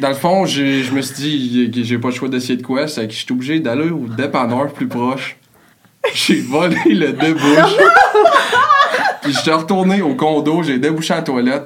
[0.00, 2.88] dans le fond, je me suis dit que j'ai pas le choix d'essayer de quoi.
[2.88, 5.36] C'est que je suis obligé d'aller au dépanneur plus proche.
[6.14, 7.76] J'ai volé le débouche.
[9.22, 11.64] Puis je suis retourné au condo, j'ai débouché la toilette.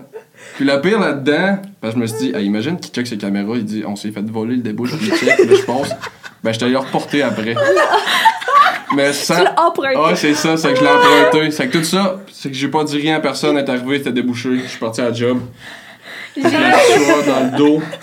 [0.58, 3.64] Puis le pire là-dedans, je me suis dit, ah, imagine qu'il check ses caméras, il
[3.64, 5.86] dit, on s'est fait voler le débouche, il check, mais je pense,
[6.42, 7.54] ben je t'allais le reporter après.
[8.96, 9.36] Mais ça.
[9.36, 9.94] Tu l'as emprunté.
[9.96, 11.52] Ah, c'est ça, c'est que je l'ai emprunté.
[11.52, 14.10] C'est que tout ça, c'est que j'ai pas dit rien à personne, est arrivé, c'était
[14.10, 14.58] débouché.
[14.64, 15.38] Je suis parti à la job.
[16.42, 17.82] J'ai dans le dos.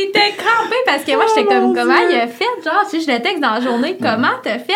[0.00, 2.44] Été crampée parce que moi, j'étais comme, comment il a fait?
[2.64, 4.72] Genre, si je le texte dans la journée, comment t'as fait?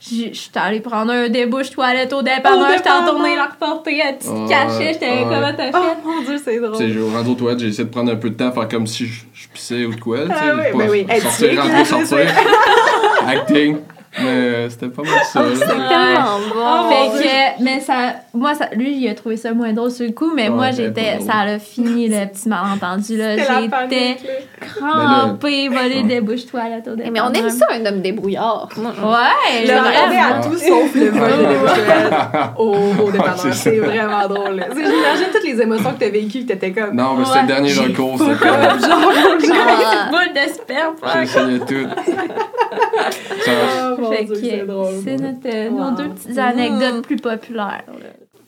[0.00, 3.02] Je suis allée prendre un débouche toilette au dépanneur, Au j'étais dépanneur.
[3.06, 6.04] retournée la reporter à petit Ouais, cachet, j'étais comment t'as Oh fait?
[6.08, 6.72] mon dieu, c'est drôle.
[6.76, 8.68] Tu sais, je rentre aux toilettes, j'ai essayé de prendre un peu de temps, faire
[8.68, 10.18] comme si je, je pissais ou de quoi.
[10.22, 11.06] tu sais, Ah oui, pas ben oui.
[11.08, 12.18] Être sortir, rentrer, sortir.
[13.26, 13.78] Acting.
[14.18, 15.42] Mais euh, c'était pas mal ça.
[15.42, 15.48] là.
[15.54, 16.88] C'est tellement bon.
[16.88, 17.22] Fait
[17.58, 20.30] que, mais ça, moi, ça, lui, il a trouvé ça moins drôle sur le coup,
[20.34, 23.36] mais Ouais, moi, j'étais, ça a fini le petit malentendu, là.
[23.36, 24.14] J'étais là.
[24.60, 28.68] crampée, volée des bouches toilettes au Mais on aime ça, un homme débrouillard.
[28.76, 30.40] Ouais, Le rêver à Ah.
[30.42, 32.12] tout sauf le vol de bouchette
[32.58, 32.74] au,
[33.04, 33.38] au dépanneur.
[33.38, 34.56] c'est c'est vraiment drôle.
[34.56, 34.66] là.
[34.72, 36.94] J'imagine toutes les émotions que t'as vécues, que t'étais comme.
[36.94, 38.20] Non, mais c'était le dernier recours.
[38.22, 40.10] up, comme- genre, genre.
[40.10, 41.22] boule de sperme, J'ai fuck.
[41.22, 41.88] essayé tout.
[43.44, 44.86] Ça- Oh, c'est drôle.
[45.04, 47.84] c'est notre, euh, nos deux petites anecdotes plus populaires.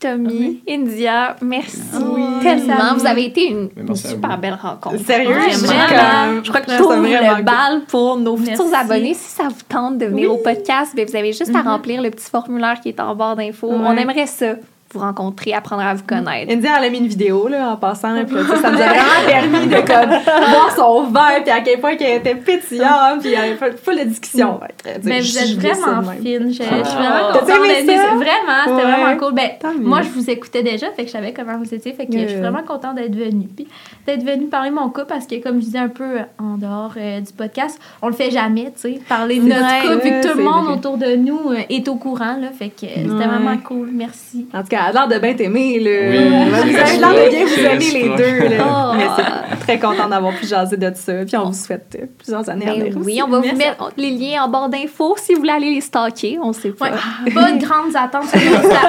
[0.00, 2.22] Tommy, India, merci Oui.
[2.42, 2.94] tellement.
[2.96, 5.04] Vous avez été une, merci super belle rencontre.
[5.04, 6.42] Sérieux, Ouais, j'ai vraiment.
[6.44, 9.14] Je crois que je je vraiment le bal pour nos futurs abonnés.
[9.14, 12.30] Si ça vous tente de venir au podcast, vous avez juste à remplir le petit
[12.30, 13.70] formulaire qui est en barre d'infos.
[13.70, 14.54] On aimerait ça,
[14.92, 16.50] vous rencontrer, apprendre à vous connaître.
[16.52, 18.86] India, elle a mis une vidéo là, en passant, là, puis là, ça nous a
[18.86, 20.10] vraiment permis de comme,
[20.50, 23.98] voir son verre, puis à quel point qu'elle était pétillante, puis il y avait full-
[23.98, 24.58] de discussion.
[24.82, 26.48] Fait sais, Mais vous êtes vraiment fine.
[26.48, 26.84] Je, je suis Ah.
[26.84, 27.48] vraiment contente?
[27.48, 28.92] Vraiment, c'était Ouais.
[28.92, 29.34] vraiment cool.
[29.34, 31.92] Ben, moi, je vous écoutais déjà, fait que je savais comment vous étiez.
[31.92, 32.40] Fait que je suis Yeah.
[32.50, 33.48] vraiment contente d'être venue.
[33.54, 33.66] Puis
[34.06, 36.92] d'être venue parler de mon cas parce que, comme je disais un peu en dehors
[36.96, 39.00] euh, du podcast, on le fait jamais, tu sais.
[39.08, 40.74] Parler de notre vrai, cas, vu que tout le monde vrai.
[40.74, 42.48] autour de nous euh, est au courant, là.
[42.56, 43.88] Fait que euh, c'était vraiment cool.
[43.92, 44.46] Merci.
[44.54, 45.90] En tout cas, elle a l'air de bien t'aimer, là.
[46.10, 48.64] Oui, vous avez l'air de bien vous aimer les deux, là.
[48.68, 48.96] Oh.
[48.96, 52.66] Mais c'est très content d'avoir pu jaser de ça, puis on vous souhaite plusieurs années
[52.68, 53.22] à Ben venir oui, aussi.
[53.22, 53.50] on va Merci.
[53.52, 56.38] vous mettre les liens en barre d'infos si vous voulez aller les stalker.
[56.42, 56.86] On sait pas.
[56.90, 57.32] Ouais.
[57.32, 58.80] Pas de grandes attentes sur Insta.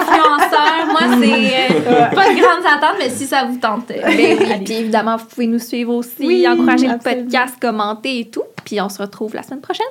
[0.00, 0.86] influenceur.
[0.90, 3.90] Moi, c'est euh, pas de grandes attentes, mais si ça vous tente.
[3.90, 8.20] euh, Ben oui, puis évidemment, vous pouvez nous suivre aussi, Oui, encourager le podcast, commenter
[8.20, 8.42] et tout.
[8.64, 9.86] Puis on se retrouve la semaine prochaine.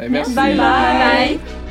[0.00, 0.34] Eh, Merci.
[0.34, 1.38] Bye bye.
[1.38, 1.65] Bye.